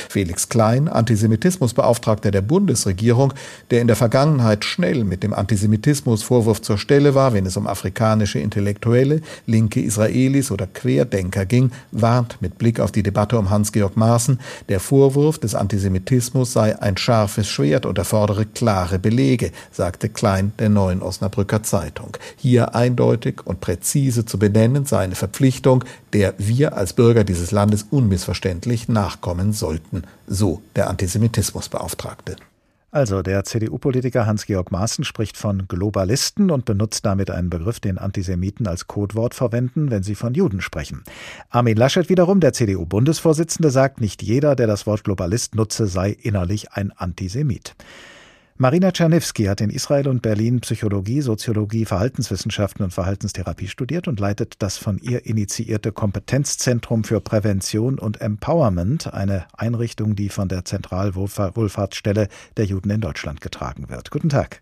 Felix 0.09 0.49
Klein, 0.49 0.87
Antisemitismusbeauftragter 0.87 2.31
der 2.31 2.41
Bundesregierung, 2.41 3.33
der 3.71 3.81
in 3.81 3.87
der 3.87 3.95
Vergangenheit 3.95 4.65
schnell 4.65 5.03
mit 5.03 5.23
dem 5.23 5.33
Antisemitismusvorwurf 5.33 6.61
zur 6.61 6.77
Stelle 6.77 7.15
war, 7.15 7.33
wenn 7.33 7.45
es 7.45 7.57
um 7.57 7.67
afrikanische 7.67 8.39
Intellektuelle, 8.39 9.21
linke 9.45 9.81
Israelis 9.81 10.51
oder 10.51 10.67
Querdenker 10.67 11.45
ging, 11.45 11.71
warnt 11.91 12.37
mit 12.41 12.57
Blick 12.57 12.79
auf 12.79 12.91
die 12.91 13.03
Debatte 13.03 13.37
um 13.37 13.49
Hans-Georg 13.49 13.97
Maaßen, 13.97 14.39
der 14.69 14.79
Vorwurf 14.79 15.39
des 15.39 15.55
Antisemitismus 15.55 16.53
sei 16.53 16.79
ein 16.81 16.97
scharfes 16.97 17.47
Schwert 17.47 17.85
und 17.85 17.97
erfordere 17.97 18.45
klare 18.45 18.99
Belege, 18.99 19.51
sagte 19.71 20.09
Klein 20.09 20.53
der 20.59 20.69
Neuen 20.69 21.01
Osnabrücker 21.01 21.63
Zeitung. 21.63 22.17
Hier 22.37 22.75
eindeutig 22.75 23.41
und 23.45 23.61
präzise 23.61 24.25
zu 24.25 24.39
benennen 24.39 24.85
sei 24.85 24.99
eine 24.99 25.15
Verpflichtung, 25.15 25.83
der 26.13 26.35
wir 26.37 26.77
als 26.77 26.93
Bürger 26.93 27.23
dieses 27.23 27.51
Landes 27.51 27.87
unmissverständlich 27.89 28.87
nachkommen 28.87 29.51
sollten 29.53 30.03
so 30.27 30.61
der 30.75 30.89
Antisemitismusbeauftragte. 30.89 32.35
Also 32.93 33.23
der 33.23 33.43
CDU-Politiker 33.43 34.27
Hans-Georg 34.27 34.71
Maaßen 34.71 35.03
spricht 35.03 35.35
von 35.35 35.67
Globalisten 35.67 36.51
und 36.51 36.65
benutzt 36.65 37.03
damit 37.03 37.31
einen 37.31 37.49
Begriff, 37.49 37.79
den 37.79 37.97
Antisemiten 37.97 38.67
als 38.67 38.85
Codewort 38.85 39.33
verwenden, 39.33 39.89
wenn 39.89 40.03
sie 40.03 40.13
von 40.13 40.35
Juden 40.35 40.61
sprechen. 40.61 41.03
Armin 41.49 41.75
Laschet 41.75 42.07
wiederum, 42.07 42.39
der 42.39 42.53
CDU-Bundesvorsitzende, 42.53 43.71
sagt, 43.71 43.99
nicht 43.99 44.21
jeder, 44.21 44.55
der 44.55 44.67
das 44.67 44.85
Wort 44.85 45.03
Globalist 45.03 45.55
nutze, 45.55 45.87
sei 45.87 46.11
innerlich 46.11 46.73
ein 46.73 46.91
Antisemit. 46.91 47.75
Marina 48.63 48.93
Czerniewski 48.93 49.49
hat 49.49 49.59
in 49.59 49.69
Israel 49.69 50.07
und 50.07 50.21
Berlin 50.21 50.61
Psychologie, 50.61 51.19
Soziologie, 51.19 51.83
Verhaltenswissenschaften 51.83 52.85
und 52.85 52.93
Verhaltenstherapie 52.93 53.67
studiert 53.67 54.07
und 54.07 54.21
leitet 54.21 54.55
das 54.61 54.77
von 54.77 54.99
ihr 54.99 55.25
initiierte 55.25 55.91
Kompetenzzentrum 55.91 57.03
für 57.03 57.19
Prävention 57.19 57.99
und 57.99 58.21
Empowerment, 58.21 59.13
eine 59.13 59.47
Einrichtung, 59.51 60.15
die 60.15 60.29
von 60.29 60.47
der 60.47 60.63
Zentralwohlfahrtsstelle 60.63 62.29
der 62.55 62.63
Juden 62.63 62.89
in 62.89 63.01
Deutschland 63.01 63.41
getragen 63.41 63.89
wird. 63.89 64.11
Guten 64.11 64.29
Tag. 64.29 64.61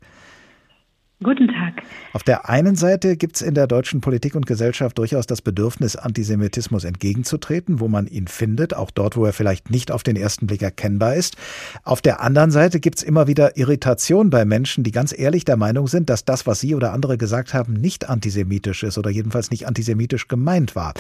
Guten 1.24 1.48
Tag. 1.50 1.84
Auf 2.14 2.24
der 2.24 2.50
einen 2.50 2.76
Seite 2.76 3.16
gibt 3.16 3.36
es 3.36 3.44
in 3.44 3.54
der 3.54 3.68
deutschen 3.68 4.02
Politik 4.02 4.34
und 4.34 4.48
Gesellschaft 4.48 4.98
durchaus 4.98 5.28
das 5.28 5.44
Bedürfnis, 5.44 5.96
Antisemitismus 5.96 6.84
entgegenzutreten, 6.84 7.80
wo 7.80 7.88
man 7.88 8.08
ihn 8.08 8.28
findet, 8.28 8.74
auch 8.74 8.90
dort, 8.90 9.16
wo 9.16 9.26
er 9.26 9.32
vielleicht 9.32 9.70
nicht 9.70 9.92
auf 9.92 10.02
den 10.02 10.16
ersten 10.16 10.48
Blick 10.48 10.64
erkennbar 10.64 11.14
ist. 11.14 11.38
Auf 11.84 12.02
der 12.02 12.22
anderen 12.22 12.50
Seite 12.50 12.80
gibt 12.80 12.98
es 12.98 13.04
immer 13.04 13.28
wieder 13.28 13.56
Irritation 13.56 14.32
bei 14.32 14.46
Menschen, 14.46 14.84
die 14.84 14.92
ganz 14.92 15.18
ehrlich 15.18 15.46
der 15.46 15.58
Meinung 15.58 15.88
sind, 15.88 16.10
dass 16.10 16.26
das, 16.26 16.48
was 16.48 16.60
Sie 16.60 16.74
oder 16.74 16.92
andere 16.92 17.20
gesagt 17.20 17.54
haben, 17.54 17.74
nicht 17.74 18.10
antisemitisch 18.10 18.82
ist 18.82 18.98
oder 18.98 19.12
jedenfalls 19.12 19.52
nicht 19.52 19.68
antisemitisch 19.68 20.28
gemeint 20.28 20.76
war. 20.76 20.96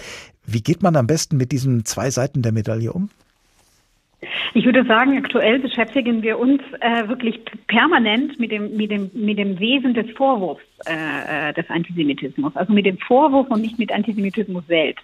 Wie 0.46 0.62
geht 0.62 0.84
man 0.84 0.96
am 0.96 1.08
besten 1.08 1.38
mit 1.38 1.52
diesen 1.52 1.84
zwei 1.84 2.12
Seiten 2.12 2.44
der 2.44 2.52
Medaille 2.52 2.94
um? 2.94 3.10
Ich 4.54 4.66
würde 4.66 4.86
sagen, 4.86 5.18
aktuell 5.18 5.60
beschäftigen 5.60 6.22
wir 6.22 6.38
uns 6.38 6.62
äh, 6.80 7.08
wirklich 7.08 7.40
permanent 7.68 8.40
mit 8.40 8.52
dem, 8.52 8.76
mit, 8.78 8.92
dem, 8.92 9.10
mit 9.14 9.40
dem 9.40 9.60
Wesen 9.60 9.96
des 9.96 10.12
Vorwurfs 10.12 10.62
äh, 10.86 11.50
äh, 11.50 11.54
des 11.54 11.68
Antisemitismus, 11.70 12.56
also 12.56 12.72
mit 12.72 12.86
dem 12.86 13.00
Vorwurf 13.00 13.48
und 13.50 13.62
nicht 13.62 13.80
mit 13.80 13.92
Antisemitismus 13.92 14.66
selbst. 14.68 15.04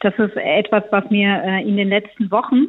Das 0.00 0.14
ist 0.18 0.36
etwas, 0.36 0.84
was 0.90 1.10
mir 1.10 1.42
äh, 1.44 1.62
in 1.62 1.76
den 1.76 1.88
letzten 1.88 2.30
Wochen 2.30 2.68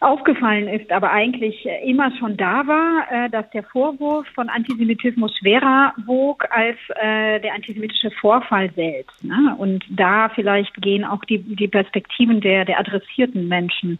aufgefallen 0.00 0.66
ist, 0.66 0.90
aber 0.90 1.10
eigentlich 1.10 1.66
immer 1.84 2.10
schon 2.18 2.36
da 2.36 2.66
war, 2.66 3.06
äh, 3.10 3.30
dass 3.30 3.48
der 3.50 3.62
Vorwurf 3.64 4.26
von 4.34 4.48
Antisemitismus 4.48 5.36
schwerer 5.38 5.92
wog 6.06 6.46
als 6.50 6.78
äh, 7.00 7.38
der 7.40 7.54
antisemitische 7.54 8.10
Vorfall 8.10 8.70
selbst. 8.74 9.22
Ne? 9.22 9.54
Und 9.58 9.84
da 9.90 10.30
vielleicht 10.30 10.74
gehen 10.80 11.04
auch 11.04 11.22
die, 11.26 11.38
die 11.38 11.68
Perspektiven 11.68 12.40
der, 12.40 12.64
der 12.64 12.80
adressierten 12.80 13.46
Menschen 13.46 13.98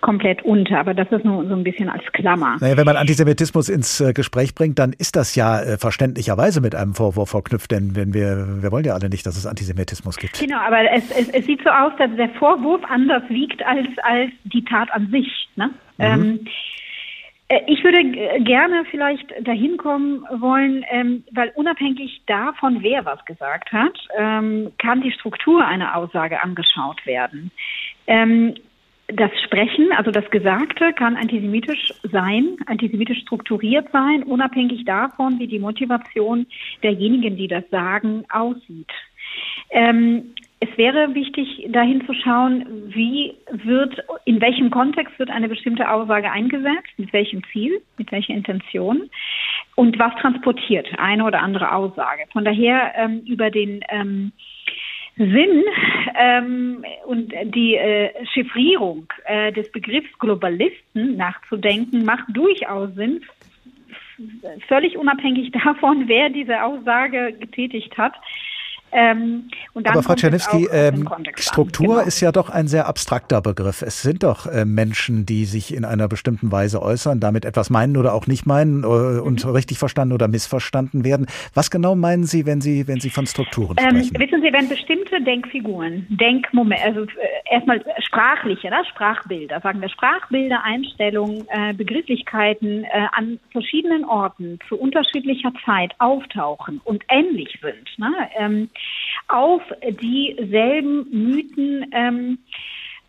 komplett 0.00 0.42
unter. 0.42 0.78
Aber 0.80 0.94
das 0.94 1.10
ist 1.10 1.24
nur 1.24 1.46
so 1.46 1.54
ein 1.54 1.64
bisschen 1.64 1.88
als 1.88 2.04
Klammer. 2.12 2.56
Naja, 2.60 2.76
wenn 2.76 2.84
man 2.84 2.96
Antisemitismus 2.96 3.68
ins 3.68 4.00
äh, 4.00 4.12
Gespräch 4.12 4.54
bringt, 4.54 4.78
dann 4.78 4.92
ist 4.92 5.16
das 5.16 5.34
ja 5.34 5.60
äh, 5.60 5.78
verständlicherweise 5.78 6.60
mit 6.60 6.74
einem 6.74 6.94
Vorwurf 6.94 7.30
verknüpft, 7.30 7.70
denn 7.70 7.96
wenn 7.96 8.14
wir, 8.14 8.62
wir 8.62 8.72
wollen 8.72 8.84
ja 8.84 8.94
alle 8.94 9.08
nicht, 9.08 9.26
dass 9.26 9.36
es 9.36 9.46
Antisemitismus 9.46 10.16
gibt. 10.16 10.38
Genau, 10.38 10.58
aber 10.58 10.90
es, 10.92 11.10
es, 11.10 11.28
es 11.28 11.46
sieht 11.46 11.62
so 11.62 11.70
aus, 11.70 11.92
dass 11.98 12.10
der 12.16 12.30
Vorwurf 12.30 12.82
anders 12.88 13.22
wiegt 13.28 13.64
als, 13.66 13.88
als 14.02 14.30
die 14.44 14.64
Tat 14.64 14.90
an 14.92 15.08
sich. 15.10 15.48
Ne? 15.56 15.70
Mhm. 15.98 16.04
Ähm, 16.04 16.40
äh, 17.48 17.60
ich 17.66 17.82
würde 17.82 18.02
gerne 18.44 18.84
vielleicht 18.90 19.32
dahin 19.46 19.76
kommen 19.76 20.22
wollen, 20.38 20.84
ähm, 20.90 21.24
weil 21.32 21.52
unabhängig 21.54 22.22
davon, 22.26 22.82
wer 22.82 23.04
was 23.04 23.24
gesagt 23.24 23.72
hat, 23.72 23.98
ähm, 24.16 24.72
kann 24.78 25.00
die 25.00 25.12
Struktur 25.12 25.66
einer 25.66 25.96
Aussage 25.96 26.42
angeschaut 26.42 27.04
werden. 27.06 27.50
Ähm, 28.06 28.54
das 29.08 29.30
Sprechen, 29.44 29.90
also 29.96 30.10
das 30.10 30.28
Gesagte, 30.30 30.92
kann 30.92 31.16
antisemitisch 31.16 31.92
sein, 32.12 32.56
antisemitisch 32.66 33.20
strukturiert 33.22 33.88
sein, 33.92 34.22
unabhängig 34.22 34.84
davon, 34.84 35.38
wie 35.38 35.46
die 35.46 35.58
Motivation 35.58 36.46
derjenigen, 36.82 37.36
die 37.36 37.48
das 37.48 37.64
sagen, 37.70 38.24
aussieht. 38.30 38.90
Ähm, 39.70 40.34
es 40.60 40.68
wäre 40.76 41.14
wichtig, 41.14 41.66
dahin 41.70 42.04
zu 42.04 42.12
schauen, 42.14 42.66
wie 42.88 43.34
wird, 43.50 44.04
in 44.24 44.40
welchem 44.40 44.70
Kontext 44.70 45.16
wird 45.18 45.30
eine 45.30 45.48
bestimmte 45.48 45.88
Aussage 45.88 46.30
eingesetzt, 46.30 46.90
mit 46.96 47.12
welchem 47.12 47.42
Ziel, 47.52 47.80
mit 47.96 48.10
welcher 48.10 48.34
Intention 48.34 49.08
und 49.76 49.98
was 49.98 50.12
transportiert 50.16 50.88
eine 50.98 51.24
oder 51.24 51.40
andere 51.40 51.72
Aussage. 51.72 52.24
Von 52.32 52.44
daher 52.44 52.92
ähm, 52.96 53.22
über 53.26 53.50
den 53.50 53.84
ähm, 53.88 54.32
Sinn 55.18 55.64
ähm, 56.16 56.84
und 57.06 57.32
die 57.54 57.74
äh, 57.74 58.10
Chiffrierung 58.32 59.06
äh, 59.24 59.52
des 59.52 59.70
Begriffs 59.72 60.16
Globalisten 60.20 61.16
nachzudenken, 61.16 62.04
macht 62.04 62.24
durchaus 62.28 62.94
Sinn, 62.94 63.24
völlig 64.68 64.96
unabhängig 64.96 65.50
davon, 65.64 66.06
wer 66.06 66.30
diese 66.30 66.62
Aussage 66.62 67.34
getätigt 67.38 67.98
hat. 67.98 68.14
Ähm, 68.92 69.50
Aber 69.84 70.02
Frau 70.02 70.14
Czerniewski, 70.14 70.68
ähm, 70.72 71.08
Struktur 71.36 71.96
genau. 71.96 72.00
ist 72.00 72.20
ja 72.20 72.32
doch 72.32 72.50
ein 72.50 72.68
sehr 72.68 72.86
abstrakter 72.86 73.40
Begriff. 73.40 73.82
Es 73.82 74.02
sind 74.02 74.22
doch 74.22 74.46
äh, 74.46 74.64
Menschen, 74.64 75.26
die 75.26 75.44
sich 75.44 75.74
in 75.74 75.84
einer 75.84 76.08
bestimmten 76.08 76.50
Weise 76.50 76.82
äußern, 76.82 77.20
damit 77.20 77.44
etwas 77.44 77.70
meinen 77.70 77.96
oder 77.96 78.14
auch 78.14 78.26
nicht 78.26 78.46
meinen 78.46 78.84
äh, 78.84 78.86
und 78.86 79.44
mhm. 79.44 79.50
richtig 79.50 79.78
verstanden 79.78 80.14
oder 80.14 80.28
missverstanden 80.28 81.04
werden. 81.04 81.26
Was 81.54 81.70
genau 81.70 81.94
meinen 81.94 82.24
Sie, 82.24 82.46
wenn 82.46 82.60
Sie, 82.60 82.88
wenn 82.88 83.00
Sie 83.00 83.10
von 83.10 83.26
Strukturen 83.26 83.76
ähm, 83.78 84.02
sprechen? 84.02 84.18
Wissen 84.18 84.42
Sie, 84.42 84.52
wenn 84.52 84.68
bestimmte 84.68 85.20
Denkfiguren, 85.22 86.06
Denkmomente, 86.08 86.84
also 86.84 87.02
äh, 87.02 87.06
erstmal 87.50 87.84
sprachliche, 87.98 88.70
ne, 88.70 88.82
Sprachbilder, 88.90 89.60
sagen 89.60 89.80
wir 89.80 89.88
Sprachbilder, 89.88 90.62
Einstellungen, 90.64 91.46
äh, 91.48 91.74
Begrifflichkeiten 91.74 92.84
äh, 92.84 92.88
an 93.12 93.38
verschiedenen 93.52 94.04
Orten 94.04 94.58
zu 94.68 94.76
unterschiedlicher 94.76 95.52
Zeit 95.64 95.92
auftauchen 95.98 96.80
und 96.84 97.04
ähnlich 97.08 97.58
sind, 97.60 97.98
ne, 97.98 98.12
ähm, 98.38 98.70
auf 99.28 99.62
dieselben 99.82 101.06
Mythen 101.10 101.86
ähm, 101.92 102.38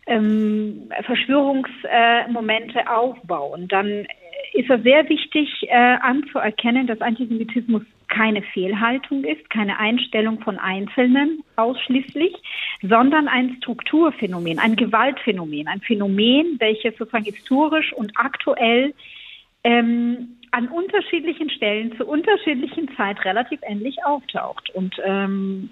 ähm, 0.06 0.90
Verschwörungsmomente 1.04 2.90
aufbauen, 2.90 3.68
dann 3.68 4.06
ist 4.52 4.68
es 4.68 4.82
sehr 4.82 5.08
wichtig 5.08 5.48
äh, 5.68 5.74
anzuerkennen, 5.74 6.86
dass 6.86 7.00
Antisemitismus 7.00 7.82
keine 8.08 8.42
Fehlhaltung 8.42 9.24
ist, 9.24 9.48
keine 9.50 9.78
Einstellung 9.78 10.40
von 10.40 10.58
Einzelnen 10.58 11.44
ausschließlich, 11.56 12.34
sondern 12.82 13.28
ein 13.28 13.56
Strukturphänomen, 13.58 14.58
ein 14.58 14.74
Gewaltphänomen, 14.74 15.68
ein 15.68 15.80
Phänomen, 15.80 16.56
welches 16.58 16.96
sozusagen 16.96 17.24
historisch 17.24 17.92
und 17.92 18.12
aktuell 18.16 18.92
ähm, 19.62 20.36
an 20.52 20.68
unterschiedlichen 20.68 21.50
Stellen 21.50 21.96
zu 21.96 22.06
unterschiedlichen 22.06 22.94
Zeit 22.96 23.24
relativ 23.24 23.60
ähnlich 23.62 24.04
auftaucht. 24.04 24.70
Und 24.70 24.96
ähm, 25.04 25.70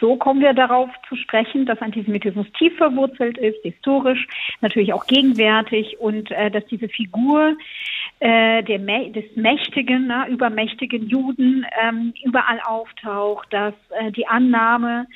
so 0.00 0.16
kommen 0.16 0.40
wir 0.40 0.52
darauf 0.52 0.90
zu 1.08 1.16
sprechen, 1.16 1.66
dass 1.66 1.80
Antisemitismus 1.80 2.46
tief 2.58 2.76
verwurzelt 2.76 3.38
ist, 3.38 3.62
historisch, 3.62 4.26
natürlich 4.60 4.92
auch 4.92 5.06
gegenwärtig 5.06 5.98
und 5.98 6.30
äh, 6.30 6.50
dass 6.50 6.66
diese 6.66 6.88
Figur 6.88 7.56
äh, 8.20 8.62
der, 8.62 8.78
des 8.78 9.24
mächtigen, 9.36 10.06
na, 10.08 10.28
übermächtigen 10.28 11.08
Juden 11.08 11.66
ähm, 11.82 12.12
überall 12.24 12.60
auftaucht, 12.60 13.48
dass 13.52 13.74
äh, 13.90 14.12
die 14.12 14.26
Annahme 14.26 15.06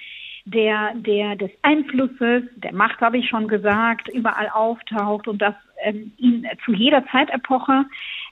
der, 0.45 0.93
der, 0.95 1.37
des 1.37 1.51
Einflusses, 1.63 2.45
der 2.57 2.75
Macht, 2.75 3.01
habe 3.01 3.19
ich 3.19 3.29
schon 3.29 3.49
gesagt, 3.49 4.09
überall 4.09 4.49
auftaucht 4.51 5.27
und 5.27 5.41
dass 5.41 5.55
ähm, 5.85 6.13
ihn 6.19 6.47
zu 6.65 6.73
jeder 6.73 7.05
Zeitepoche 7.07 7.85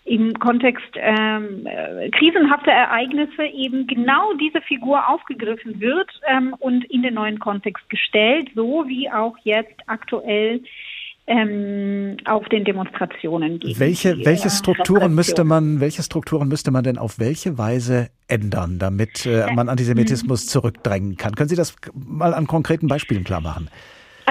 im 0.05 0.35
Kontext 0.39 0.89
ähm, 0.95 1.67
äh, 1.67 2.11
krisenhafter 2.11 2.73
Ereignisse 2.73 3.45
eben 3.45 3.87
genau 3.87 4.33
diese 4.35 4.61
Figur 4.63 5.09
aufgegriffen 5.09 5.81
wird 5.81 6.11
ähm, 6.27 6.55
und 6.59 6.85
in 6.87 7.03
den 7.03 7.15
neuen 7.15 7.39
Kontext 7.39 7.89
gestellt, 7.89 8.49
so 8.55 8.85
wie 8.89 9.09
auch 9.11 9.37
jetzt 9.45 9.77
aktuell 9.87 10.61
ähm, 11.29 12.17
auf 12.25 12.49
den 12.49 12.65
Demonstrationen 12.65 13.61
gegen 13.61 13.79
welche 13.79 14.17
die, 14.17 14.27
welche 14.27 14.51
Strukturen 14.51 15.15
müsste 15.15 15.45
man 15.45 15.81
welche 15.81 16.03
Strukturen 16.03 16.49
müsste 16.49 16.73
man 16.73 16.83
denn 16.83 16.99
auf 16.99 17.21
welche 17.21 17.59
Weise 17.59 18.11
ändern, 18.27 18.81
damit 18.81 19.25
äh, 19.25 19.47
man 19.55 19.69
Antisemitismus 19.69 20.47
zurückdrängen 20.47 21.17
kann? 21.17 21.37
Können 21.37 21.49
Sie 21.49 21.55
das 21.55 21.77
mal 21.95 22.35
an 22.35 22.49
konkreten 22.49 22.89
Beispielen 22.89 23.23
klar 23.23 23.41
machen? 23.41 23.69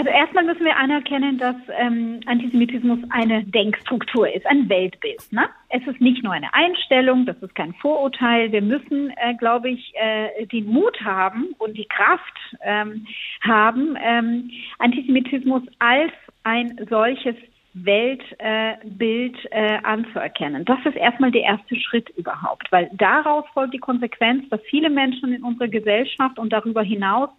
Also 0.02 0.14
erstmal 0.14 0.46
müssen 0.46 0.66
wir 0.66 0.76
anerkennen, 0.78 1.38
dass 1.38 1.56
ähm, 1.78 2.22
Antisemitismus 2.26 2.98
eine 3.12 3.44
Denkstruktur 3.44 4.28
ist, 4.34 4.48
ein 4.48 4.68
Weltbild. 4.68 5.32
Ne? 5.32 5.48
Es 5.70 5.86
ist 5.86 6.02
nicht 6.02 6.24
nur 6.24 6.34
eine 6.34 6.52
Einstellung, 6.56 7.28
das 7.28 7.38
ist 7.38 7.54
kein 7.54 7.76
Vorurteil. 7.76 8.52
Wir 8.52 8.64
müssen, 8.64 9.12
äh, 9.18 9.36
glaube 9.36 9.70
ich, 9.70 9.94
äh, 9.94 10.48
den 10.48 10.66
Mut 10.66 11.00
haben 11.02 11.54
und 11.60 11.78
die 11.78 11.86
Kraft 11.86 12.36
ähm, 12.64 13.06
haben, 13.42 13.96
ähm, 14.04 14.50
Antisemitismus 14.80 15.62
als 15.78 16.14
ein 16.46 16.84
solches 16.90 17.36
Weltbild 17.74 19.38
äh, 19.52 19.78
anzuerkennen. 19.84 20.66
Das 20.66 20.80
ist 20.86 20.96
erstmal 20.96 21.32
der 21.32 21.44
erste 21.44 21.76
Schritt 21.80 22.10
überhaupt, 22.18 22.72
weil 22.72 22.90
daraus 22.94 23.46
folgt 23.54 23.74
die 23.74 23.80
Konsequenz, 23.80 24.48
dass 24.50 24.60
viele 24.70 24.90
Menschen 24.90 25.34
in 25.34 25.44
unserer 25.44 25.70
Gesellschaft 25.70 26.38
und 26.38 26.52
darüber 26.52 26.84
hinaus 26.84 27.30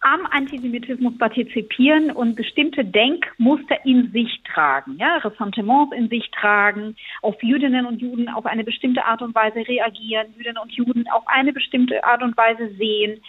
am 0.00 0.26
Antisemitismus 0.30 1.16
partizipieren 1.18 2.10
und 2.10 2.34
bestimmte 2.34 2.84
Denkmuster 2.84 3.84
in 3.84 4.10
sich 4.12 4.42
tragen, 4.42 4.96
ja, 4.98 5.18
Ressentiments 5.18 5.94
in 5.94 6.08
sich 6.08 6.30
tragen, 6.32 6.96
auf 7.22 7.40
Jüdinnen 7.42 7.86
und 7.86 8.00
Juden 8.00 8.28
auf 8.28 8.46
eine 8.46 8.64
bestimmte 8.64 9.04
Art 9.04 9.22
und 9.22 9.34
Weise 9.34 9.66
reagieren, 9.66 10.26
Jüdinnen 10.36 10.58
und 10.58 10.72
Juden 10.72 11.06
auf 11.10 11.22
eine 11.26 11.52
bestimmte 11.52 12.02
Art 12.04 12.22
und 12.22 12.36
Weise 12.36 12.74
sehen. 12.74 13.20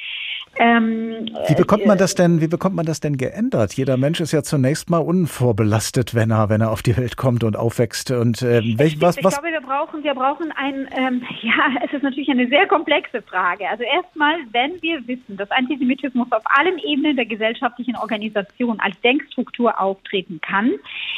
Ähm, 0.59 1.29
wie 1.47 1.55
bekommt 1.55 1.85
man 1.85 1.97
äh, 1.97 1.99
das 1.99 2.15
denn? 2.15 2.41
Wie 2.41 2.47
bekommt 2.47 2.75
man 2.75 2.85
das 2.85 2.99
denn 2.99 3.17
geändert? 3.17 3.73
Jeder 3.73 3.97
Mensch 3.97 4.19
ist 4.19 4.31
ja 4.31 4.43
zunächst 4.43 4.89
mal 4.89 4.99
unvorbelastet, 4.99 6.15
wenn 6.15 6.31
er 6.31 6.49
wenn 6.49 6.61
er 6.61 6.71
auf 6.71 6.81
die 6.81 6.97
Welt 6.97 7.17
kommt 7.17 7.43
und 7.43 7.55
aufwächst. 7.55 8.11
Und 8.11 8.41
ähm, 8.41 8.75
welch, 8.77 8.99
was, 9.01 9.17
ich 9.17 9.23
was? 9.23 9.39
glaube, 9.39 9.51
wir 9.51 9.61
brauchen, 9.61 10.03
wir 10.03 10.13
brauchen 10.13 10.51
ein, 10.55 10.87
ähm, 10.97 11.23
ja, 11.41 11.81
es 11.85 11.93
ist 11.93 12.03
natürlich 12.03 12.29
eine 12.29 12.47
sehr 12.47 12.67
komplexe 12.67 13.21
Frage. 13.21 13.69
Also 13.69 13.83
erstmal, 13.83 14.35
wenn 14.51 14.81
wir 14.81 15.07
wissen, 15.07 15.37
dass 15.37 15.49
Antisemitismus 15.51 16.31
auf 16.31 16.43
allen 16.45 16.77
Ebenen 16.79 17.15
der 17.15 17.25
gesellschaftlichen 17.25 17.95
Organisation 17.95 18.79
als 18.79 18.99
Denkstruktur 19.01 19.79
auftreten 19.79 20.39
kann, 20.41 20.71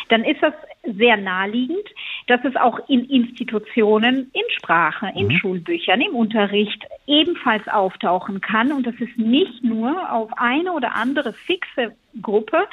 dann 0.10 0.24
ist 0.24 0.42
das 0.42 0.54
sehr 0.84 1.18
naheliegend, 1.18 1.88
dass 2.28 2.40
es 2.44 2.56
auch 2.56 2.80
in 2.88 3.06
Institutionen, 3.06 4.32
in 4.34 4.44
Sprache, 4.58 5.12
in 5.16 5.28
mhm. 5.28 5.32
Schulbüchern, 5.32 6.02
im 6.02 6.16
Unterricht 6.16 6.84
ebenfalls 7.06 7.68
auftauchen 7.68 8.42
kann 8.42 8.72
und 8.72 8.88
dass 8.88 8.96
es 8.96 9.10
nicht 9.30 9.64
nur 9.64 10.12
auf 10.12 10.32
eine 10.38 10.72
oder 10.74 10.96
andere 10.96 11.34
fixe 11.34 11.96
Gruppe 12.22 12.68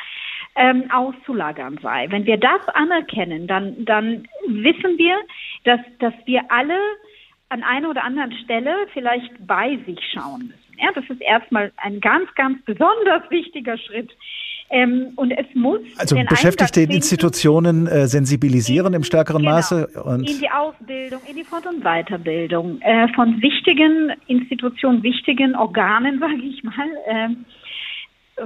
ähm, 0.56 0.90
auszulagern 0.90 1.78
sei. 1.82 2.06
Wenn 2.10 2.26
wir 2.26 2.38
das 2.38 2.66
anerkennen, 2.68 3.46
dann, 3.46 3.84
dann 3.84 4.26
wissen 4.46 4.98
wir, 4.98 5.16
dass, 5.64 5.80
dass 5.98 6.14
wir 6.24 6.42
alle 6.50 6.78
an 7.48 7.62
einer 7.62 7.90
oder 7.90 8.04
anderen 8.04 8.32
Stelle 8.44 8.88
vielleicht 8.92 9.32
bei 9.46 9.78
sich 9.86 10.00
schauen 10.12 10.48
müssen. 10.48 10.78
Ja, 10.78 10.90
das 10.94 11.04
ist 11.08 11.20
erstmal 11.20 11.72
ein 11.76 12.00
ganz, 12.00 12.34
ganz 12.34 12.62
besonders 12.64 13.30
wichtiger 13.30 13.78
Schritt. 13.78 14.10
Ähm, 14.68 15.12
und 15.14 15.30
es 15.30 15.46
muss 15.54 15.80
also 15.96 16.16
Beschäftigte 16.28 16.80
in 16.80 16.90
Institutionen 16.90 17.86
äh, 17.86 18.08
sensibilisieren 18.08 18.88
in, 18.88 18.94
im 18.94 19.04
stärkeren 19.04 19.42
genau, 19.42 19.54
Maße 19.54 19.86
und 20.02 20.28
in 20.28 20.40
die 20.40 20.50
Ausbildung, 20.50 21.20
in 21.28 21.36
die 21.36 21.44
Fort- 21.44 21.66
und 21.66 21.84
Weiterbildung 21.84 22.80
äh, 22.80 23.06
von 23.14 23.40
wichtigen 23.40 24.12
Institutionen, 24.26 25.02
wichtigen 25.02 25.54
Organen, 25.54 26.18
sage 26.20 26.42
ich 26.42 26.64
mal. 26.64 26.88
Äh, 27.06 27.28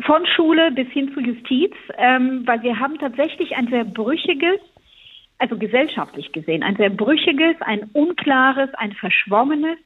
von 0.03 0.25
Schule 0.37 0.71
bis 0.71 0.89
hin 0.89 1.11
zu 1.14 1.21
Justiz, 1.21 1.73
ähm, 1.99 2.43
weil 2.47 2.62
wir 2.62 2.79
haben 2.79 2.99
tatsächlich 2.99 3.57
ein 3.57 3.66
sehr 3.68 3.85
brüchiges, 3.85 4.61
also 5.39 5.57
gesellschaftlich 5.57 6.31
gesehen, 6.33 6.62
ein 6.62 6.77
sehr 6.77 6.91
brüchiges, 6.91 7.57
ein 7.61 7.91
unklares, 7.93 8.71
ein 8.75 8.93
verschwommenes 8.93 9.79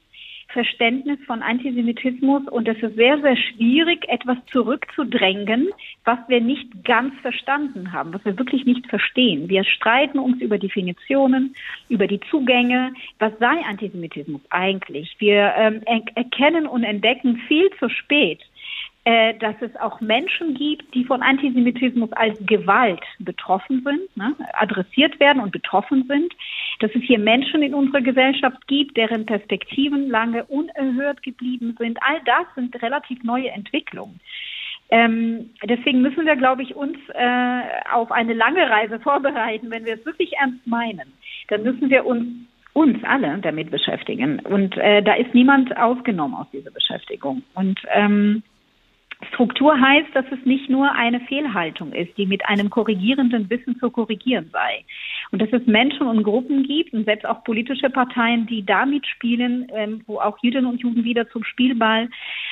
Verständnis 0.47 1.19
von 1.25 1.41
Antisemitismus 1.41 2.47
und 2.49 2.67
es 2.67 2.81
ist 2.81 2.95
sehr, 2.95 3.19
sehr 3.21 3.35
schwierig, 3.35 4.07
etwas 4.07 4.37
zurückzudrängen, 4.51 5.69
was 6.05 6.19
wir 6.27 6.39
nicht 6.39 6.83
ganz 6.83 7.13
verstanden 7.21 7.91
haben, 7.91 8.13
was 8.13 8.23
wir 8.23 8.37
wirklich 8.37 8.65
nicht 8.65 8.87
verstehen. 8.87 9.49
Wir 9.49 9.63
streiten 9.63 10.19
uns 10.19 10.41
über 10.41 10.57
Definitionen, 10.57 11.55
über 11.89 12.07
die 12.07 12.19
Zugänge. 12.31 12.93
Was 13.19 13.33
sei 13.39 13.61
Antisemitismus 13.67 14.41
eigentlich? 14.49 15.15
Wir 15.19 15.53
ähm, 15.57 15.81
erkennen 16.15 16.67
und 16.67 16.83
entdecken 16.83 17.37
viel 17.47 17.69
zu 17.79 17.89
spät, 17.89 18.39
äh, 19.05 19.35
dass 19.35 19.55
es 19.61 19.75
auch 19.75 20.01
Menschen 20.01 20.55
gibt, 20.55 20.93
die 20.95 21.05
von 21.05 21.21
Antisemitismus 21.21 22.11
als 22.13 22.37
Gewalt 22.47 23.03
betroffen 23.19 23.83
sind, 23.83 24.17
ne, 24.17 24.35
adressiert 24.53 25.19
werden 25.19 25.41
und 25.41 25.51
betroffen 25.51 26.05
sind, 26.07 26.33
dass 26.79 26.89
es 26.95 27.03
hier 27.03 27.19
Menschen 27.19 27.61
in 27.61 27.75
unserer 27.75 28.01
Gesellschaft 28.01 28.67
gibt, 28.67 28.97
deren 28.97 29.27
Perspektiven 29.27 30.09
lange 30.09 30.43
unerhört 30.45 31.21
geblieben 31.21 31.75
sind. 31.77 31.99
All 32.01 32.19
das 32.25 32.47
sind 32.55 32.81
relativ 32.81 33.23
neue 33.23 33.49
Entwicklungen. 33.49 34.19
Ähm, 34.89 35.51
deswegen 35.63 36.01
müssen 36.01 36.25
wir, 36.25 36.35
glaube 36.35 36.63
ich, 36.63 36.75
uns 36.75 36.97
äh, 37.13 37.61
auf 37.91 38.11
eine 38.11 38.33
lange 38.33 38.67
Reise 38.67 38.99
vorbereiten. 39.03 39.69
Wenn 39.69 39.85
wir 39.85 39.95
es 39.95 40.05
wirklich 40.05 40.33
ernst 40.33 40.65
meinen, 40.65 41.13
dann 41.49 41.61
müssen 41.61 41.91
wir 41.91 42.05
uns 42.05 42.25
uns 42.73 42.97
alle 43.05 43.37
damit 43.37 43.71
beschäftigen. 43.71 44.39
Und 44.39 44.75
äh, 44.77 45.01
da 45.01 45.13
ist 45.13 45.33
niemand 45.33 45.77
ausgenommen 45.77 46.35
aus 46.35 46.47
dieser 46.51 46.71
Beschäftigung. 46.71 47.41
Und 47.53 47.79
ähm, 47.93 48.43
Struktur 49.29 49.79
heißt, 49.79 50.13
dass 50.13 50.25
es 50.31 50.45
nicht 50.45 50.69
nur 50.69 50.91
eine 50.91 51.19
Fehlhaltung 51.21 51.93
ist, 51.93 52.17
die 52.17 52.25
mit 52.25 52.45
einem 52.47 52.69
korrigierenden 52.69 53.49
Wissen 53.49 53.79
zu 53.79 53.89
korrigieren 53.89 54.49
sei. 54.51 54.83
Und 55.31 55.41
dass 55.41 55.51
es 55.51 55.65
Menschen 55.65 56.07
und 56.07 56.23
Gruppen 56.23 56.63
gibt 56.63 56.93
und 56.93 57.05
selbst 57.05 57.25
auch 57.25 57.43
politische 57.43 57.89
Parteien, 57.89 58.45
die 58.45 58.65
damit 58.65 59.05
spielen, 59.07 59.67
ähm, 59.73 60.01
wo 60.05 60.19
auch 60.19 60.37
Jüdinnen 60.41 60.65
und 60.65 60.81
Juden 60.81 61.03
wieder 61.03 61.29
zum 61.29 61.43
Spielball 61.43 62.09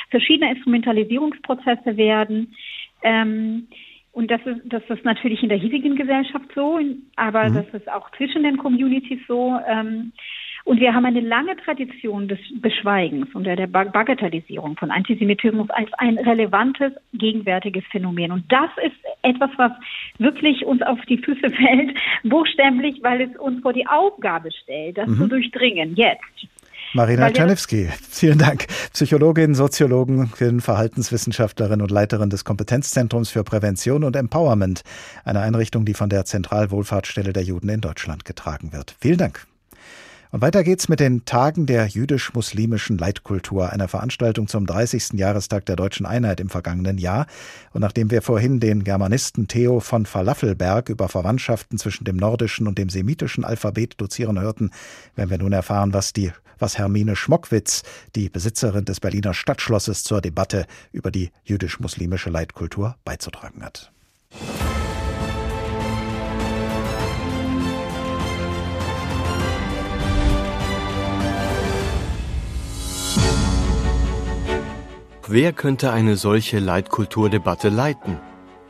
verschiedene 0.09 0.51
Instrumentalisierungsprozesse 0.51 1.97
werden. 1.97 2.55
Ähm, 3.03 3.68
und 4.14 4.30
das 4.30 4.41
ist, 4.45 4.61
das 4.66 4.84
ist 4.89 5.03
natürlich 5.03 5.41
in 5.41 5.49
der 5.49 5.57
hiesigen 5.57 5.95
Gesellschaft 5.95 6.45
so, 6.53 6.80
aber 7.16 7.49
mhm. 7.49 7.55
das 7.55 7.68
ist 7.74 7.91
auch 7.91 8.09
zwischen 8.11 8.43
den 8.43 8.57
Communities 8.57 9.20
so. 9.28 9.59
Und 10.66 10.80
wir 10.80 10.93
haben 10.93 11.05
eine 11.05 11.20
lange 11.20 11.57
Tradition 11.57 12.30
des 12.30 12.39
Beschweigens 12.61 13.28
und 13.36 13.43
der 13.43 13.68
Bagatellisierung 13.68 14.78
von 14.78 14.91
Antisemitismus 14.91 15.70
als 15.72 15.91
ein 15.97 16.18
relevantes, 16.18 16.93
gegenwärtiges 17.14 17.84
Phänomen. 17.91 18.32
Und 18.32 18.49
das 18.49 18.70
ist 18.86 18.95
etwas, 19.24 19.49
was 19.57 19.72
wirklich 20.20 20.66
uns 20.66 20.82
auf 20.82 20.99
die 21.09 21.18
Füße 21.18 21.49
fällt, 21.49 21.97
buchstäblich, 22.24 22.99
weil 23.03 23.22
es 23.22 23.38
uns 23.39 23.61
vor 23.61 23.74
die 23.74 23.86
Aufgabe 23.88 24.51
stellt, 24.51 24.97
das 24.97 25.07
mhm. 25.07 25.18
zu 25.18 25.28
durchdringen, 25.28 25.95
jetzt. 25.95 26.24
Marina 26.93 27.32
Czerniewski, 27.32 27.89
vielen 28.09 28.38
Dank. 28.38 28.68
Psychologin, 28.93 29.55
Soziologin, 29.55 30.61
Verhaltenswissenschaftlerin 30.61 31.82
und 31.82 31.89
Leiterin 31.89 32.30
des 32.30 32.45
Kompetenzzentrums 32.45 33.32
für 33.32 33.43
Prävention 33.43 34.03
und 34.03 34.16
Empowerment, 34.16 34.84
eine 35.26 35.39
Einrichtung, 35.39 35.86
die 35.86 35.95
von 35.95 36.09
der 36.09 36.24
Zentralwohlfahrtsstelle 36.26 37.34
der 37.34 37.43
Juden 37.43 37.70
in 37.70 37.82
Deutschland 37.82 38.26
getragen 38.26 38.72
wird. 38.74 38.95
Vielen 39.01 39.18
Dank. 39.18 39.47
Und 40.34 40.42
weiter 40.42 40.64
geht's 40.64 40.90
mit 40.90 41.00
den 41.00 41.26
Tagen 41.26 41.68
der 41.68 41.86
jüdisch-muslimischen 41.86 42.98
Leitkultur, 42.98 43.72
einer 43.72 43.88
Veranstaltung 43.88 44.48
zum 44.48 44.66
30. 44.66 45.14
Jahrestag 45.14 45.64
der 45.68 45.76
deutschen 45.76 46.08
Einheit 46.08 46.40
im 46.40 46.50
vergangenen 46.50 46.98
Jahr. 46.98 47.28
Und 47.72 47.82
nachdem 47.82 48.10
wir 48.10 48.24
vorhin 48.24 48.60
den 48.60 48.84
Germanisten 48.84 49.48
Theo 49.48 49.80
von 49.80 50.08
Falafelberg 50.08 50.90
über 50.90 51.08
Verwandtschaften 51.08 51.78
zwischen 51.78 52.04
dem 52.06 52.16
nordischen 52.16 52.68
und 52.68 52.80
dem 52.80 52.90
semitischen 52.90 53.46
Alphabet 53.46 54.02
dozieren 54.02 54.42
hörten, 54.42 54.72
werden 55.16 55.30
wir 55.30 55.38
nun 55.38 55.54
erfahren, 55.54 55.94
was 55.94 56.14
die 56.14 56.32
was 56.58 56.80
Hermine 56.80 57.16
Schmockwitz, 57.16 57.84
die 58.16 58.30
Besitzerin 58.30 58.86
des 58.86 59.00
Berliner 59.00 59.36
Stadtschlosses, 59.36 60.04
zur 60.04 60.20
Debatte 60.20 60.66
über 60.92 61.12
die 61.12 61.30
jüdisch-muslimische 61.44 62.32
Leitkultur 62.32 62.96
beizutragen 63.06 63.64
hat. 63.64 63.92
Wer 75.36 75.52
könnte 75.52 75.92
eine 75.92 76.16
solche 76.16 76.60
Leitkulturdebatte 76.60 77.70
leiten? 77.70 78.20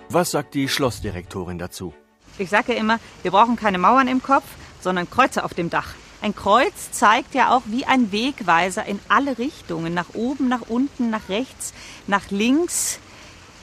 Was 0.08 0.32
sagt 0.32 0.54
die 0.54 0.70
Schlossdirektorin 0.70 1.60
dazu? 1.60 1.94
Ich 2.38 2.50
sage 2.50 2.72
immer, 2.72 3.02
wir 3.22 3.32
brauchen 3.32 3.58
keine 3.58 3.78
Mauern 3.78 4.08
im 4.08 4.24
Kopf, 4.24 4.46
sondern 4.80 5.10
Kreuze 5.10 5.44
auf 5.44 5.54
dem 5.54 5.70
Dach. 5.70 5.90
Ein 6.22 6.34
Kreuz 6.34 6.92
zeigt 6.92 7.36
ja 7.36 7.54
auch 7.54 7.64
wie 7.66 7.84
ein 7.84 8.14
Wegweiser 8.14 8.86
in 8.86 9.02
alle 9.10 9.38
Richtungen, 9.40 9.94
nach 9.94 10.14
oben, 10.14 10.48
nach 10.48 10.70
unten, 10.70 11.10
nach 11.10 11.28
rechts, 11.28 11.74
nach 12.08 12.32
links. 12.32 12.98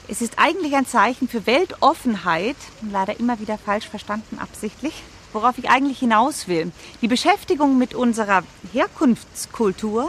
Es 0.07 0.21
ist 0.21 0.37
eigentlich 0.37 0.75
ein 0.75 0.85
Zeichen 0.85 1.27
für 1.27 1.47
Weltoffenheit, 1.47 2.57
leider 2.91 3.19
immer 3.19 3.39
wieder 3.39 3.57
falsch 3.57 3.89
verstanden 3.89 4.37
absichtlich, 4.37 4.93
worauf 5.33 5.57
ich 5.57 5.71
eigentlich 5.71 5.97
hinaus 5.97 6.47
will. 6.47 6.71
Die 7.01 7.07
Beschäftigung 7.07 7.79
mit 7.79 7.95
unserer 7.95 8.43
Herkunftskultur 8.71 10.07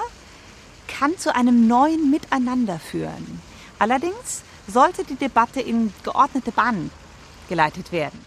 kann 0.98 1.16
zu 1.16 1.34
einem 1.34 1.66
neuen 1.66 2.10
Miteinander 2.10 2.78
führen. 2.78 3.40
Allerdings 3.78 4.42
sollte 4.68 5.04
die 5.04 5.16
Debatte 5.16 5.60
in 5.60 5.92
geordnete 6.04 6.52
Bahnen 6.52 6.90
geleitet 7.48 7.92
werden. 7.92 8.18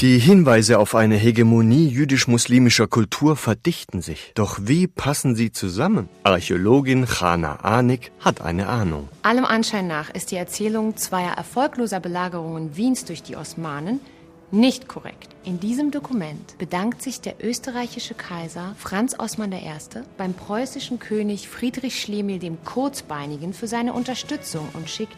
Die 0.00 0.18
Hinweise 0.18 0.78
auf 0.78 0.94
eine 0.94 1.16
Hegemonie 1.16 1.86
jüdisch-muslimischer 1.88 2.86
Kultur 2.86 3.36
verdichten 3.36 4.00
sich. 4.00 4.32
Doch 4.34 4.58
wie 4.62 4.86
passen 4.86 5.34
sie 5.36 5.52
zusammen? 5.52 6.08
Archäologin 6.22 7.04
Chana 7.04 7.56
Anik 7.56 8.10
hat 8.18 8.40
eine 8.40 8.68
Ahnung. 8.68 9.10
Allem 9.22 9.44
Anschein 9.44 9.88
nach 9.88 10.08
ist 10.08 10.30
die 10.30 10.36
Erzählung 10.36 10.96
zweier 10.96 11.32
erfolgloser 11.32 12.00
Belagerungen 12.00 12.76
Wiens 12.78 13.04
durch 13.04 13.22
die 13.22 13.36
Osmanen 13.36 14.00
nicht 14.52 14.88
korrekt. 14.88 15.28
In 15.44 15.60
diesem 15.60 15.90
Dokument 15.90 16.58
bedankt 16.58 17.02
sich 17.02 17.20
der 17.20 17.42
österreichische 17.42 18.14
Kaiser 18.14 18.74
Franz 18.78 19.18
Osman 19.18 19.52
I. 19.52 19.72
beim 20.16 20.34
preußischen 20.34 20.98
König 20.98 21.48
Friedrich 21.48 22.00
Schlemiel 22.00 22.38
dem 22.38 22.62
Kurzbeinigen 22.64 23.52
für 23.52 23.66
seine 23.66 23.92
Unterstützung 23.92 24.68
und 24.74 24.90
schickt 24.90 25.16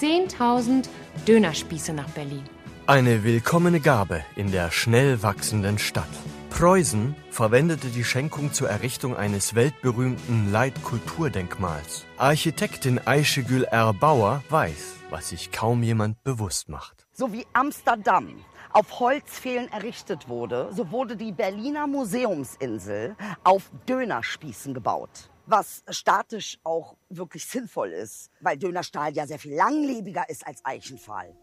10.000 0.00 0.88
Dönerspieße 1.26 1.92
nach 1.92 2.08
Berlin. 2.10 2.42
Eine 2.86 3.22
willkommene 3.22 3.80
Gabe 3.80 4.24
in 4.34 4.50
der 4.50 4.72
schnell 4.72 5.22
wachsenden 5.22 5.78
Stadt. 5.78 6.08
Preußen 6.50 7.14
verwendete 7.30 7.88
die 7.88 8.04
Schenkung 8.04 8.52
zur 8.52 8.68
Errichtung 8.68 9.16
eines 9.16 9.54
weltberühmten 9.54 10.52
Leitkulturdenkmals. 10.52 12.04
Architektin 12.18 13.00
Aischegül 13.06 13.64
R. 13.64 13.94
Bauer 13.94 14.42
weiß, 14.50 14.96
was 15.10 15.30
sich 15.30 15.50
kaum 15.52 15.82
jemand 15.82 16.22
bewusst 16.24 16.68
macht. 16.68 17.06
So 17.14 17.32
wie 17.32 17.46
Amsterdam 17.52 18.34
auf 18.72 19.00
Holzpfählen 19.00 19.70
errichtet 19.72 20.28
wurde, 20.28 20.68
so 20.72 20.90
wurde 20.90 21.16
die 21.16 21.32
Berliner 21.32 21.86
Museumsinsel 21.86 23.16
auf 23.44 23.70
Dönerspießen 23.88 24.74
gebaut 24.74 25.30
was 25.46 25.82
statisch 25.90 26.58
auch 26.64 26.96
wirklich 27.10 27.46
sinnvoll 27.46 27.90
ist, 27.90 28.30
weil 28.40 28.56
Dönerstahl 28.56 29.12
ja 29.12 29.26
sehr 29.26 29.38
viel 29.38 29.54
langlebiger 29.54 30.28
ist 30.28 30.46
als 30.46 30.64
Eichenpfahl. 30.64 31.34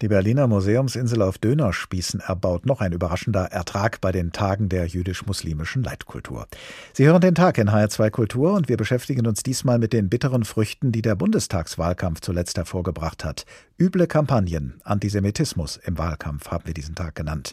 Die 0.00 0.08
Berliner 0.08 0.48
Museumsinsel 0.48 1.22
auf 1.22 1.38
Dönerspießen 1.38 2.18
erbaut 2.18 2.66
noch 2.66 2.80
ein 2.80 2.92
überraschender 2.92 3.44
Ertrag 3.52 4.00
bei 4.00 4.10
den 4.10 4.32
Tagen 4.32 4.68
der 4.68 4.86
jüdisch-muslimischen 4.86 5.84
Leitkultur. 5.84 6.48
Sie 6.92 7.06
hören 7.06 7.20
den 7.20 7.36
Tag 7.36 7.56
in 7.58 7.70
HR2 7.70 8.10
Kultur 8.10 8.54
und 8.54 8.68
wir 8.68 8.76
beschäftigen 8.76 9.28
uns 9.28 9.44
diesmal 9.44 9.78
mit 9.78 9.92
den 9.92 10.08
bitteren 10.08 10.44
Früchten, 10.44 10.90
die 10.90 11.02
der 11.02 11.14
Bundestagswahlkampf 11.14 12.20
zuletzt 12.20 12.56
hervorgebracht 12.56 13.24
hat. 13.24 13.44
Üble 13.82 14.06
Kampagnen, 14.06 14.74
Antisemitismus 14.84 15.80
im 15.84 15.98
Wahlkampf 15.98 16.52
haben 16.52 16.66
wir 16.66 16.72
diesen 16.72 16.94
Tag 16.94 17.16
genannt. 17.16 17.52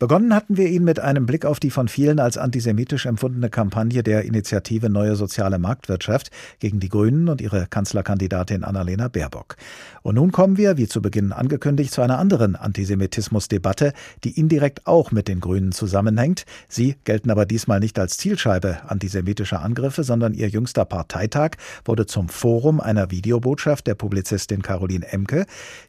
Begonnen 0.00 0.34
hatten 0.34 0.56
wir 0.56 0.66
ihn 0.66 0.82
mit 0.82 0.98
einem 0.98 1.24
Blick 1.24 1.44
auf 1.44 1.60
die 1.60 1.70
von 1.70 1.86
vielen 1.86 2.18
als 2.18 2.36
antisemitisch 2.36 3.06
empfundene 3.06 3.48
Kampagne 3.48 4.02
der 4.02 4.24
Initiative 4.24 4.90
Neue 4.90 5.14
Soziale 5.14 5.60
Marktwirtschaft 5.60 6.32
gegen 6.58 6.80
die 6.80 6.88
Grünen 6.88 7.28
und 7.28 7.40
ihre 7.40 7.68
Kanzlerkandidatin 7.68 8.64
Annalena 8.64 9.06
Baerbock. 9.06 9.54
Und 10.02 10.16
nun 10.16 10.32
kommen 10.32 10.56
wir, 10.56 10.78
wie 10.78 10.88
zu 10.88 11.00
Beginn 11.00 11.30
angekündigt, 11.30 11.92
zu 11.92 12.02
einer 12.02 12.18
anderen 12.18 12.56
Antisemitismusdebatte, 12.56 13.92
die 14.24 14.36
indirekt 14.36 14.84
auch 14.88 15.12
mit 15.12 15.28
den 15.28 15.38
Grünen 15.38 15.70
zusammenhängt. 15.70 16.44
Sie 16.68 16.96
gelten 17.04 17.30
aber 17.30 17.46
diesmal 17.46 17.78
nicht 17.78 18.00
als 18.00 18.16
Zielscheibe 18.16 18.78
antisemitischer 18.88 19.62
Angriffe, 19.62 20.02
sondern 20.02 20.34
ihr 20.34 20.48
jüngster 20.48 20.84
Parteitag 20.84 21.50
wurde 21.84 22.06
zum 22.06 22.28
Forum 22.28 22.80
einer 22.80 23.12
Videobotschaft 23.12 23.86
der 23.86 23.94
Publizistin 23.94 24.62
Caroline 24.62 25.06
Emke, 25.12 25.46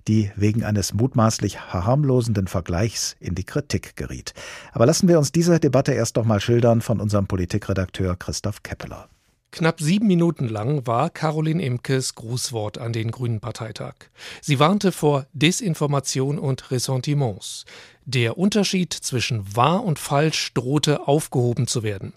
die 0.07 0.31
wegen 0.35 0.63
eines 0.63 0.93
mutmaßlich 0.93 1.59
harmlosenden 1.59 2.47
Vergleichs 2.47 3.15
in 3.19 3.35
die 3.35 3.45
Kritik 3.45 3.95
geriet. 3.95 4.33
Aber 4.71 4.85
lassen 4.85 5.07
wir 5.07 5.17
uns 5.17 5.31
diese 5.31 5.59
Debatte 5.59 5.93
erst 5.93 6.15
noch 6.15 6.25
mal 6.25 6.39
schildern 6.39 6.81
von 6.81 6.99
unserem 6.99 7.27
Politikredakteur 7.27 8.15
Christoph 8.15 8.63
Keppeler. 8.63 9.09
Knapp 9.51 9.81
sieben 9.81 10.05
Minuten 10.05 10.47
lang 10.47 10.85
war 10.85 11.09
Caroline 11.09 11.63
Imkes 11.63 12.13
Grußwort 12.13 12.77
an 12.77 12.93
den 12.93 13.09
Grünen 13.09 13.39
Parteitag. 13.39 13.95
Sie 14.41 14.59
warnte 14.59 14.91
vor 14.91 15.25
Desinformation 15.33 16.37
und 16.37 16.69
Ressentiments. 16.69 17.65
Der 18.05 18.37
Unterschied 18.37 18.93
zwischen 18.93 19.55
wahr 19.55 19.83
und 19.83 19.99
falsch 19.99 20.53
drohte 20.53 21.07
aufgehoben 21.07 21.67
zu 21.67 21.83
werden. 21.83 22.13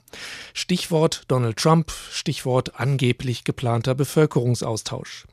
Stichwort 0.54 1.24
Donald 1.28 1.58
Trump, 1.58 1.92
Stichwort 2.10 2.80
angeblich 2.80 3.44
geplanter 3.44 3.94
Bevölkerungsaustausch. 3.94 5.26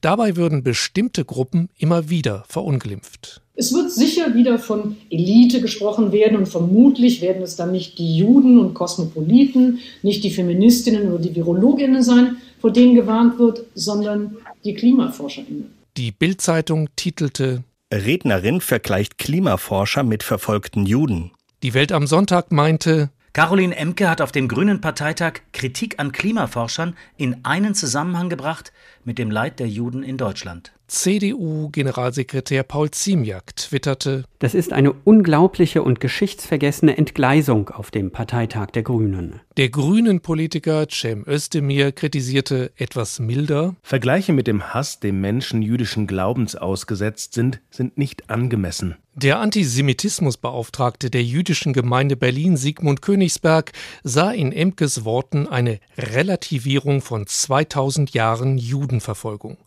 Dabei 0.00 0.36
würden 0.36 0.62
bestimmte 0.62 1.24
Gruppen 1.24 1.68
immer 1.76 2.08
wieder 2.08 2.44
verunglimpft. 2.48 3.42
Es 3.58 3.72
wird 3.72 3.90
sicher 3.90 4.34
wieder 4.34 4.58
von 4.58 4.96
Elite 5.08 5.62
gesprochen 5.62 6.12
werden 6.12 6.36
und 6.36 6.46
vermutlich 6.46 7.22
werden 7.22 7.42
es 7.42 7.56
dann 7.56 7.72
nicht 7.72 7.98
die 7.98 8.18
Juden 8.18 8.58
und 8.58 8.74
Kosmopoliten, 8.74 9.78
nicht 10.02 10.22
die 10.24 10.30
Feministinnen 10.30 11.10
oder 11.10 11.22
die 11.22 11.34
Virologinnen 11.34 12.02
sein, 12.02 12.36
vor 12.60 12.70
denen 12.70 12.94
gewarnt 12.94 13.38
wird, 13.38 13.64
sondern 13.74 14.36
die 14.64 14.74
Klimaforscherinnen. 14.74 15.70
Die 15.96 16.12
Bildzeitung 16.12 16.90
titelte 16.96 17.64
Rednerin 17.92 18.60
vergleicht 18.60 19.16
Klimaforscher 19.16 20.02
mit 20.02 20.24
verfolgten 20.24 20.86
Juden. 20.86 21.30
Die 21.62 21.72
Welt 21.72 21.92
am 21.92 22.08
Sonntag 22.08 22.50
meinte, 22.50 23.10
Caroline 23.32 23.76
Emke 23.76 24.10
hat 24.10 24.20
auf 24.20 24.32
dem 24.32 24.48
Grünen 24.48 24.80
Parteitag 24.80 25.34
Kritik 25.52 26.00
an 26.00 26.10
Klimaforschern 26.10 26.96
in 27.16 27.44
einen 27.44 27.74
Zusammenhang 27.74 28.28
gebracht 28.28 28.72
mit 29.06 29.18
dem 29.18 29.30
Leid 29.30 29.60
der 29.60 29.68
Juden 29.68 30.02
in 30.02 30.18
Deutschland. 30.18 30.72
CDU-Generalsekretär 30.88 32.62
Paul 32.62 32.90
Ziemiak 32.90 33.56
twitterte: 33.56 34.24
Das 34.38 34.54
ist 34.54 34.72
eine 34.72 34.92
unglaubliche 34.92 35.82
und 35.82 35.98
geschichtsvergessene 35.98 36.96
Entgleisung 36.96 37.70
auf 37.70 37.90
dem 37.90 38.12
Parteitag 38.12 38.66
der 38.70 38.82
Grünen. 38.82 39.40
Der 39.56 39.68
Grünen-Politiker 39.68 40.86
Cem 40.88 41.24
Özdemir 41.26 41.90
kritisierte 41.90 42.70
etwas 42.76 43.18
milder: 43.18 43.74
Vergleiche 43.82 44.32
mit 44.32 44.46
dem 44.46 44.74
Hass, 44.74 45.00
dem 45.00 45.20
Menschen 45.20 45.62
jüdischen 45.62 46.06
Glaubens 46.06 46.54
ausgesetzt 46.54 47.32
sind, 47.32 47.60
sind 47.70 47.98
nicht 47.98 48.30
angemessen. 48.30 48.96
Der 49.18 49.40
Antisemitismusbeauftragte 49.40 51.08
der 51.08 51.24
jüdischen 51.24 51.72
Gemeinde 51.72 52.16
Berlin, 52.16 52.58
Sigmund 52.58 53.00
Königsberg, 53.00 53.72
sah 54.04 54.30
in 54.30 54.52
Emkes 54.52 55.06
Worten 55.06 55.48
eine 55.48 55.80
Relativierung 55.96 57.00
von 57.00 57.26
2000 57.26 58.12
Jahren 58.12 58.58
Judenverfolgung. 58.96 59.58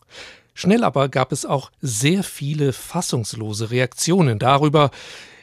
Schnell 0.54 0.84
aber 0.84 1.08
gab 1.08 1.32
es 1.32 1.46
auch 1.46 1.70
sehr 1.80 2.22
viele 2.22 2.72
fassungslose 2.72 3.70
Reaktionen 3.70 4.38
darüber, 4.38 4.90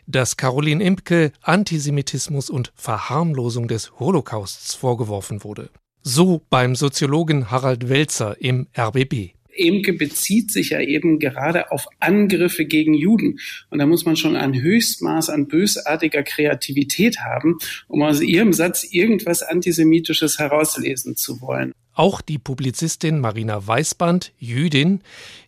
dass 0.06 0.38
Caroline 0.38 0.84
Imke 0.84 1.32
Antisemitismus 1.42 2.50
und 2.50 2.72
Verharmlosung 2.76 3.68
des 3.68 4.00
Holocausts 4.00 4.76
vorgeworfen 4.76 5.44
wurde. 5.44 5.70
So 6.04 6.42
beim 6.50 6.76
Soziologen 6.76 7.52
Harald 7.52 7.90
Welzer 7.90 8.38
im 8.40 8.68
RBB. 8.78 9.34
Emke 9.58 9.94
bezieht 9.94 10.52
sich 10.52 10.70
ja 10.70 10.80
eben 10.80 11.18
gerade 11.18 11.72
auf 11.72 11.88
Angriffe 12.00 12.66
gegen 12.66 12.94
Juden. 12.94 13.40
Und 13.72 13.80
da 13.80 13.88
muss 13.88 14.06
man 14.06 14.16
schon 14.16 14.36
ein 14.36 14.54
Höchstmaß 14.54 15.30
an 15.30 15.48
bösartiger 15.48 16.22
Kreativität 16.22 17.20
haben, 17.22 17.58
um 17.88 18.04
aus 18.04 18.22
ihrem 18.22 18.54
Satz 18.54 18.84
irgendwas 18.84 19.42
Antisemitisches 19.42 20.38
herauslesen 20.38 21.16
zu 21.16 21.42
wollen. 21.42 21.74
Auch 21.98 22.22
die 22.22 22.38
Publizistin 22.38 23.20
Marina 23.20 23.66
Weißband, 23.66 24.32
Jüdin, 24.38 25.02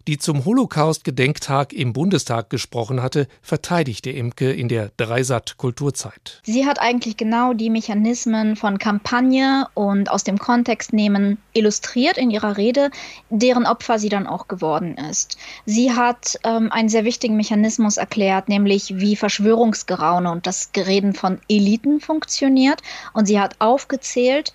die 0.07 0.17
zum 0.17 0.45
Holocaust-Gedenktag 0.45 1.73
im 1.73 1.93
Bundestag 1.93 2.49
gesprochen 2.49 3.03
hatte, 3.03 3.27
verteidigte 3.43 4.09
Imke 4.09 4.51
in 4.51 4.67
der 4.67 4.89
Dreisat 4.97 5.57
Kulturzeit. 5.57 6.41
Sie 6.41 6.65
hat 6.65 6.81
eigentlich 6.81 7.17
genau 7.17 7.53
die 7.53 7.69
Mechanismen 7.69 8.55
von 8.55 8.79
Kampagne 8.79 9.67
und 9.75 10.09
aus 10.09 10.23
dem 10.23 10.39
Kontext 10.39 10.91
nehmen 10.91 11.37
illustriert 11.53 12.17
in 12.17 12.31
ihrer 12.31 12.57
Rede, 12.57 12.89
deren 13.29 13.67
Opfer 13.67 13.99
sie 13.99 14.09
dann 14.09 14.25
auch 14.25 14.47
geworden 14.47 14.97
ist. 14.97 15.37
Sie 15.67 15.91
hat 15.91 16.39
ähm, 16.43 16.71
einen 16.71 16.89
sehr 16.89 17.05
wichtigen 17.05 17.37
Mechanismus 17.37 17.97
erklärt, 17.97 18.49
nämlich 18.49 18.97
wie 18.97 19.15
Verschwörungsgeraune 19.15 20.31
und 20.31 20.47
das 20.47 20.71
Gereden 20.71 21.13
von 21.13 21.39
Eliten 21.47 21.99
funktioniert. 21.99 22.81
Und 23.13 23.27
sie 23.27 23.39
hat 23.39 23.55
aufgezählt, 23.59 24.51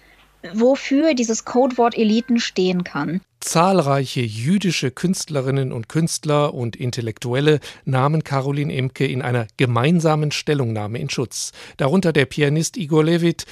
wofür 0.53 1.15
dieses 1.15 1.45
Codewort 1.45 1.97
Eliten 1.97 2.39
stehen 2.39 2.85
kann. 2.85 3.21
Zahlreiche 3.41 4.23
jüdische 4.23 4.91
Künstlerinnen 4.91 5.73
und 5.73 5.89
Künstler 5.89 6.55
und 6.55 6.77
Intellektuelle 6.77 7.61
nahmen 7.85 8.25
Caroline 8.25 8.75
Imke 8.75 9.07
in 9.07 9.23
einer 9.23 9.47
gemeinsamen 9.57 10.31
Stellungnahme 10.31 10.99
in 10.99 11.11
Schutz, 11.11 11.53
darunter 11.77 12.13
der 12.13 12.25
Pianist 12.25 12.77
Igor 12.77 13.05
Levit, 13.05 13.45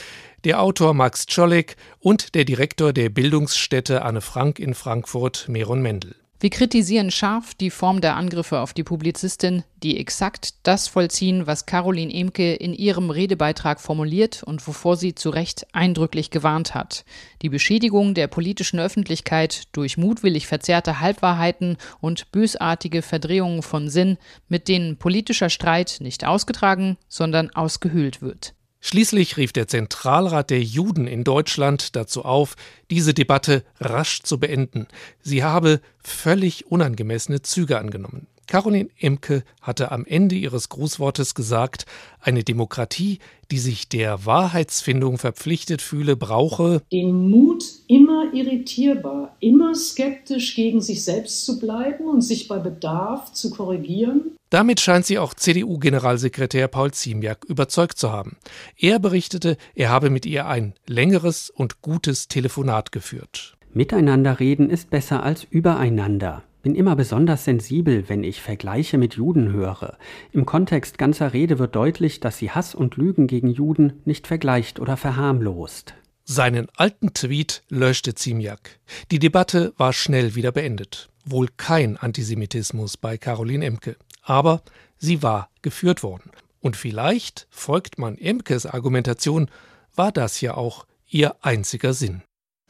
der 0.44 0.62
Autor 0.62 0.94
Max 0.94 1.26
Czolek 1.26 1.76
und 2.00 2.34
der 2.34 2.44
Direktor 2.44 2.92
der 2.92 3.10
Bildungsstätte 3.10 4.02
Anne 4.02 4.20
Frank 4.20 4.58
in 4.58 4.74
Frankfurt, 4.74 5.46
Meron 5.48 5.82
Mendel. 5.82 6.14
Wir 6.42 6.50
kritisieren 6.50 7.12
scharf 7.12 7.54
die 7.54 7.70
Form 7.70 8.00
der 8.00 8.16
Angriffe 8.16 8.58
auf 8.58 8.72
die 8.72 8.82
Publizistin, 8.82 9.62
die 9.80 9.96
exakt 9.96 10.54
das 10.64 10.88
vollziehen, 10.88 11.46
was 11.46 11.66
Caroline 11.66 12.12
Emke 12.12 12.54
in 12.54 12.74
ihrem 12.74 13.10
Redebeitrag 13.10 13.80
formuliert 13.80 14.42
und 14.42 14.66
wovor 14.66 14.96
sie 14.96 15.14
zu 15.14 15.30
Recht 15.30 15.68
eindrücklich 15.72 16.30
gewarnt 16.30 16.74
hat. 16.74 17.04
Die 17.42 17.48
Beschädigung 17.48 18.14
der 18.14 18.26
politischen 18.26 18.80
Öffentlichkeit 18.80 19.68
durch 19.70 19.96
mutwillig 19.96 20.48
verzerrte 20.48 20.98
Halbwahrheiten 20.98 21.76
und 22.00 22.32
bösartige 22.32 23.02
Verdrehungen 23.02 23.62
von 23.62 23.88
Sinn, 23.88 24.18
mit 24.48 24.66
denen 24.66 24.96
politischer 24.96 25.48
Streit 25.48 25.98
nicht 26.00 26.24
ausgetragen, 26.24 26.96
sondern 27.06 27.50
ausgehöhlt 27.50 28.20
wird. 28.20 28.52
Schließlich 28.84 29.36
rief 29.36 29.52
der 29.52 29.68
Zentralrat 29.68 30.50
der 30.50 30.60
Juden 30.60 31.06
in 31.06 31.22
Deutschland 31.22 31.94
dazu 31.94 32.24
auf, 32.24 32.56
diese 32.90 33.14
Debatte 33.14 33.62
rasch 33.80 34.22
zu 34.22 34.40
beenden. 34.40 34.88
Sie 35.20 35.44
habe 35.44 35.80
völlig 36.02 36.66
unangemessene 36.66 37.42
Züge 37.42 37.78
angenommen. 37.78 38.26
Caroline 38.46 38.90
Imke 38.98 39.44
hatte 39.60 39.92
am 39.92 40.04
Ende 40.04 40.34
ihres 40.34 40.68
Grußwortes 40.68 41.34
gesagt, 41.34 41.86
eine 42.20 42.44
Demokratie, 42.44 43.18
die 43.50 43.58
sich 43.58 43.88
der 43.88 44.26
Wahrheitsfindung 44.26 45.18
verpflichtet 45.18 45.82
fühle, 45.82 46.16
brauche 46.16 46.82
den 46.90 47.30
Mut, 47.30 47.64
immer 47.88 48.32
irritierbar, 48.32 49.36
immer 49.40 49.74
skeptisch 49.74 50.54
gegen 50.54 50.80
sich 50.80 51.04
selbst 51.04 51.44
zu 51.44 51.58
bleiben 51.58 52.04
und 52.04 52.22
sich 52.22 52.48
bei 52.48 52.58
Bedarf 52.58 53.32
zu 53.32 53.50
korrigieren. 53.50 54.36
Damit 54.50 54.80
scheint 54.80 55.06
sie 55.06 55.18
auch 55.18 55.34
CDU-Generalsekretär 55.34 56.68
Paul 56.68 56.92
Ziemiak 56.92 57.44
überzeugt 57.44 57.98
zu 57.98 58.12
haben. 58.12 58.36
Er 58.76 58.98
berichtete, 58.98 59.56
er 59.74 59.88
habe 59.88 60.10
mit 60.10 60.26
ihr 60.26 60.46
ein 60.46 60.74
längeres 60.86 61.48
und 61.48 61.80
gutes 61.80 62.28
Telefonat 62.28 62.92
geführt. 62.92 63.56
Miteinander 63.72 64.40
reden 64.40 64.68
ist 64.68 64.90
besser 64.90 65.22
als 65.22 65.44
übereinander 65.44 66.42
bin 66.62 66.74
immer 66.74 66.96
besonders 66.96 67.44
sensibel, 67.44 68.08
wenn 68.08 68.24
ich 68.24 68.40
Vergleiche 68.40 68.98
mit 68.98 69.14
Juden 69.14 69.52
höre. 69.52 69.98
Im 70.30 70.46
Kontext 70.46 70.96
ganzer 70.96 71.32
Rede 71.32 71.58
wird 71.58 71.76
deutlich, 71.76 72.20
dass 72.20 72.38
sie 72.38 72.50
Hass 72.50 72.74
und 72.74 72.96
Lügen 72.96 73.26
gegen 73.26 73.50
Juden 73.50 74.00
nicht 74.04 74.26
vergleicht 74.26 74.80
oder 74.80 74.96
verharmlost. 74.96 75.94
Seinen 76.24 76.68
alten 76.76 77.14
Tweet 77.14 77.62
löschte 77.68 78.14
Ziemiak. 78.14 78.78
Die 79.10 79.18
Debatte 79.18 79.74
war 79.76 79.92
schnell 79.92 80.34
wieder 80.34 80.52
beendet. 80.52 81.10
Wohl 81.24 81.48
kein 81.56 81.96
Antisemitismus 81.96 82.96
bei 82.96 83.18
Caroline 83.18 83.64
Emke. 83.64 83.96
Aber 84.22 84.62
sie 84.98 85.22
war 85.22 85.50
geführt 85.62 86.02
worden. 86.02 86.30
Und 86.60 86.76
vielleicht, 86.76 87.48
folgt 87.50 87.98
man 87.98 88.16
Emkes 88.16 88.66
Argumentation, 88.66 89.50
war 89.96 90.12
das 90.12 90.40
ja 90.40 90.54
auch 90.54 90.86
ihr 91.08 91.34
einziger 91.42 91.92
Sinn 91.92 92.22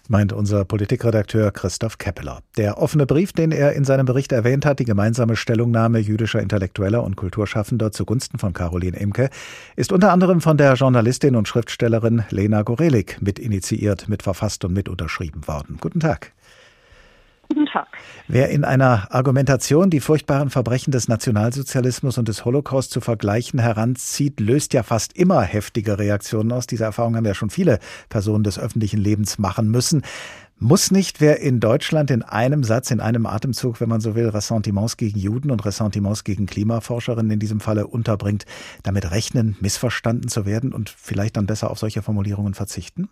meint 0.09 0.33
unser 0.33 0.65
Politikredakteur 0.65 1.51
Christoph 1.53 1.99
Keppeler. 1.99 2.41
Der 2.57 2.79
offene 2.79 3.07
Brief, 3.07 3.33
den 3.33 3.53
er 3.53 3.73
in 3.73 3.85
seinem 3.85 4.07
Bericht 4.07 4.33
erwähnt 4.33 4.67
hat, 4.67 4.79
die 4.79 4.85
gemeinsame 4.85 5.37
Stellungnahme 5.37 5.99
jüdischer 5.99 6.41
Intellektueller 6.41 7.03
und 7.03 7.17
Kulturschaffender 7.17 7.93
zugunsten 7.93 8.39
von 8.39 8.53
Caroline 8.53 8.97
Imke, 8.97 9.31
ist 9.77 9.93
unter 9.93 10.13
anderem 10.13 10.41
von 10.41 10.57
der 10.57 10.75
Journalistin 10.75 11.37
und 11.37 11.49
Schriftstellerin 11.49 12.25
Lena 12.31 12.63
Gorelik 12.63 13.21
mit 13.21 13.39
initiiert, 13.39 14.09
mit 14.09 14.23
verfasst 14.23 14.65
und 14.65 14.73
mit 14.73 14.89
unterschrieben 14.89 15.47
worden. 15.47 15.79
Guten 15.81 16.01
Tag. 16.01 16.33
Guten 17.53 17.67
Tag. 17.67 17.87
Wer 18.29 18.49
in 18.49 18.65
einer 18.65 19.09
Argumentation 19.11 19.91
die 19.91 20.01
furchtbaren 20.01 20.49
Verbrechen 20.49 20.91
des 20.91 21.07
Nationalsozialismus 21.07 22.17
und 22.17 22.29
des 22.29 22.47
Holocaust 22.47 22.91
zu 22.91 23.03
vergleichen 23.03 23.59
heranzieht, 23.61 24.41
löst 24.41 24.73
ja 24.73 24.83
fast 24.83 25.15
immer 25.19 25.43
heftige 25.43 25.99
Reaktionen 25.99 26.51
aus. 26.51 26.67
Diese 26.67 26.85
Erfahrung 26.85 27.15
haben 27.15 27.27
ja 27.27 27.35
schon 27.35 27.51
viele 27.51 27.79
Personen 28.09 28.43
des 28.43 28.59
öffentlichen 28.59 28.99
Lebens 28.99 29.39
machen 29.39 29.71
müssen. 29.71 30.01
Muss 30.61 30.91
nicht 30.91 31.21
wer 31.21 31.41
in 31.41 31.61
Deutschland 31.61 32.11
in 32.11 32.23
einem 32.23 32.65
Satz, 32.65 32.91
in 32.91 33.01
einem 33.01 33.27
Atemzug, 33.27 33.83
wenn 33.83 33.89
man 33.91 34.01
so 34.01 34.15
will, 34.15 34.29
Ressentiments 34.29 34.97
gegen 34.97 35.19
Juden 35.19 35.51
und 35.51 35.63
Ressentiments 35.67 36.25
gegen 36.25 36.47
Klimaforscherinnen 36.47 37.33
in 37.33 37.39
diesem 37.39 37.61
Falle 37.61 37.87
unterbringt, 37.87 38.47
damit 38.83 39.11
rechnen, 39.11 39.57
missverstanden 39.61 40.29
zu 40.29 40.47
werden 40.47 40.73
und 40.73 40.89
vielleicht 40.89 41.37
dann 41.37 41.45
besser 41.45 41.71
auf 41.71 41.79
solche 41.79 42.01
Formulierungen 42.01 42.55
verzichten? 42.55 43.11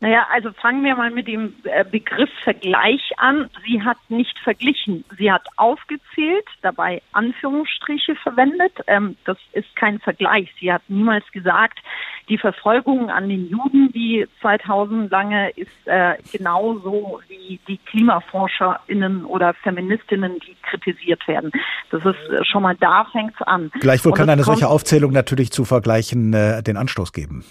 Naja, 0.00 0.28
also 0.32 0.52
fangen 0.52 0.84
wir 0.84 0.94
mal 0.94 1.10
mit 1.10 1.26
dem 1.26 1.54
äh, 1.64 1.84
Begriff 1.84 2.30
Vergleich 2.44 3.02
an. 3.16 3.50
Sie 3.66 3.82
hat 3.82 3.98
nicht 4.08 4.38
verglichen. 4.38 5.04
Sie 5.18 5.32
hat 5.32 5.42
aufgezählt, 5.56 6.46
dabei 6.62 7.02
Anführungsstriche 7.12 8.14
verwendet. 8.14 8.72
Ähm, 8.86 9.16
das 9.24 9.38
ist 9.52 9.74
kein 9.74 9.98
Vergleich. 9.98 10.54
Sie 10.60 10.72
hat 10.72 10.82
niemals 10.86 11.24
gesagt, 11.32 11.80
die 12.28 12.38
Verfolgung 12.38 13.10
an 13.10 13.28
den 13.28 13.48
Juden, 13.48 13.90
die 13.92 14.28
2000 14.40 15.10
lange 15.10 15.50
ist 15.50 15.70
äh, 15.86 16.14
genauso 16.30 17.20
wie 17.26 17.58
die 17.66 17.78
KlimaforscherInnen 17.78 19.24
oder 19.24 19.52
Feministinnen, 19.54 20.38
die 20.46 20.54
kritisiert 20.62 21.26
werden. 21.26 21.50
Das 21.90 22.04
ist 22.04 22.30
äh, 22.30 22.44
schon 22.44 22.62
mal 22.62 22.76
da 22.76 23.04
fängt's 23.10 23.42
an. 23.42 23.72
Gleichwohl 23.80 24.12
kann 24.12 24.30
eine 24.30 24.44
solche 24.44 24.68
Aufzählung 24.68 25.10
natürlich 25.12 25.50
zu 25.50 25.64
Vergleichen 25.64 26.32
äh, 26.34 26.62
den 26.62 26.76
Anstoß 26.76 27.12
geben. 27.12 27.44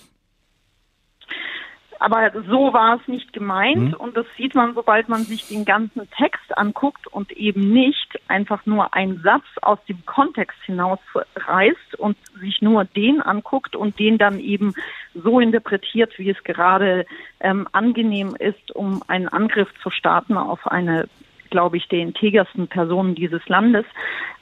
Aber 2.00 2.32
so 2.48 2.74
war 2.74 3.00
es 3.00 3.08
nicht 3.08 3.34
gemeint 3.34 3.92
mhm. 3.92 3.94
und 3.94 4.18
das 4.18 4.26
sieht 4.38 4.56
man, 4.56 4.74
sobald 4.74 5.10
man 5.10 5.24
sich 5.24 5.48
den 5.48 5.66
ganzen 5.66 6.10
Text 6.12 6.58
anguckt 6.58 7.08
und 7.08 7.32
eben 7.32 7.74
nicht 7.74 8.20
einfach 8.28 8.66
nur 8.66 8.94
einen 8.94 9.22
Satz 9.22 9.46
aus 9.62 9.80
dem 9.88 10.06
Kontext 10.06 10.58
hinausreißt 10.64 11.96
und 11.98 12.18
sich 12.40 12.62
nur 12.62 12.86
den 12.86 13.22
anguckt 13.22 13.76
und 13.76 14.00
den 14.00 14.18
dann 14.18 14.40
eben 14.40 14.74
so 15.14 15.40
interpretiert, 15.40 16.18
wie 16.20 16.30
es 16.30 16.44
gerade 16.44 17.06
ähm, 17.40 17.68
angenehm 17.72 18.36
ist, 18.38 18.76
um 18.76 19.02
einen 19.08 19.28
Angriff 19.28 19.70
zu 19.82 19.90
starten 19.90 20.38
auf 20.38 20.68
eine 20.68 21.08
glaube 21.50 21.78
ich, 21.78 21.88
der 21.88 22.00
integersten 22.00 22.68
Personen 22.68 23.16
dieses 23.16 23.48
Landes. 23.48 23.86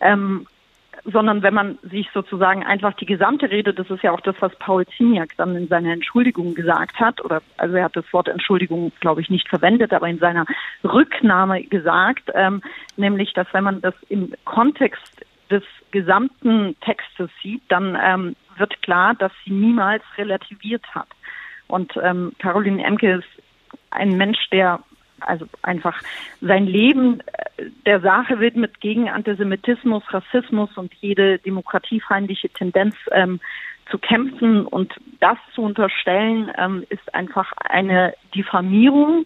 Ähm, 0.02 0.48
sondern 1.06 1.44
wenn 1.44 1.54
man 1.54 1.78
sich 1.84 2.10
sozusagen 2.14 2.64
einfach 2.64 2.94
die 2.94 3.06
gesamte 3.06 3.50
Rede, 3.50 3.74
das 3.74 3.90
ist 3.90 4.04
ja 4.04 4.12
auch 4.12 4.22
das, 4.22 4.36
was 4.40 4.56
Paul 4.58 4.86
Ziemiak 4.98 5.38
dann 5.38 5.56
in 5.56 5.68
seiner 5.68 5.94
Entschuldigung 5.94 6.56
gesagt 6.56 7.00
hat, 7.00 7.24
oder 7.24 7.42
also 7.58 7.76
er 7.76 7.86
hat 7.86 7.96
das 7.96 8.12
Wort 8.12 8.28
Entschuldigung, 8.28 8.92
glaube 9.02 9.22
ich, 9.22 9.30
nicht 9.30 9.48
verwendet, 9.48 9.94
aber 9.94 10.08
in 10.08 10.18
seiner 10.18 10.46
Rücknahme 10.84 11.64
gesagt, 11.64 12.32
ähm, 12.34 12.62
nämlich, 12.98 13.34
dass 13.34 13.48
wenn 13.54 13.64
man 13.64 13.82
das 13.82 13.94
im 14.10 14.34
Kontext 14.46 15.26
des 15.52 15.64
gesamten 15.92 16.76
Textes 16.82 17.30
sieht, 17.42 17.62
dann 17.70 17.98
ähm, 18.02 18.36
wird 18.58 18.82
klar, 18.82 19.14
dass 19.14 19.32
sie 19.44 19.52
niemals 19.52 20.04
relativiert 20.18 20.84
hat. 20.96 21.08
Und 21.68 21.94
ähm, 22.02 22.34
Caroline 22.40 22.84
Emke 22.84 23.18
ist 23.18 23.44
ein 23.92 24.18
Mensch, 24.18 24.50
der 24.52 24.80
also 25.20 25.46
einfach 25.62 26.02
sein 26.42 26.66
Leben 26.66 27.20
äh, 27.22 27.66
der 27.86 28.02
Sache 28.02 28.40
widmet 28.40 28.80
gegen 28.80 29.10
Antisemitismus, 29.10 30.04
Rassismus 30.10 30.70
und 30.78 30.94
jede 30.96 31.40
demokratiefeindliche 31.40 32.50
Tendenz 32.50 32.96
ähm, 33.12 33.40
zu 33.90 33.98
kämpfen 33.98 34.66
und 34.66 34.94
das 35.20 35.38
zu 35.54 35.62
unterstellen, 35.62 36.52
ähm, 36.58 36.86
ist 36.90 37.14
einfach 37.14 37.52
eine 37.58 38.16
Diffamierung, 38.34 39.26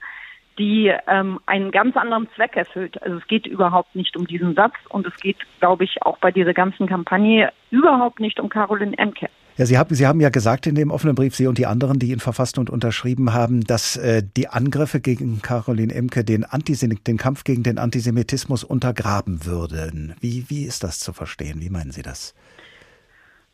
die 0.58 0.94
ähm, 1.08 1.40
einen 1.46 1.72
ganz 1.72 1.96
anderen 1.96 2.30
Zweck 2.36 2.58
erfüllt. 2.58 3.02
Also 3.02 3.18
es 3.18 3.28
geht 3.28 3.48
überhaupt 3.48 3.96
nicht 3.96 4.18
um 4.18 4.28
diesen 4.28 4.56
Satz 4.56 4.76
und 4.90 5.08
es 5.08 5.16
geht, 5.16 5.38
glaube 5.60 5.86
ich, 5.86 6.04
auch 6.04 6.18
bei 6.18 6.32
dieser 6.32 6.54
ganzen 6.54 6.88
Kampagne 6.88 7.52
überhaupt 7.72 8.20
nicht 8.20 8.40
um 8.40 8.50
Caroline 8.50 8.98
Emke. 8.98 9.30
Ja, 9.60 9.66
Sie 9.66 9.78
haben, 9.78 9.94
Sie 9.94 10.08
haben 10.08 10.22
ja 10.22 10.30
gesagt 10.30 10.68
in 10.68 10.76
dem 10.76 10.90
offenen 10.90 11.16
Brief, 11.16 11.36
Sie 11.36 11.46
und 11.46 11.58
die 11.58 11.66
anderen, 11.66 12.00
die 12.00 12.12
ihn 12.12 12.22
verfasst 12.22 12.58
und 12.58 12.70
unterschrieben 12.70 13.34
haben, 13.34 13.66
dass 13.66 13.98
äh, 13.98 14.24
die 14.24 14.48
Angriffe 14.48 15.02
gegen 15.02 15.42
Caroline 15.42 15.94
Emke 15.94 16.24
den, 16.24 16.46
Antisemit, 16.46 17.06
den 17.08 17.18
Kampf 17.18 17.44
gegen 17.44 17.62
den 17.62 17.78
Antisemitismus 17.78 18.64
untergraben 18.64 19.46
würden. 19.46 20.16
Wie, 20.22 20.46
wie 20.48 20.64
ist 20.64 20.86
das 20.86 21.00
zu 21.00 21.12
verstehen? 21.12 21.60
Wie 21.60 21.70
meinen 21.70 21.92
Sie 21.92 22.04
das? 22.04 22.34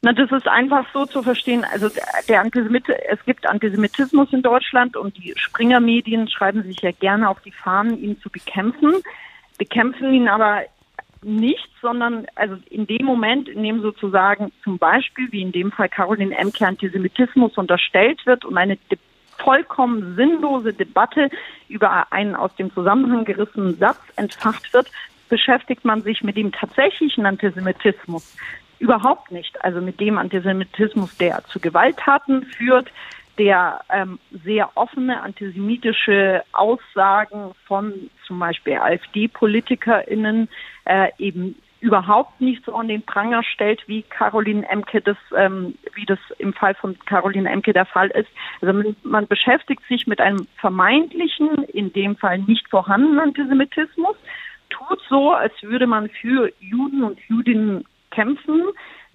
Na, 0.04 0.14
das 0.14 0.32
ist 0.32 0.48
einfach 0.48 0.86
so 0.94 1.08
zu 1.08 1.24
verstehen. 1.24 1.66
Also 1.74 1.90
der 2.30 2.42
Antisemit 2.42 2.88
es 3.10 3.26
gibt 3.26 3.50
Antisemitismus 3.50 4.32
in 4.32 4.44
Deutschland 4.44 4.96
und 4.96 5.18
die 5.18 5.34
Springer-Medien 5.36 6.30
schreiben 6.30 6.62
sich 6.62 6.82
ja 6.82 6.92
gerne 6.92 7.28
auf 7.28 7.42
die 7.42 7.52
Fahnen, 7.52 8.00
ihn 8.00 8.22
zu 8.22 8.30
bekämpfen, 8.30 8.94
bekämpfen 9.58 10.14
ihn 10.14 10.28
aber 10.28 10.66
nicht, 11.26 11.70
sondern 11.82 12.28
also 12.36 12.56
in 12.70 12.88
dem 12.88 13.06
Moment, 13.06 13.50
in 13.50 13.64
dem 13.64 13.82
sozusagen 13.82 14.52
zum 14.64 14.78
Beispiel, 14.78 15.32
wie 15.32 15.42
in 15.42 15.52
dem 15.52 15.72
Fall 15.72 15.90
Caroline 15.90 16.38
Emke, 16.38 16.66
Antisemitismus 16.66 17.58
unterstellt 17.58 18.26
wird 18.26 18.46
und 18.46 18.58
eine 18.58 18.78
vollkommen 19.38 20.16
sinnlose 20.16 20.74
Debatte 20.74 21.30
über 21.68 22.12
einen 22.12 22.36
aus 22.36 22.56
dem 22.56 22.72
Zusammenhang 22.74 23.26
gerissenen 23.26 23.78
Satz 23.78 24.00
entfacht 24.16 24.74
wird, 24.74 24.92
beschäftigt 25.28 25.84
man 25.84 26.04
sich 26.04 26.24
mit 26.24 26.38
dem 26.38 26.52
tatsächlichen 26.52 27.26
Antisemitismus 27.26 28.38
überhaupt 28.80 29.32
nicht. 29.32 29.64
Also 29.64 29.82
mit 29.82 30.00
dem 30.00 30.18
Antisemitismus, 30.18 31.18
der 31.18 31.44
zu 31.46 31.60
Gewalttaten 31.60 32.46
führt, 32.46 32.92
der 33.38 33.82
ähm, 33.90 34.20
sehr 34.44 34.70
offene 34.76 35.22
antisemitische 35.22 36.44
Aussagen 36.54 37.52
von 37.66 38.10
zum 38.26 38.40
Beispiel 38.40 38.78
AfD-PolitikerInnen 38.78 40.50
äh, 40.86 41.10
eben 41.18 41.56
überhaupt 41.86 42.42
nicht 42.42 42.66
so 42.66 42.74
an 42.74 42.88
den 42.88 43.04
Pranger 43.04 43.44
stellt, 43.44 43.88
wie 43.88 44.02
Caroline 44.02 44.68
Emke 44.68 45.02
das, 45.02 45.18
ähm, 45.38 45.76
wie 45.94 46.06
das 46.06 46.18
im 46.40 46.54
Fall 46.54 46.74
von 46.74 46.98
Caroline 47.06 47.50
Emke 47.50 47.74
der 47.74 47.86
Fall 47.86 48.10
ist. 48.10 48.30
Also 48.62 48.96
man, 49.04 49.28
beschäftigt 49.28 49.84
sich 49.88 50.08
mit 50.08 50.20
einem 50.20 50.48
vermeintlichen, 50.58 51.64
in 51.66 51.94
dem 51.94 52.16
Fall 52.16 52.40
nicht 52.40 52.68
vorhandenen 52.70 53.20
Antisemitismus, 53.20 54.16
tut 54.70 55.00
so, 55.10 55.34
als 55.34 55.54
würde 55.62 55.86
man 55.86 56.10
für 56.10 56.52
Juden 56.60 57.04
und 57.04 57.20
Judinnen 57.28 57.86
kämpfen, 58.10 58.64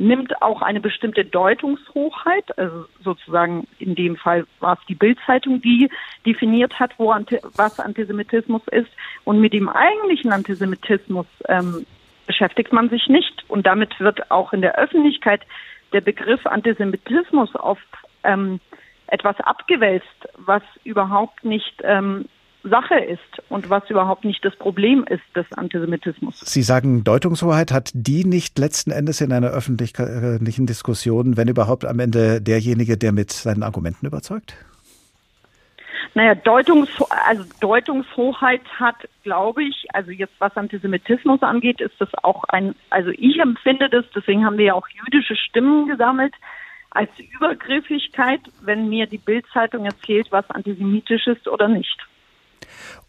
nimmt 0.01 0.40
auch 0.40 0.62
eine 0.62 0.80
bestimmte 0.80 1.26
Deutungshochheit, 1.26 2.57
also 2.59 2.86
sozusagen 3.05 3.66
in 3.78 3.94
dem 3.94 4.16
Fall 4.16 4.46
war 4.59 4.78
es 4.80 4.86
die 4.88 4.94
Bildzeitung, 4.94 5.61
die 5.61 5.90
definiert 6.24 6.80
hat, 6.80 6.92
wo 6.96 7.11
Anti 7.11 7.38
was 7.55 7.78
Antisemitismus 7.78 8.62
ist. 8.70 8.88
Und 9.24 9.40
mit 9.40 9.53
dem 9.53 9.68
eigentlichen 9.68 10.32
Antisemitismus 10.32 11.26
ähm, 11.48 11.84
beschäftigt 12.26 12.72
man 12.72 12.88
sich 12.88 13.09
nicht. 13.09 13.44
Und 13.48 13.66
damit 13.66 14.01
wird 14.01 14.30
auch 14.30 14.55
in 14.55 14.62
der 14.62 14.78
Öffentlichkeit 14.78 15.42
der 15.92 16.01
Begriff 16.01 16.46
Antisemitismus 16.46 17.55
oft 17.55 17.86
ähm, 18.24 18.59
etwas 19.09 19.38
abgewälzt, 19.40 20.07
was 20.38 20.62
überhaupt 20.82 21.44
nicht 21.44 21.74
ähm, 21.82 22.24
Sache 22.63 22.97
ist 22.97 23.43
und 23.49 23.71
was 23.71 23.89
überhaupt 23.89 24.25
nicht 24.25 24.45
das 24.45 24.55
Problem 24.57 25.05
ist 25.09 25.23
des 25.35 25.47
Antisemitismus. 25.57 26.41
Sie 26.41 26.63
sagen, 26.63 27.05
Deutungshoheit 27.05 27.73
hat 27.73 27.91
die 27.95 28.25
nicht 28.25 28.59
letzten 28.59 28.91
Endes 28.91 29.21
in 29.21 29.33
einer 29.33 29.49
öffentlichen 29.49 30.67
Diskussion, 30.67 31.37
wenn 31.37 31.49
überhaupt 31.49 31.85
am 31.85 32.01
Ende 32.01 32.41
derjenige, 32.41 32.99
der 32.99 33.13
mit 33.13 33.31
seinen 33.31 33.63
Argumenten 33.63 34.07
überzeugt? 34.07 34.55
Naja, 36.15 36.35
Deutungs 36.35 36.89
also 37.27 37.45
Deutungshoheit 37.61 38.63
hat, 38.79 38.97
glaube 39.23 39.63
ich, 39.63 39.87
also 39.93 40.11
jetzt 40.11 40.35
was 40.39 40.57
Antisemitismus 40.57 41.43
angeht, 41.43 41.81
ist 41.81 41.95
das 42.01 42.09
auch 42.25 42.45
ein, 42.45 42.75
also 42.91 43.11
ich 43.11 43.39
empfinde 43.39 43.89
das, 43.89 44.05
deswegen 44.15 44.45
haben 44.45 44.59
wir 44.59 44.67
ja 44.67 44.75
auch 44.75 44.89
jüdische 44.89 45.37
Stimmen 45.37 45.87
gesammelt, 45.87 46.35
als 46.91 47.11
Übergriffigkeit, 47.19 48.41
wenn 48.63 48.89
mir 48.89 49.07
die 49.07 49.19
Bildzeitung 49.19 49.85
erzählt, 49.85 50.27
was 50.31 50.51
antisemitisch 50.51 51.29
ist 51.29 51.47
oder 51.47 51.69
nicht. 51.69 51.97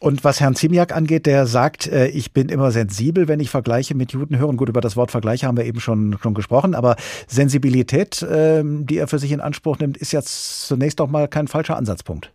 Und 0.01 0.23
was 0.23 0.41
Herrn 0.41 0.55
Ziemiak 0.55 0.95
angeht, 0.95 1.27
der 1.27 1.45
sagt, 1.45 1.85
äh, 1.85 2.07
ich 2.07 2.33
bin 2.33 2.49
immer 2.49 2.71
sensibel, 2.71 3.27
wenn 3.27 3.39
ich 3.39 3.51
Vergleiche 3.51 3.93
mit 3.93 4.13
Juden 4.13 4.39
höre. 4.39 4.47
Und 4.47 4.57
gut, 4.57 4.67
über 4.67 4.81
das 4.81 4.97
Wort 4.97 5.11
Vergleiche 5.11 5.45
haben 5.45 5.57
wir 5.57 5.65
eben 5.65 5.79
schon, 5.79 6.17
schon 6.19 6.33
gesprochen. 6.33 6.73
Aber 6.73 6.95
Sensibilität, 7.27 8.25
ähm, 8.27 8.87
die 8.87 8.97
er 8.97 9.07
für 9.07 9.19
sich 9.19 9.31
in 9.31 9.41
Anspruch 9.41 9.77
nimmt, 9.77 9.97
ist 9.97 10.11
jetzt 10.11 10.67
zunächst 10.67 10.99
auch 11.01 11.07
mal 11.07 11.27
kein 11.27 11.47
falscher 11.47 11.77
Ansatzpunkt. 11.77 12.31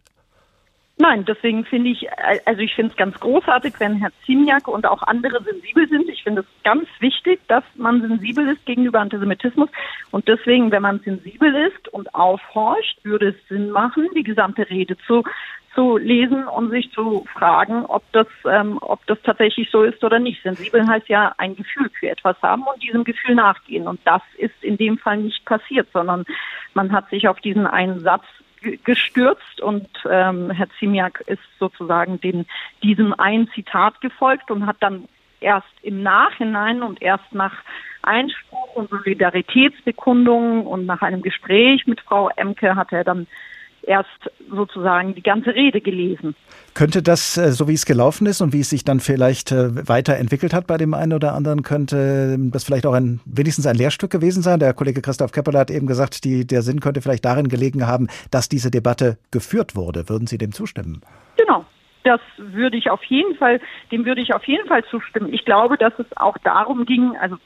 Nein, 0.98 1.24
deswegen 1.24 1.64
finde 1.64 1.90
ich, 1.90 2.06
also 2.44 2.60
ich 2.60 2.72
finde 2.72 2.92
es 2.92 2.96
ganz 2.96 3.18
großartig, 3.18 3.74
wenn 3.78 3.96
Herr 3.96 4.12
Ziemiak 4.24 4.68
und 4.68 4.86
auch 4.86 5.02
andere 5.02 5.42
sensibel 5.42 5.88
sind. 5.88 6.08
Ich 6.08 6.22
finde 6.22 6.42
es 6.42 6.46
ganz 6.62 6.88
wichtig, 7.00 7.40
dass 7.48 7.64
man 7.74 8.00
sensibel 8.00 8.48
ist 8.48 8.64
gegenüber 8.64 9.00
Antisemitismus. 9.00 9.68
Und 10.12 10.28
deswegen, 10.28 10.70
wenn 10.70 10.82
man 10.82 11.00
sensibel 11.00 11.52
ist 11.66 11.88
und 11.88 12.14
aufhorcht, 12.14 13.04
würde 13.04 13.30
es 13.30 13.48
Sinn 13.48 13.70
machen, 13.70 14.08
die 14.16 14.22
gesamte 14.22 14.70
Rede 14.70 14.96
zu 15.08 15.24
zu 15.76 15.98
lesen 15.98 16.48
und 16.48 16.70
sich 16.70 16.90
zu 16.92 17.24
fragen, 17.32 17.84
ob 17.84 18.02
das, 18.12 18.26
ähm, 18.50 18.78
ob 18.80 19.06
das 19.06 19.18
tatsächlich 19.22 19.70
so 19.70 19.82
ist 19.82 20.02
oder 20.02 20.18
nicht. 20.18 20.42
Sensibel 20.42 20.86
heißt 20.86 21.08
ja 21.08 21.34
ein 21.36 21.54
Gefühl 21.54 21.90
für 22.00 22.08
etwas 22.08 22.40
haben 22.42 22.62
und 22.62 22.82
diesem 22.82 23.04
Gefühl 23.04 23.34
nachgehen. 23.36 23.86
Und 23.86 24.00
das 24.04 24.22
ist 24.38 24.54
in 24.62 24.78
dem 24.78 24.98
Fall 24.98 25.18
nicht 25.18 25.44
passiert, 25.44 25.86
sondern 25.92 26.24
man 26.74 26.90
hat 26.92 27.10
sich 27.10 27.28
auf 27.28 27.40
diesen 27.40 27.66
einen 27.66 28.00
Satz 28.00 28.24
gestürzt 28.84 29.60
und 29.60 29.86
ähm, 30.10 30.50
Herr 30.50 30.68
Ziemiak 30.78 31.22
ist 31.26 31.42
sozusagen 31.60 32.20
den, 32.20 32.46
diesem 32.82 33.12
einen 33.12 33.48
Zitat 33.50 34.00
gefolgt 34.00 34.50
und 34.50 34.66
hat 34.66 34.78
dann 34.80 35.04
erst 35.40 35.68
im 35.82 36.02
Nachhinein 36.02 36.82
und 36.82 37.00
erst 37.02 37.32
nach 37.32 37.52
Einspruch 38.02 38.74
und 38.74 38.88
Solidaritätsbekundungen 38.88 40.66
und 40.66 40.86
nach 40.86 41.02
einem 41.02 41.22
Gespräch 41.22 41.86
mit 41.86 42.00
Frau 42.00 42.30
Emke 42.34 42.74
hat 42.74 42.92
er 42.92 43.04
dann 43.04 43.26
erst 43.86 44.30
sozusagen 44.50 45.14
die 45.14 45.22
ganze 45.22 45.54
Rede 45.54 45.80
gelesen. 45.80 46.34
Könnte 46.74 47.02
das, 47.02 47.38
äh, 47.38 47.52
so 47.52 47.68
wie 47.68 47.74
es 47.74 47.86
gelaufen 47.86 48.26
ist 48.26 48.40
und 48.40 48.52
wie 48.52 48.60
es 48.60 48.70
sich 48.70 48.84
dann 48.84 49.00
vielleicht 49.00 49.52
äh, 49.52 49.88
weiterentwickelt 49.88 50.52
hat 50.52 50.66
bei 50.66 50.76
dem 50.76 50.92
einen 50.92 51.12
oder 51.12 51.34
anderen, 51.34 51.62
könnte 51.62 52.36
das 52.38 52.64
vielleicht 52.64 52.86
auch 52.86 52.92
ein, 52.92 53.20
wenigstens 53.24 53.66
ein 53.66 53.76
Lehrstück 53.76 54.10
gewesen 54.10 54.42
sein? 54.42 54.58
Der 54.58 54.74
Kollege 54.74 55.00
Christoph 55.00 55.32
Keppeler 55.32 55.60
hat 55.60 55.70
eben 55.70 55.86
gesagt, 55.86 56.24
die, 56.24 56.46
der 56.46 56.62
Sinn 56.62 56.80
könnte 56.80 57.00
vielleicht 57.00 57.24
darin 57.24 57.48
gelegen 57.48 57.86
haben, 57.86 58.08
dass 58.30 58.48
diese 58.48 58.70
Debatte 58.70 59.18
geführt 59.30 59.74
wurde. 59.74 60.08
Würden 60.08 60.26
Sie 60.26 60.38
dem 60.38 60.52
zustimmen? 60.52 61.00
Genau. 61.36 61.64
Das 62.04 62.20
würde 62.36 62.76
ich 62.76 62.88
auf 62.88 63.02
jeden 63.04 63.34
Fall, 63.34 63.60
dem 63.90 64.04
würde 64.04 64.20
ich 64.20 64.32
auf 64.32 64.44
jeden 64.44 64.68
Fall 64.68 64.84
zustimmen. 64.84 65.32
Ich 65.32 65.44
glaube, 65.44 65.76
dass 65.76 65.92
es 65.98 66.06
auch 66.16 66.38
darum 66.38 66.86
ging, 66.86 67.16
also 67.20 67.36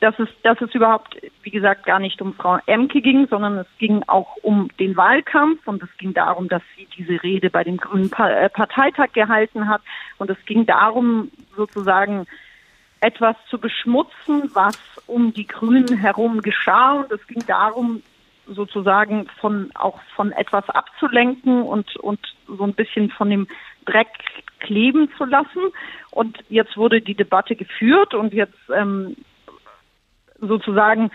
dass 0.00 0.18
es, 0.18 0.28
dass 0.42 0.60
es 0.60 0.74
überhaupt, 0.74 1.16
wie 1.42 1.50
gesagt, 1.50 1.84
gar 1.84 1.98
nicht 1.98 2.20
um 2.22 2.34
Frau 2.34 2.58
Emke 2.66 3.02
ging, 3.02 3.28
sondern 3.28 3.58
es 3.58 3.66
ging 3.78 4.02
auch 4.06 4.36
um 4.42 4.68
den 4.78 4.96
Wahlkampf 4.96 5.66
und 5.68 5.82
es 5.82 5.90
ging 5.98 6.14
darum, 6.14 6.48
dass 6.48 6.62
sie 6.76 6.88
diese 6.96 7.22
Rede 7.22 7.50
bei 7.50 7.64
dem 7.64 7.76
Grünen 7.76 8.10
äh, 8.12 8.48
Parteitag 8.48 9.12
gehalten 9.12 9.68
hat 9.68 9.82
und 10.18 10.30
es 10.30 10.38
ging 10.46 10.64
darum, 10.64 11.30
sozusagen 11.54 12.26
etwas 13.00 13.36
zu 13.48 13.58
beschmutzen, 13.58 14.50
was 14.54 14.78
um 15.06 15.32
die 15.34 15.46
Grünen 15.46 15.98
herum 15.98 16.40
geschah 16.40 16.92
und 16.92 17.12
es 17.12 17.26
ging 17.26 17.44
darum, 17.46 18.02
sozusagen 18.46 19.28
von 19.40 19.70
auch 19.74 20.00
von 20.16 20.32
etwas 20.32 20.68
abzulenken 20.70 21.62
und 21.62 21.96
und 21.96 22.20
so 22.46 22.64
ein 22.64 22.74
bisschen 22.74 23.10
von 23.10 23.30
dem 23.30 23.46
Dreck 23.84 24.08
kleben 24.58 25.08
zu 25.16 25.24
lassen. 25.24 25.62
Und 26.10 26.38
jetzt 26.48 26.76
wurde 26.76 27.00
die 27.00 27.14
Debatte 27.14 27.54
geführt 27.54 28.14
und 28.14 28.34
jetzt 28.34 28.58
ähm, 28.74 29.16
sozusagen 30.40 31.10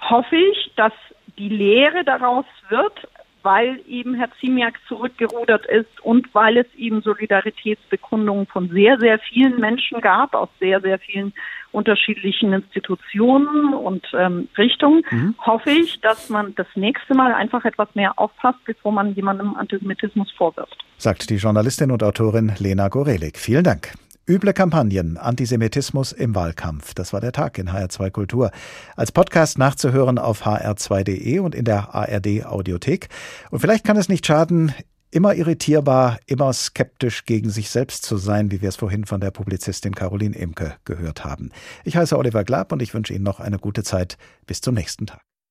hoffe 0.00 0.36
ich, 0.36 0.72
dass 0.76 0.92
die 1.38 1.48
Lehre 1.48 2.04
daraus 2.04 2.44
wird, 2.68 3.08
weil 3.42 3.80
eben 3.86 4.14
Herr 4.14 4.30
Ziemiak 4.40 4.78
zurückgerudert 4.88 5.66
ist 5.66 6.00
und 6.02 6.34
weil 6.34 6.56
es 6.56 6.66
eben 6.76 7.02
Solidaritätsbekundungen 7.02 8.46
von 8.46 8.70
sehr, 8.70 8.98
sehr 8.98 9.18
vielen 9.18 9.60
Menschen 9.60 10.00
gab, 10.00 10.34
aus 10.34 10.48
sehr, 10.60 10.80
sehr 10.80 10.98
vielen 10.98 11.34
unterschiedlichen 11.70 12.52
Institutionen 12.52 13.74
und 13.74 14.06
ähm, 14.16 14.48
Richtungen, 14.56 15.04
mhm. 15.10 15.34
hoffe 15.44 15.70
ich, 15.70 16.00
dass 16.00 16.30
man 16.30 16.54
das 16.54 16.68
nächste 16.74 17.14
Mal 17.14 17.34
einfach 17.34 17.64
etwas 17.64 17.88
mehr 17.94 18.18
aufpasst, 18.18 18.60
bevor 18.64 18.92
man 18.92 19.14
jemandem 19.14 19.56
Antisemitismus 19.56 20.30
vorwirft. 20.32 20.82
Sagt 20.96 21.28
die 21.28 21.36
Journalistin 21.36 21.90
und 21.90 22.02
Autorin 22.02 22.52
Lena 22.58 22.88
Gorelik. 22.88 23.36
Vielen 23.36 23.64
Dank. 23.64 23.92
Üble 24.26 24.54
Kampagnen, 24.54 25.18
Antisemitismus 25.18 26.12
im 26.12 26.34
Wahlkampf. 26.34 26.94
Das 26.94 27.12
war 27.12 27.20
der 27.20 27.32
Tag 27.32 27.58
in 27.58 27.68
HR2 27.68 28.10
Kultur. 28.10 28.50
Als 28.96 29.12
Podcast 29.12 29.58
nachzuhören 29.58 30.18
auf 30.18 30.46
hr2.de 30.46 31.40
und 31.40 31.54
in 31.54 31.66
der 31.66 31.94
ARD 31.94 32.46
Audiothek. 32.46 33.08
Und 33.50 33.60
vielleicht 33.60 33.84
kann 33.84 33.98
es 33.98 34.08
nicht 34.08 34.26
schaden, 34.26 34.72
immer 35.10 35.34
irritierbar, 35.34 36.18
immer 36.24 36.54
skeptisch 36.54 37.26
gegen 37.26 37.50
sich 37.50 37.68
selbst 37.68 38.04
zu 38.04 38.16
sein, 38.16 38.50
wie 38.50 38.62
wir 38.62 38.70
es 38.70 38.76
vorhin 38.76 39.04
von 39.04 39.20
der 39.20 39.30
Publizistin 39.30 39.94
Caroline 39.94 40.34
Imke 40.34 40.74
gehört 40.86 41.26
haben. 41.26 41.50
Ich 41.84 41.98
heiße 41.98 42.16
Oliver 42.16 42.44
Glab 42.44 42.72
und 42.72 42.80
ich 42.80 42.94
wünsche 42.94 43.12
Ihnen 43.12 43.24
noch 43.24 43.40
eine 43.40 43.58
gute 43.58 43.82
Zeit. 43.82 44.16
Bis 44.46 44.62
zum 44.62 44.74
nächsten 44.74 45.06
Tag. 45.06 45.33